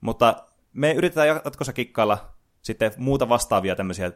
[0.00, 4.12] Mutta me yritetään jatkossa kikkailla sitten muuta vastaavia tämmöisiä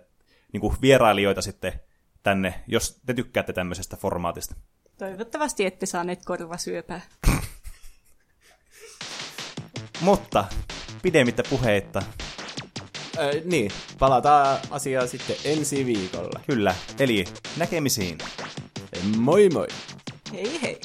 [0.52, 1.73] niin kuin vierailijoita sitten
[2.23, 4.55] tänne, jos te tykkäätte tämmöisestä formaatista.
[4.98, 7.01] Toivottavasti ette saaneet korvasyöpää.
[10.01, 10.44] Mutta
[11.02, 12.02] pidemmittä puheitta.
[13.44, 16.40] Niin, palataan asiaan sitten ensi viikolla.
[16.47, 17.24] Kyllä, eli
[17.56, 18.18] näkemisiin.
[19.16, 19.66] Moi moi!
[20.32, 20.78] Hei hei!